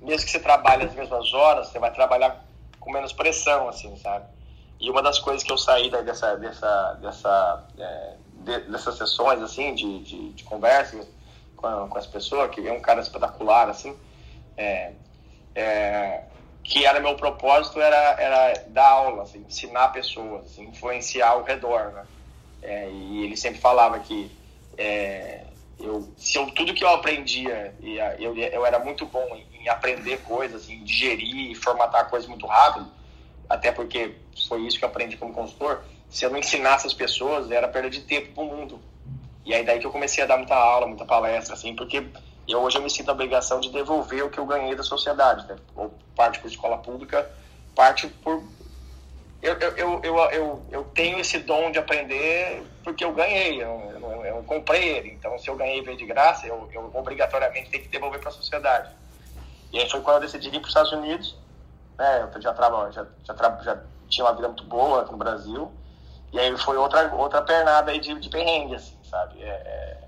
[0.00, 2.44] mesmo que você trabalhe as mesmas horas, você vai trabalhar
[2.80, 4.24] com menos pressão, assim, sabe?
[4.80, 9.74] E uma das coisas que eu saí dessa, dessa, dessa, é, de- dessas sessões, assim,
[9.74, 11.04] de, de, de conversa
[11.58, 13.94] com, a- com as pessoas, que é um cara espetacular, assim,
[14.56, 14.92] é,
[15.54, 16.22] é,
[16.64, 21.92] que era meu propósito era, era dar aula, assim, ensinar pessoas, assim, influenciar ao redor,
[21.92, 22.06] né?
[22.62, 24.30] É, e ele sempre falava que
[24.76, 25.44] é,
[25.78, 27.74] eu, se eu, tudo que eu aprendia,
[28.18, 32.90] eu, eu era muito bom em, aprender coisas, em digerir e formatar coisas muito rápido,
[33.48, 34.14] até porque
[34.48, 37.90] foi isso que eu aprendi como consultor, se eu não ensinasse as pessoas, era perda
[37.90, 38.80] de tempo pro mundo.
[39.48, 42.06] E aí daí que eu comecei a dar muita aula, muita palestra, assim, porque
[42.46, 45.46] eu, hoje eu me sinto a obrigação de devolver o que eu ganhei da sociedade,
[45.48, 45.56] né?
[45.74, 47.26] Ou parte por escola pública,
[47.74, 48.42] parte por...
[49.40, 54.42] Eu, eu, eu, eu, eu, tenho esse dom de aprender porque eu ganhei, eu, eu,
[54.42, 55.12] comprei ele.
[55.12, 58.32] Então, se eu ganhei veio de graça, eu, eu obrigatoriamente tenho que devolver para a
[58.32, 58.90] sociedade.
[59.72, 61.34] E aí foi quando eu decidi ir para os Estados Unidos,
[61.96, 62.28] né?
[62.34, 65.72] Eu já, traba, já, já, já tinha uma vida muito boa aqui no Brasil.
[66.34, 69.42] E aí foi outra, outra pernada aí de, de perrengue, assim, sabe?
[69.42, 69.98] É, é,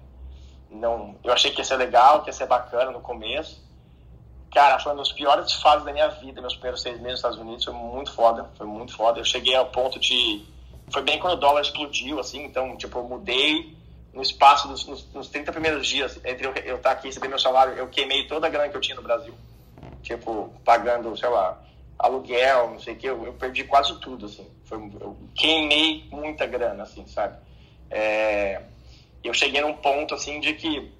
[0.70, 3.68] não, eu achei que ia ser legal, que ia ser bacana no começo.
[4.52, 7.38] Cara, foi uma das piores fases da minha vida, meus primeiros seis meses nos Estados
[7.38, 7.64] Unidos.
[7.64, 9.20] Foi muito foda, foi muito foda.
[9.20, 10.44] Eu cheguei ao ponto de.
[10.92, 13.76] Foi bem quando o dólar explodiu, assim, então, tipo, eu mudei
[14.12, 17.28] no espaço dos nos, nos 30 primeiros dias, entre eu, eu estar aqui e receber
[17.28, 19.34] meu salário, eu queimei toda a grana que eu tinha no Brasil.
[20.02, 21.60] Tipo, pagando, sei lá,
[21.98, 24.48] aluguel, não sei o que, eu, eu perdi quase tudo, assim.
[24.64, 27.38] Foi, eu queimei muita grana, assim, sabe?
[27.90, 28.62] É,
[29.28, 30.92] eu cheguei num ponto, assim, de que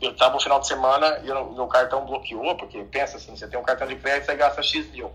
[0.00, 3.46] eu tava no final de semana e o meu cartão bloqueou, porque pensa assim, você
[3.46, 5.12] tem um cartão de crédito, você gasta X mil.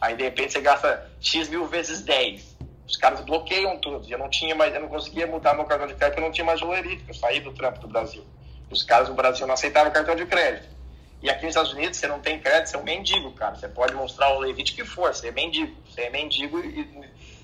[0.00, 2.54] Aí, de repente, você gasta X mil vezes 10.
[2.86, 4.06] Os caras bloqueiam tudo.
[4.10, 6.44] Eu não tinha mais, eu não conseguia mudar meu cartão de crédito, eu não tinha
[6.44, 8.24] mais o Lerite, eu saí do trampo do Brasil.
[8.70, 10.74] Os caras do Brasil não aceitavam cartão de crédito.
[11.22, 13.54] E aqui nos Estados Unidos, você não tem crédito, você é um mendigo, cara.
[13.54, 15.74] Você pode mostrar o Levite que for, você é mendigo.
[15.88, 16.86] Você é mendigo e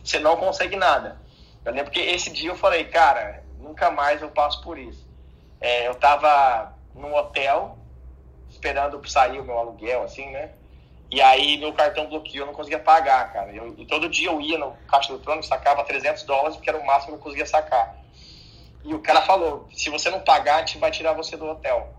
[0.05, 1.19] você não consegue nada.
[1.65, 5.09] Eu lembro que esse dia eu falei, cara, nunca mais eu passo por isso.
[5.61, 7.77] É, eu tava num hotel,
[8.49, 10.51] esperando sair o meu aluguel, assim, né?
[11.11, 13.53] E aí meu cartão bloqueou, eu não conseguia pagar, cara.
[13.53, 16.87] Eu, e todo dia eu ia no caixa eletrônico, sacava 300 dólares, porque era o
[16.87, 17.97] máximo que eu conseguia sacar.
[18.85, 21.93] E o cara falou, se você não pagar, a gente vai tirar você do hotel.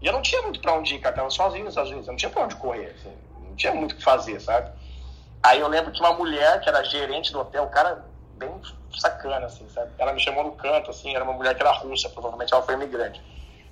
[0.00, 1.14] E eu não tinha muito pra onde ir, cara.
[1.14, 3.12] Eu tava sozinho nos Estados Unidos, eu não tinha pra onde correr, assim.
[3.48, 4.70] Não tinha muito o que fazer, sabe?
[5.42, 8.04] Aí eu lembro que uma mulher, que era gerente do hotel, o cara
[8.38, 8.50] bem
[8.96, 9.90] sacana, assim, sabe?
[9.98, 12.74] Ela me chamou no canto, assim, era uma mulher que era russa, provavelmente ela foi
[12.74, 13.20] imigrante.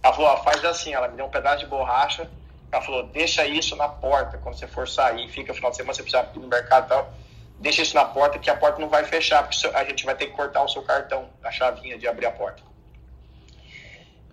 [0.02, 2.28] Ela falou, ó, faz assim, ela me deu um pedaço de borracha,
[2.70, 5.94] ela falou, deixa isso na porta quando você for sair, fica no final de semana,
[5.94, 7.14] você precisa ir no mercado e tal,
[7.58, 10.26] deixa isso na porta que a porta não vai fechar, porque a gente vai ter
[10.26, 12.62] que cortar o seu cartão, a chavinha de abrir a porta.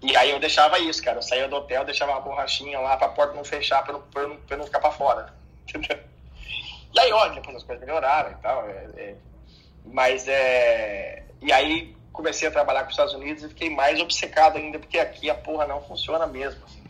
[0.02, 3.08] E aí eu deixava isso, cara, eu saía do hotel, deixava uma borrachinha lá pra
[3.08, 5.34] porta não fechar, pra não, pra não, pra não ficar pra fora,
[5.68, 5.98] entendeu?
[6.94, 9.16] E aí, ó, depois as coisas melhoraram e tal, é, é,
[9.86, 11.24] mas é...
[11.42, 15.00] E aí comecei a trabalhar com os Estados Unidos e fiquei mais obcecado ainda, porque
[15.00, 16.64] aqui a porra não funciona mesmo.
[16.66, 16.84] Assim.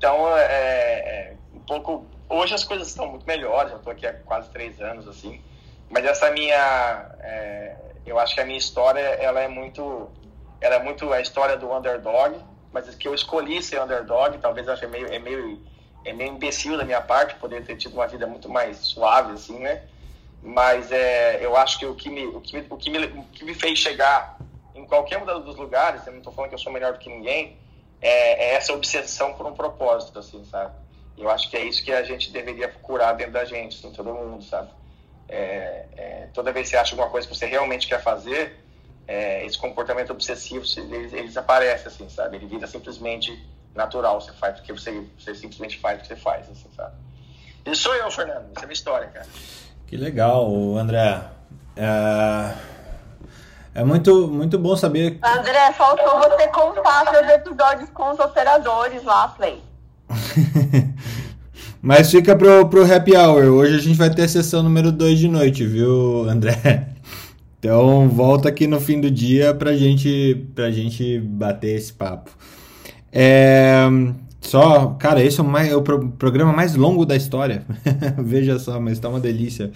[0.00, 2.06] Então, é, é, um pouco.
[2.26, 5.42] Hoje as coisas estão muito melhores, eu estou aqui há quase três anos, assim.
[5.90, 7.06] Mas essa minha.
[7.20, 7.76] É,
[8.06, 10.10] eu acho que a minha história, ela é muito.
[10.58, 12.34] Ela é muito a história do underdog,
[12.72, 15.60] mas que eu escolhi ser underdog, talvez eu ache meio, é meio,
[16.02, 19.58] é meio imbecil da minha parte poder ter tido uma vida muito mais suave, assim,
[19.58, 19.82] né?
[20.42, 23.24] Mas é, eu acho que o que me, o que me, o que me, o
[23.24, 24.38] que me fez chegar
[24.74, 27.10] em qualquer um dos lugares, eu não estou falando que eu sou melhor do que
[27.10, 27.58] ninguém,
[28.00, 30.72] é, é essa obsessão por um propósito, assim, sabe?
[31.16, 33.92] E eu acho que é isso que a gente deveria procurar dentro da gente, em
[33.92, 34.70] todo mundo, sabe?
[35.28, 38.58] É, é, toda vez que você acha alguma coisa que você realmente quer fazer,
[39.06, 42.36] é, esse comportamento obsessivo, ele, ele desaparece, assim, sabe?
[42.36, 43.38] Ele vira simplesmente
[43.74, 46.94] natural, você faz porque você, você simplesmente faz o que você faz, assim, sabe?
[47.66, 49.26] Isso sou eu, Fernando, essa é minha história, cara.
[49.90, 51.20] Que legal, André.
[51.76, 52.52] É,
[53.74, 55.18] é muito, muito bom saber.
[55.20, 59.60] André, faltou você contar seus episódios com os operadores lá, Play.
[61.82, 63.46] Mas fica pro, pro happy hour.
[63.46, 66.86] Hoje a gente vai ter a sessão número 2 de noite, viu, André?
[67.58, 72.30] Então volta aqui no fim do dia pra gente, pra gente bater esse papo.
[73.12, 73.88] É,
[74.40, 77.64] só, cara, esse é o, mais, é o pro, programa mais longo da história.
[78.18, 79.70] Veja só, mas tá uma delícia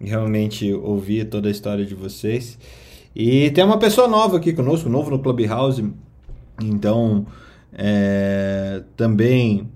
[0.00, 2.58] realmente ouvir toda a história de vocês.
[3.14, 5.84] E tem uma pessoa nova aqui conosco, novo no Clubhouse.
[6.62, 7.26] Então,
[7.72, 9.68] é, também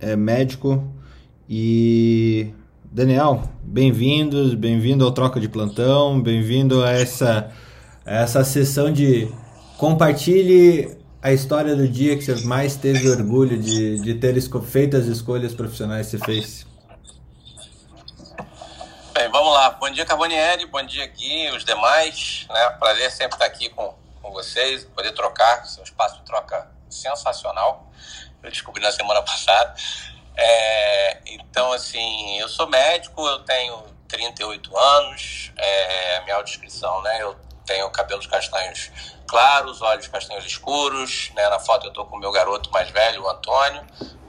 [0.00, 0.84] é médico.
[1.48, 2.48] E
[2.90, 7.50] Daniel, bem-vindos, bem-vindo ao Troca de Plantão, bem-vindo a essa,
[8.04, 9.28] a essa sessão de
[9.78, 15.06] compartilhe a história do dia que você mais teve orgulho de, de ter feito as
[15.06, 16.66] escolhas profissionais que você fez.
[19.12, 19.70] Bem, vamos lá.
[19.70, 22.46] Bom dia, Carbonieri, bom dia, Gui, os demais.
[22.48, 22.70] Né?
[22.78, 27.90] Prazer sempre estar aqui com, com vocês, poder trocar, seu espaço de troca sensacional.
[28.40, 29.74] Eu descobri na semana passada.
[30.36, 37.20] É, então, assim, eu sou médico, eu tenho 38 anos, é, minha autodescrição, né?
[37.20, 37.36] Eu
[37.68, 38.90] tenho cabelos castanhos
[39.26, 41.46] claros, olhos castanhos escuros, né?
[41.50, 43.82] Na foto eu tô com o meu garoto mais velho, o Antônio,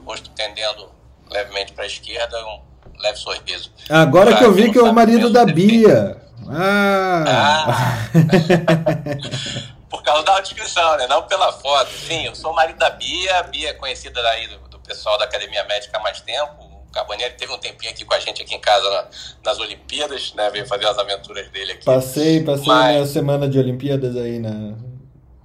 [0.04, 0.90] rosto tendendo
[1.30, 2.60] levemente para a esquerda, um
[2.98, 3.72] leve sorriso.
[3.88, 6.20] Agora que eu vi que é o marido da Bia.
[6.50, 7.24] Ah!
[7.66, 8.10] ah.
[9.88, 11.06] Por causa da descrição, né?
[11.08, 11.90] Não pela foto.
[11.90, 13.38] Sim, eu sou o marido da Bia.
[13.38, 16.69] A Bia é conhecida aí do, do pessoal da Academia Médica há mais tempo.
[16.90, 19.08] O Carbonieri teve um tempinho aqui com a gente aqui em casa na,
[19.44, 20.50] nas Olimpíadas, né?
[20.50, 21.84] Veio fazer as aventuras dele aqui.
[21.84, 22.94] Passei, passei Mas...
[22.94, 24.76] minha semana de Olimpíadas aí na,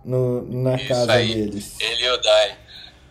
[0.04, 1.76] no, na Isso casa aí, deles.
[1.80, 2.56] Ele e o Dani.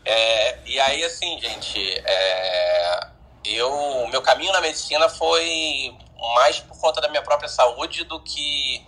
[0.04, 3.06] É, e aí, assim, gente, é,
[3.44, 5.94] eu, meu caminho na medicina foi
[6.34, 8.84] mais por conta da minha própria saúde do que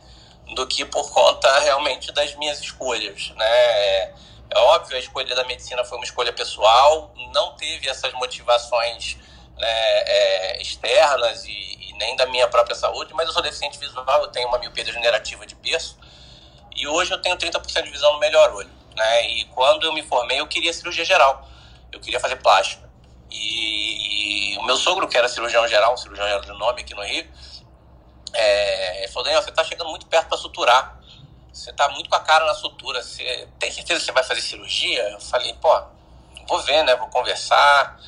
[0.54, 3.46] do que por conta realmente das minhas escolhas, né?
[3.46, 4.14] É,
[4.50, 9.16] é óbvio, a escolha da medicina foi uma escolha pessoal, não teve essas motivações
[9.58, 14.22] né, é, externas e, e, nem da minha própria saúde, mas eu sou deficiente visual,
[14.22, 15.98] eu tenho uma miopia degenerativa de berço
[16.74, 19.30] e hoje eu tenho 30% de visão no melhor olho, né?
[19.30, 21.48] E quando eu me formei, eu queria cirurgia geral,
[21.90, 22.86] eu queria fazer plástica.
[23.30, 27.02] E, e, o meu sogro, que era cirurgião geral, um cirurgião de nome aqui no
[27.02, 27.26] Rio,
[28.32, 31.00] é, falou: Daniel, você está chegando muito perto para suturar.
[31.52, 33.02] Você está muito com a cara na sutura.
[33.02, 35.02] Você tem certeza que você vai fazer cirurgia?
[35.10, 35.82] Eu falei: pô,
[36.46, 36.94] vou ver, né?
[36.96, 37.98] Vou conversar.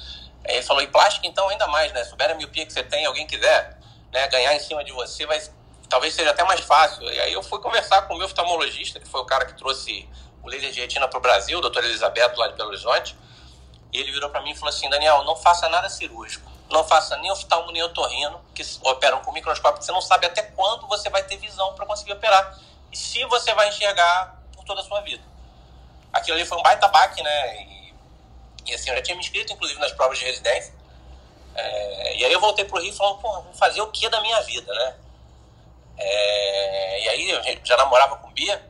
[0.49, 2.05] Ele falou: e plástica então ainda mais, né?
[2.05, 3.79] Souber a miopia que você tem, alguém quiser
[4.13, 5.41] né, ganhar em cima de você, vai,
[5.89, 7.05] talvez seja até mais fácil.
[7.05, 10.09] E aí eu fui conversar com o meu oftalmologista, que foi o cara que trouxe
[10.43, 13.17] o laser de retina para o Brasil, o doutor Elisabeto, lá de Belo Horizonte.
[13.93, 16.51] E ele virou para mim e falou assim: Daniel, não faça nada cirúrgico.
[16.71, 20.87] Não faça nem oftalmo nem otorrino, que operam com microscópio, você não sabe até quando
[20.87, 22.59] você vai ter visão para conseguir operar.
[22.93, 25.23] E se você vai enxergar por toda a sua vida.
[26.13, 27.63] Aquilo ali foi um baita baque, né?
[27.63, 27.78] E,
[28.69, 30.75] e assim, eu já tinha me inscrito, inclusive, nas provas de residência.
[31.55, 34.41] É, e aí eu voltei pro Rio falando, pô, vou fazer o que da minha
[34.43, 34.95] vida, né?
[35.97, 38.65] É, e aí eu já namorava com Bia,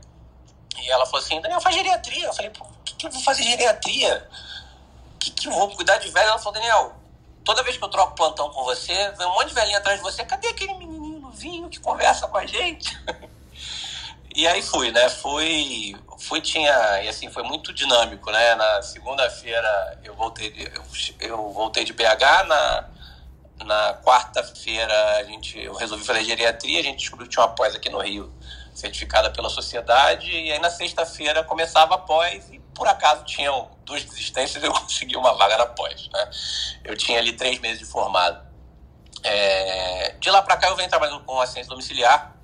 [0.81, 2.27] e ela falou assim, Daniel, faz geriatria.
[2.27, 4.27] Eu falei, pô, o que, que eu vou fazer geriatria?
[5.19, 6.29] que, que eu vou cuidar de velho?
[6.29, 6.95] Ela falou, Daniel,
[7.45, 10.03] toda vez que eu troco plantão com você, vem um monte de velhinho atrás de
[10.03, 12.97] você, cadê aquele menininho novinho que conversa com a gente?
[14.39, 15.09] e aí fui, né?
[15.09, 18.55] Fui, fui tinha, e assim, foi muito dinâmico, né?
[18.55, 20.85] Na segunda-feira eu voltei, de, eu,
[21.19, 22.89] eu, voltei de BH, na,
[23.65, 27.75] na quarta-feira a gente, eu resolvi fazer geriatria, a gente descobriu que tinha uma pós
[27.75, 28.33] aqui no Rio,
[28.73, 34.05] certificada pela sociedade, e aí na sexta-feira começava a pós, e por acaso tinham duas
[34.05, 36.09] desistências, eu consegui uma vaga na pós.
[36.13, 36.31] Né?
[36.85, 38.41] Eu tinha ali três meses de formado.
[39.25, 40.15] É...
[40.21, 42.38] De lá para cá eu venho trabalhando com assistência domiciliar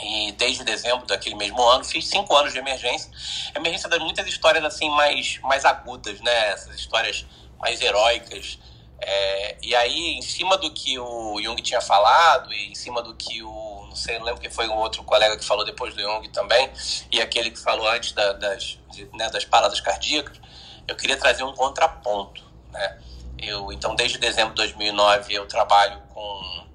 [0.00, 3.10] e desde dezembro daquele mesmo ano fiz cinco anos de emergência.
[3.54, 6.48] Emergência das muitas histórias assim mais, mais agudas, né?
[6.48, 7.26] Essas histórias
[7.58, 8.58] mais heróicas.
[9.04, 9.56] É...
[9.60, 13.42] e aí, em cima do que o Jung tinha falado e em cima do que
[13.42, 16.26] o não sei, não lembro quem foi um outro colega que falou depois do Jung
[16.30, 16.70] também,
[17.10, 20.40] e aquele que falou antes da, das, de, né, das paradas cardíacas,
[20.88, 22.98] eu queria trazer um contraponto, né?
[23.38, 26.66] Eu, então, desde dezembro de 2009, eu trabalho com,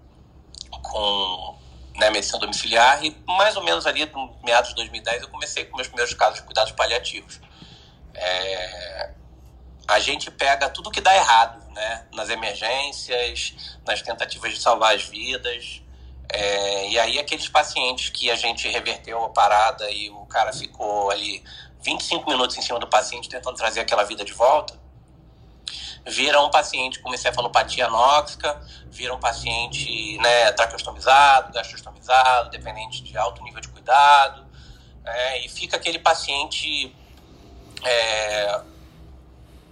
[0.69, 1.56] com
[1.97, 4.09] né, medicina domiciliar e mais ou menos ali,
[4.43, 7.39] meados de 2010, eu comecei com meus primeiros casos de cuidados paliativos.
[8.13, 9.11] É...
[9.87, 12.05] a gente pega tudo que dá errado, né?
[12.13, 15.81] Nas emergências, nas tentativas de salvar as vidas.
[16.29, 21.09] É, e aí aqueles pacientes que a gente reverteu a parada e o cara ficou
[21.09, 21.41] ali
[21.81, 24.77] 25 minutos em cima do paciente tentando trazer aquela vida de volta,
[26.07, 33.43] vira um paciente com encefalopatia anóxica, vira um paciente né, traqueostomizado, gastrostomizado, dependente de alto
[33.43, 34.45] nível de cuidado,
[35.03, 36.95] é, e fica aquele paciente
[37.85, 38.61] é,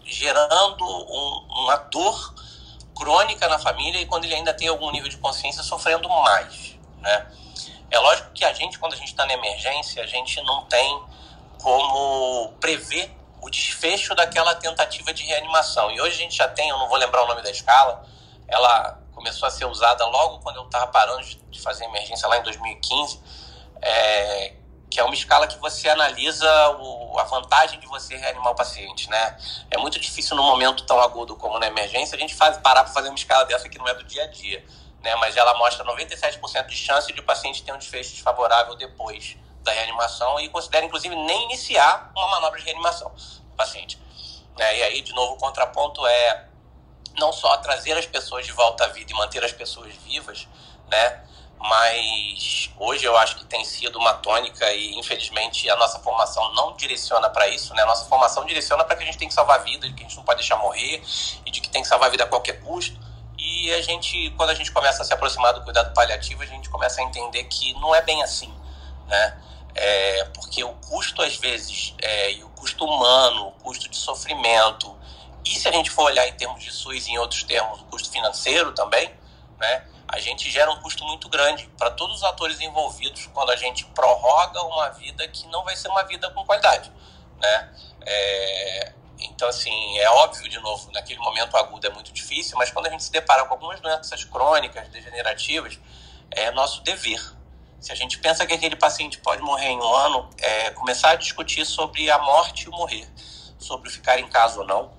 [0.03, 2.33] gerando um, uma dor
[2.95, 7.27] crônica na família e quando ele ainda tem algum nível de consciência sofrendo mais, né?
[7.91, 11.01] É lógico que a gente, quando a gente está na emergência, a gente não tem
[11.61, 13.11] como prever
[13.45, 15.91] o desfecho daquela tentativa de reanimação.
[15.91, 18.03] E hoje a gente já tem, eu não vou lembrar o nome da escala,
[18.47, 22.41] ela começou a ser usada logo quando eu estava parando de fazer emergência lá em
[22.41, 23.21] 2015,
[23.83, 24.53] é,
[24.89, 29.07] que é uma escala que você analisa o, a vantagem de você reanimar o paciente,
[29.11, 29.37] né?
[29.69, 32.93] É muito difícil no momento tão agudo como na emergência a gente faz, parar para
[32.93, 34.65] fazer uma escala dessa que não é do dia a dia,
[35.03, 35.15] né?
[35.17, 39.71] Mas ela mostra 97% de chance de o paciente ter um desfecho desfavorável depois da
[39.71, 43.99] reanimação e considera, inclusive, nem iniciar uma manobra de reanimação do paciente.
[44.57, 46.45] É, e aí, de novo, o contraponto é
[47.17, 50.47] não só trazer as pessoas de volta à vida e manter as pessoas vivas,
[50.89, 51.23] né?
[51.57, 56.75] Mas hoje eu acho que tem sido uma tônica e infelizmente a nossa formação não
[56.75, 57.81] direciona para isso, né?
[57.83, 60.03] A nossa formação direciona para que a gente tem que salvar a vida, de que
[60.03, 61.01] a gente não pode deixar morrer
[61.45, 62.99] e de que tem que salvar a vida a qualquer custo.
[63.37, 66.69] E a gente, quando a gente começa a se aproximar do cuidado paliativo, a gente
[66.69, 68.53] começa a entender que não é bem assim,
[69.07, 69.37] né?
[69.75, 74.95] É, porque o custo, às vezes, é, e o custo humano, o custo de sofrimento,
[75.43, 77.83] e se a gente for olhar em termos de SUS e em outros termos, o
[77.85, 79.13] custo financeiro também,
[79.59, 83.55] né, a gente gera um custo muito grande para todos os atores envolvidos quando a
[83.55, 86.91] gente prorroga uma vida que não vai ser uma vida com qualidade.
[87.39, 87.73] Né?
[88.05, 92.87] É, então, assim, é óbvio, de novo, naquele momento agudo é muito difícil, mas quando
[92.87, 95.79] a gente se depara com algumas doenças crônicas, degenerativas,
[96.31, 97.21] é nosso dever
[97.85, 101.15] se a gente pensa que aquele paciente pode morrer em um ano, é começar a
[101.15, 103.07] discutir sobre a morte e o morrer,
[103.59, 104.91] sobre ficar em casa ou não,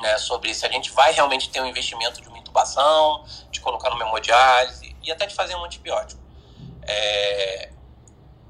[0.00, 3.90] né, sobre se a gente vai realmente ter um investimento de uma intubação, de colocar
[3.90, 6.20] no hemodiálise e até de fazer um antibiótico.
[6.82, 7.70] É,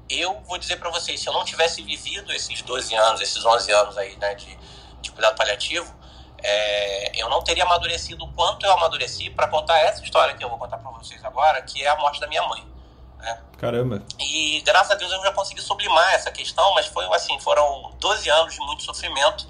[0.09, 3.71] eu vou dizer para vocês, se eu não tivesse vivido esses 12 anos, esses 11
[3.73, 4.57] anos aí, né, de,
[5.03, 5.93] de cuidado paliativo,
[6.41, 10.49] é, eu não teria amadurecido o quanto eu amadureci para contar essa história que eu
[10.49, 12.70] vou contar para vocês agora, que é a morte da minha mãe.
[13.21, 13.39] Né?
[13.57, 14.03] Caramba.
[14.19, 18.29] E graças a Deus eu já consegui sublimar essa questão, mas foi assim, foram 12
[18.29, 19.47] anos de muito sofrimento.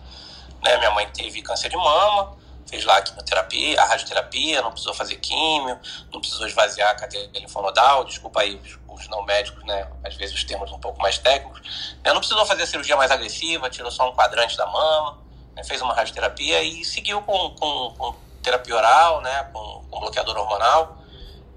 [0.61, 0.77] Né?
[0.77, 5.15] Minha mãe teve câncer de mama, fez lá a quimioterapia, a radioterapia, não precisou fazer
[5.15, 5.79] químio,
[6.11, 9.89] não precisou esvaziar a cadeia linfonodal, desculpa aí os, não médicos, né?
[10.03, 11.61] Às vezes os termos um pouco mais técnicos.
[12.03, 12.11] Né?
[12.13, 15.17] Não precisou fazer cirurgia mais agressiva, tirou só um quadrante da mama,
[15.55, 15.63] né?
[15.63, 19.49] fez uma radioterapia e seguiu com, com, com terapia oral, né?
[19.53, 20.97] Com, com bloqueador hormonal.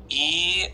[0.09, 0.73] E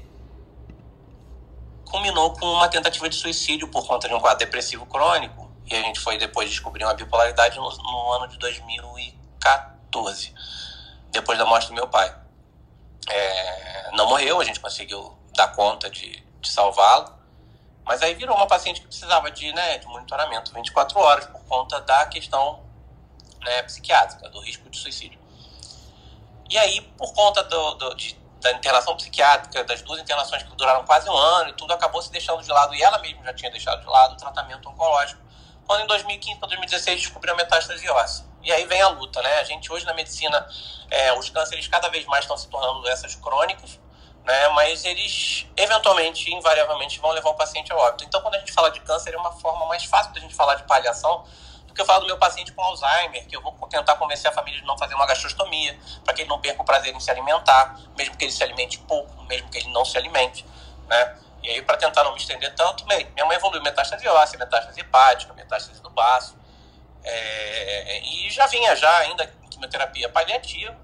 [1.90, 5.50] culminou com uma tentativa de suicídio por conta de um quadro depressivo crônico.
[5.66, 10.34] E a gente foi depois descobrir uma bipolaridade no, no ano de 2014,
[11.10, 12.16] depois da morte do meu pai.
[13.08, 17.12] É, não morreu, a gente conseguiu dar conta de, de salvá-lo,
[17.84, 21.80] mas aí virou uma paciente que precisava de, né, de monitoramento 24 horas por conta
[21.80, 22.60] da questão
[23.40, 25.18] né, psiquiátrica, do risco de suicídio.
[26.48, 30.84] E aí, por conta do, do, de da internação psiquiátrica, das duas internações que duraram
[30.84, 33.50] quase um ano e tudo acabou se deixando de lado, e ela mesma já tinha
[33.50, 35.20] deixado de lado o tratamento oncológico,
[35.66, 38.24] quando em 2015 para 2016 descobriu a metástase óssea.
[38.42, 39.38] E aí vem a luta, né?
[39.38, 40.46] A gente hoje na medicina,
[40.90, 43.78] é, os cânceres cada vez mais estão se tornando doenças crônicas,
[44.24, 44.48] né?
[44.48, 48.04] Mas eles eventualmente, invariavelmente, vão levar o paciente ao óbito.
[48.04, 50.54] Então, quando a gente fala de câncer, é uma forma mais fácil da gente falar
[50.54, 51.24] de paliação
[51.70, 54.34] do que eu falo do meu paciente com Alzheimer, que eu vou tentar convencer a
[54.34, 57.10] família de não fazer uma gastrostomia, para que ele não perca o prazer em se
[57.10, 60.44] alimentar, mesmo que ele se alimente pouco, mesmo que ele não se alimente,
[60.88, 61.16] né?
[61.42, 65.32] E aí, para tentar não me estender tanto, minha mãe evoluiu metástase óssea, metástase hepática,
[65.32, 66.36] metástase do baço,
[67.02, 70.76] é, e já vinha já ainda quimioterapia paliativa,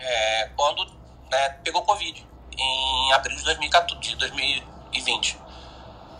[0.00, 0.84] é, quando
[1.30, 2.26] né, pegou Covid,
[2.58, 5.38] em abril de, 2014, de 2020.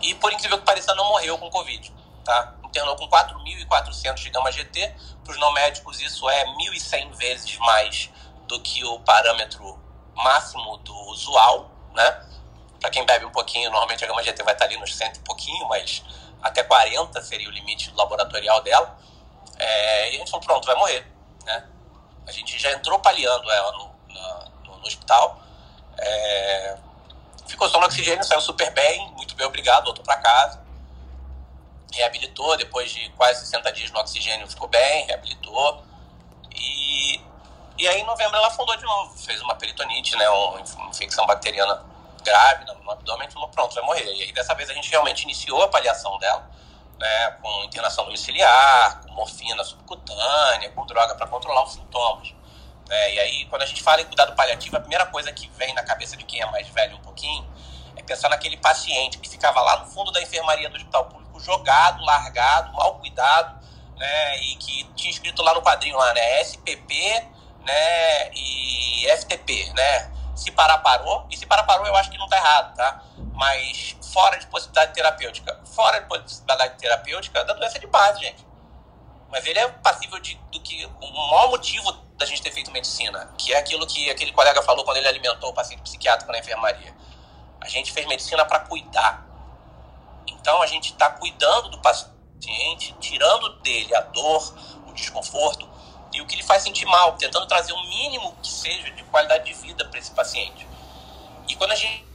[0.01, 1.91] E, por incrível que pareça, não morreu com Covid,
[2.23, 2.53] tá?
[2.77, 4.93] Internou com 4.400 de gama GT.
[5.23, 8.09] Para os não médicos, isso é 1.100 vezes mais
[8.47, 9.79] do que o parâmetro
[10.15, 12.25] máximo do usual, né?
[12.79, 15.19] Para quem bebe um pouquinho, normalmente a gama GT vai estar ali nos 100 e
[15.19, 16.03] pouquinho, mas
[16.41, 18.97] até 40 seria o limite laboratorial dela.
[19.57, 21.05] É, e a gente falou, pronto, vai morrer,
[21.45, 21.67] né?
[22.27, 23.95] A gente já entrou paliando ela no,
[24.65, 25.41] no, no hospital.
[25.97, 26.77] É,
[27.47, 30.66] ficou só no oxigênio, saiu super bem, muito bem, obrigado, voltou para casa
[31.93, 35.83] reabilitou depois de quase 60 dias no oxigênio, ficou bem, reabilitou.
[36.55, 37.21] E,
[37.77, 41.85] e aí em novembro ela afundou de novo, fez uma peritonite, né, uma infecção bacteriana
[42.23, 44.13] grave no abdômen, falou, pronto, vai morrer.
[44.13, 46.49] E aí dessa vez a gente realmente iniciou a paliação dela,
[46.99, 52.33] né, com internação domiciliar, com morfina subcutânea, com droga para controlar os sintomas.
[52.89, 55.73] É, e aí, quando a gente fala em cuidado paliativo, a primeira coisa que vem
[55.73, 57.45] na cabeça de quem é mais velho um pouquinho
[57.95, 62.03] é pensar naquele paciente que ficava lá no fundo da enfermaria do hospital público, jogado,
[62.03, 63.59] largado, mal cuidado,
[63.97, 66.93] né, e que tinha escrito lá no quadrinho lá, né, SPP,
[67.65, 72.27] né, e FTP, né, se parar, parou, e se parar, parou, eu acho que não
[72.27, 73.03] tá errado, tá?
[73.33, 78.45] Mas fora de possibilidade terapêutica, fora de possibilidade terapêutica, da doença de base, gente.
[79.29, 83.33] Mas ele é passível de, do que o maior motivo da gente ter feito medicina,
[83.37, 86.95] que é aquilo que aquele colega falou quando ele alimentou o paciente psiquiátrico na enfermaria.
[87.59, 89.26] A gente fez medicina para cuidar.
[90.27, 94.53] Então a gente está cuidando do paciente, tirando dele a dor,
[94.87, 95.67] o desconforto
[96.13, 99.45] e o que lhe faz sentir mal, tentando trazer o mínimo que seja de qualidade
[99.45, 100.67] de vida para esse paciente.
[101.47, 102.05] E quando a gente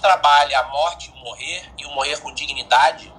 [0.00, 3.12] trabalha a morte e o morrer, e o morrer com dignidade,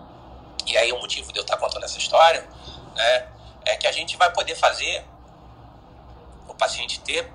[0.65, 2.47] e aí o motivo de eu estar contando essa história,
[2.95, 3.29] né,
[3.65, 5.05] é que a gente vai poder fazer
[6.47, 7.31] o paciente ter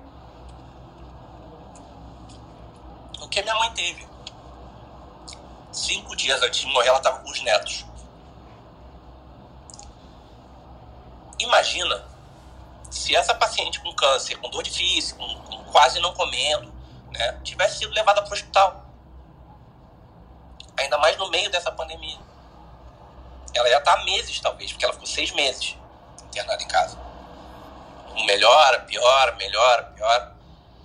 [3.21, 4.12] o que a minha mãe teve.
[5.73, 7.83] Cinco dias antes de morrer, ela estava com os netos.
[11.39, 12.05] Imagina
[12.91, 16.71] se essa paciente com câncer, com dor difícil, com, com quase não comendo,
[17.11, 18.85] né, tivesse sido levada para o hospital.
[20.77, 22.19] Ainda mais no meio dessa pandemia.
[23.53, 25.75] Ela já está há meses, talvez, porque ela ficou seis meses
[26.27, 26.97] internada em casa.
[28.25, 30.35] Melhora, piora, melhora, piora.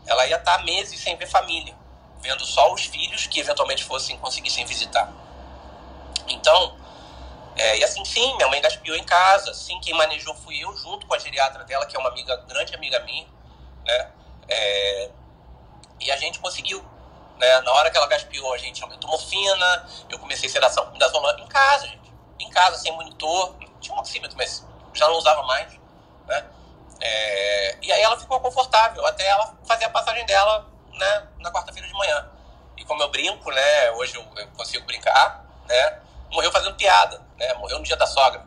[0.06, 1.76] Ela ia estar tá meses sem ver família,
[2.20, 5.12] vendo só os filhos que eventualmente fossem conseguissem visitar.
[6.26, 6.76] Então,
[7.56, 11.06] é, e assim, sim, minha mãe gaspiou em casa, sim, quem manejou fui eu, junto
[11.06, 13.26] com a geriatra dela, que é uma amiga, grande amiga minha,
[13.84, 14.10] né?
[14.48, 15.10] É,
[16.00, 16.84] e a gente conseguiu,
[17.36, 17.60] né?
[17.62, 21.48] Na hora que ela gaspiou, a gente aumentou morfina, eu comecei sedação com dasolante em
[21.48, 22.12] casa, gente.
[22.38, 24.64] Em casa, sem monitor, tinha um oxímetro, mas
[24.94, 25.72] já não usava mais,
[26.26, 26.46] né?
[27.00, 30.66] É, e aí ela ficou confortável, até ela fazer a passagem dela,
[30.98, 31.28] né?
[31.40, 32.28] Na quarta-feira de manhã.
[32.76, 33.90] E como eu brinco, né?
[33.92, 35.98] Hoje eu, eu consigo brincar, né?
[36.32, 37.54] morreu fazendo piada, né?
[37.54, 38.42] Morreu no dia da sogra.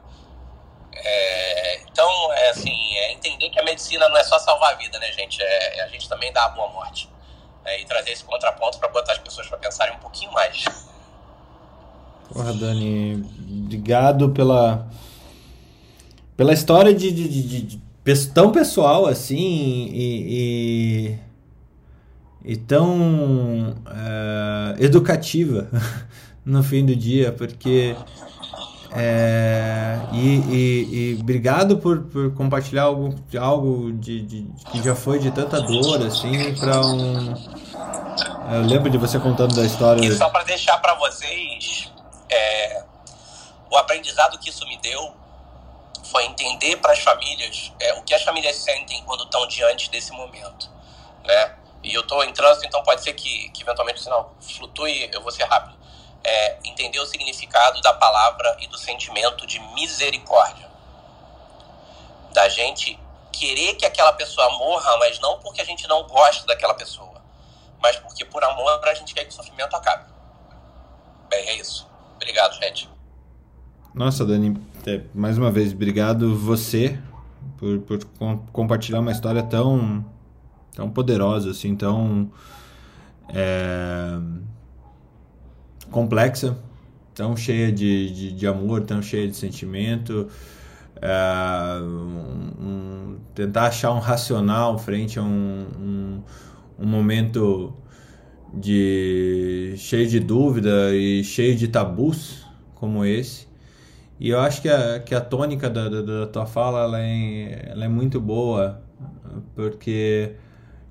[0.94, 5.00] É, então, é assim, é entender que a medicina não é só salvar a vida,
[5.00, 5.42] né, gente?
[5.42, 7.10] É, é a gente também dar a boa morte.
[7.64, 10.66] É, e trazer esse contraponto para botar as pessoas para pensarem um pouquinho mais.
[12.32, 13.24] Porra, Dani,
[13.66, 14.88] obrigado pela
[16.36, 19.38] pela história de, de, de, de tão pessoal assim
[19.94, 21.20] e,
[22.44, 25.70] e, tão uh, educativa
[26.46, 27.96] no fim do dia, porque.
[28.94, 35.18] É, e, e, e, obrigado por, por compartilhar algo, algo de, de, que já foi
[35.18, 37.34] de tanta dor, assim, para um.
[38.54, 40.06] Eu lembro de você contando da história.
[40.06, 41.90] E só para deixar para vocês
[42.30, 42.84] é,
[43.72, 45.14] o aprendizado que isso me deu
[46.04, 50.12] foi entender para as famílias é, o que as famílias sentem quando estão diante desse
[50.12, 50.70] momento,
[51.26, 51.56] né?
[51.84, 55.22] E eu estou em trânsito, então pode ser que, que eventualmente o sinal flutue, eu
[55.22, 55.82] vou ser rápido
[56.24, 60.70] é, entender o significado da palavra e do sentimento de misericórdia.
[62.34, 63.00] Da gente
[63.32, 67.22] querer que aquela pessoa morra, mas não porque a gente não gosta daquela pessoa,
[67.82, 70.06] mas porque por amor a gente quer que o sofrimento acabe.
[71.30, 71.90] Bem, é isso.
[72.16, 72.90] Obrigado, gente.
[73.94, 77.00] Nossa, Dani, é, mais uma vez, obrigado você
[77.58, 80.06] por, por com, compartilhar uma história tão,
[80.76, 82.32] tão poderosa, assim, tão.
[83.30, 84.20] É
[85.92, 86.58] complexa,
[87.14, 90.28] tão cheia de, de, de amor, tão cheia de sentimento.
[90.98, 96.24] Uh, um, um, tentar achar um racional frente a um, um,
[96.80, 97.74] um, momento
[98.54, 103.48] de cheio de dúvida e cheio de tabus como esse.
[104.20, 107.70] E eu acho que a, que a tônica da, da, da tua fala ela é,
[107.72, 108.84] ela é muito boa,
[109.56, 110.36] porque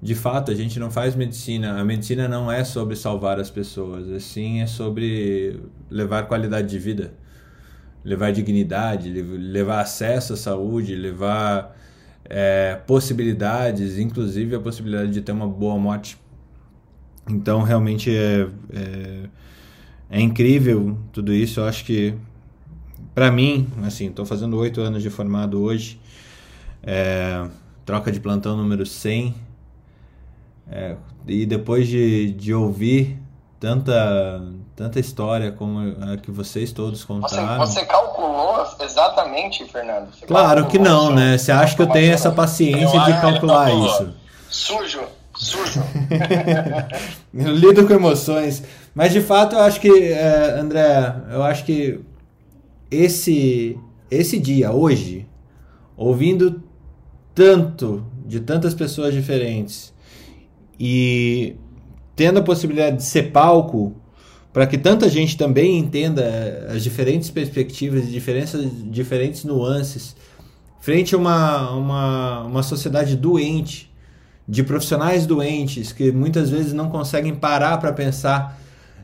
[0.02, 1.78] de fato, a gente não faz medicina.
[1.78, 7.12] A medicina não é sobre salvar as pessoas, assim é sobre levar qualidade de vida,
[8.02, 11.76] levar dignidade, levar acesso à saúde, levar
[12.24, 16.16] é, possibilidades, inclusive a possibilidade de ter uma boa morte.
[17.28, 19.22] Então, realmente é, é,
[20.08, 21.60] é incrível tudo isso.
[21.60, 22.14] Eu acho que,
[23.14, 26.00] para mim, assim, estou fazendo oito anos de formado hoje,
[26.82, 27.46] é,
[27.84, 29.49] troca de plantão número 100
[30.70, 33.18] é, e depois de, de ouvir
[33.58, 34.40] tanta,
[34.76, 37.58] tanta história como a que vocês todos Você, contaram.
[37.58, 40.14] você calculou exatamente, Fernando?
[40.14, 41.36] Você Claro que não, né?
[41.36, 43.86] Você acha que eu tenho essa paciência Eu de ele calcular calculou.
[43.86, 44.14] isso?
[44.48, 45.00] Sujo,
[45.36, 45.82] sujo.
[47.34, 48.62] Eu lido com emoções.
[48.94, 52.00] Mas de fato eu acho que, é, André, eu acho que
[52.90, 53.78] esse,
[54.10, 55.28] esse dia, hoje,
[55.96, 56.60] ouvindo
[57.32, 59.92] tanto de tantas pessoas diferentes
[60.80, 61.56] e
[62.16, 63.94] tendo a possibilidade de ser palco
[64.50, 70.16] para que tanta gente também entenda as diferentes perspectivas e diferenças, diferentes nuances
[70.80, 73.92] frente a uma, uma, uma sociedade doente,
[74.48, 78.58] de profissionais doentes que muitas vezes não conseguem parar para pensar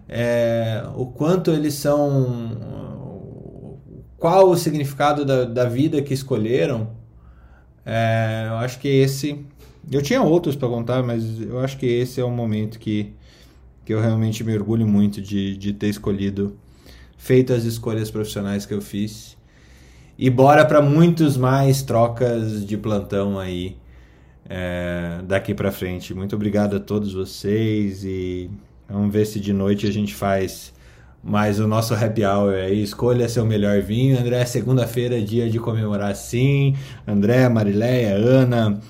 [0.09, 2.57] é, o quanto eles são.
[4.19, 6.91] qual o significado da, da vida que escolheram.
[7.85, 9.45] É, eu acho que esse.
[9.91, 13.13] Eu tinha outros para contar, mas eu acho que esse é o momento que,
[13.85, 16.57] que eu realmente me orgulho muito de, de ter escolhido,
[17.17, 19.37] feito as escolhas profissionais que eu fiz.
[20.19, 23.77] E bora para muitos mais trocas de plantão aí
[24.49, 26.15] é, daqui para frente.
[26.15, 28.51] Muito obrigado a todos vocês e
[28.89, 30.73] vamos ver se de noite a gente faz
[31.23, 32.83] mais o nosso happy hour aí.
[32.83, 34.19] Escolha seu melhor vinho.
[34.19, 36.75] André, segunda-feira é dia de comemorar sim.
[37.07, 38.81] André, Marileia, Ana,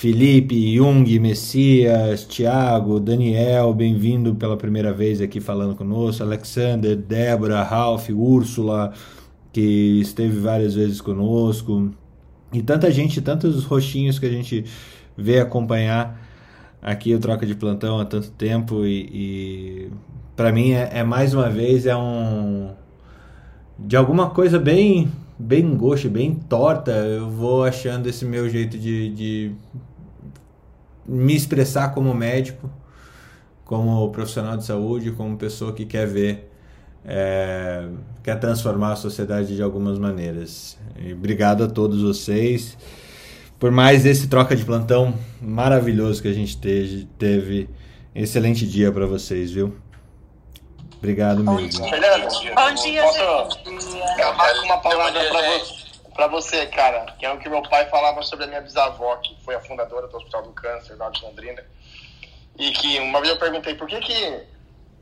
[0.00, 6.22] Felipe, Jung, Messias, Thiago, Daniel, bem-vindo pela primeira vez aqui falando conosco.
[6.22, 8.94] Alexander, Débora, Ralph, Úrsula,
[9.52, 11.90] que esteve várias vezes conosco.
[12.50, 14.64] E tanta gente, tantos roxinhos que a gente
[15.14, 16.18] vê acompanhar
[16.80, 19.92] aqui o Troca de Plantão há tanto tempo e, e
[20.34, 22.70] para mim é, é, mais uma vez é um
[23.78, 29.10] de alguma coisa bem bem gosto, bem torta, eu vou achando esse meu jeito de,
[29.10, 29.52] de
[31.10, 32.70] me expressar como médico,
[33.64, 36.50] como profissional de saúde, como pessoa que quer ver
[37.04, 37.88] é,
[38.22, 40.78] quer transformar a sociedade de algumas maneiras.
[40.98, 42.76] E obrigado a todos vocês
[43.58, 47.06] por mais esse troca de plantão maravilhoso que a gente teve.
[47.18, 47.68] teve.
[48.14, 49.74] Excelente dia para vocês, viu?
[50.98, 51.88] Obrigado mesmo.
[51.88, 55.79] Fernando, Bom dia, posso acabar com uma palavra para você,
[56.14, 57.06] pra você, cara?
[57.18, 60.06] Que é o que meu pai falava sobre a minha bisavó, que foi a fundadora
[60.08, 61.62] do Hospital do Câncer lá de Londrina.
[62.58, 64.46] E que uma vez eu perguntei por que que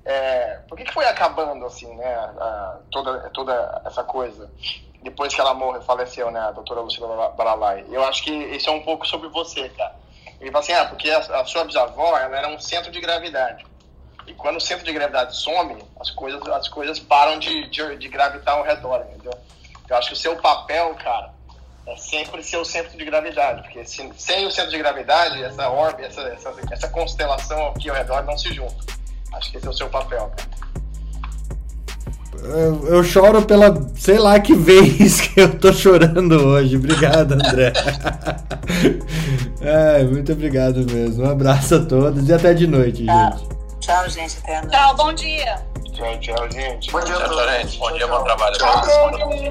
[0.04, 4.50] é, por que, que foi acabando assim, né, a, toda, toda essa coisa
[5.02, 7.84] depois que ela morreu, faleceu, né, a doutora Lucila Balalai?
[7.90, 9.94] Eu acho que isso é um pouco sobre você, cara.
[10.40, 13.66] Ele fala assim, ah, porque a, a sua bisavó, ela era um centro de gravidade.
[14.26, 18.08] E quando o centro de gravidade some, as coisas, as coisas param de, de, de
[18.08, 19.32] gravitar ao redor, entendeu?
[19.88, 21.30] Eu acho que o seu papel, cara,
[21.86, 25.70] é sempre ser o centro de gravidade, porque se, sem o centro de gravidade, essa
[25.70, 28.76] órbita, essa, essa, essa constelação aqui ao redor não se junta.
[29.32, 30.58] Acho que esse é o seu papel, cara.
[32.42, 36.76] Eu, eu choro pela, sei lá que vez que eu tô chorando hoje.
[36.76, 37.72] Obrigado, André.
[39.60, 41.24] é, muito obrigado mesmo.
[41.24, 43.48] Um abraço a todos e até de noite, gente.
[43.80, 44.38] Tchau, gente.
[44.38, 44.76] Até a noite.
[44.76, 45.87] Tchau, bom dia.
[45.98, 46.92] Tchau, tchau, gente.
[46.92, 47.76] Bom dia, gente.
[47.76, 48.56] Bom dia, bom trabalho.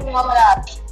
[0.02, 0.82] Um abraço.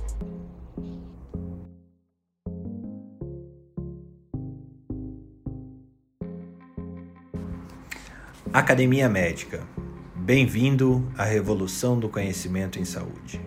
[8.52, 9.66] Academia Médica.
[10.14, 13.40] Bem-vindo à revolução do conhecimento em saúde.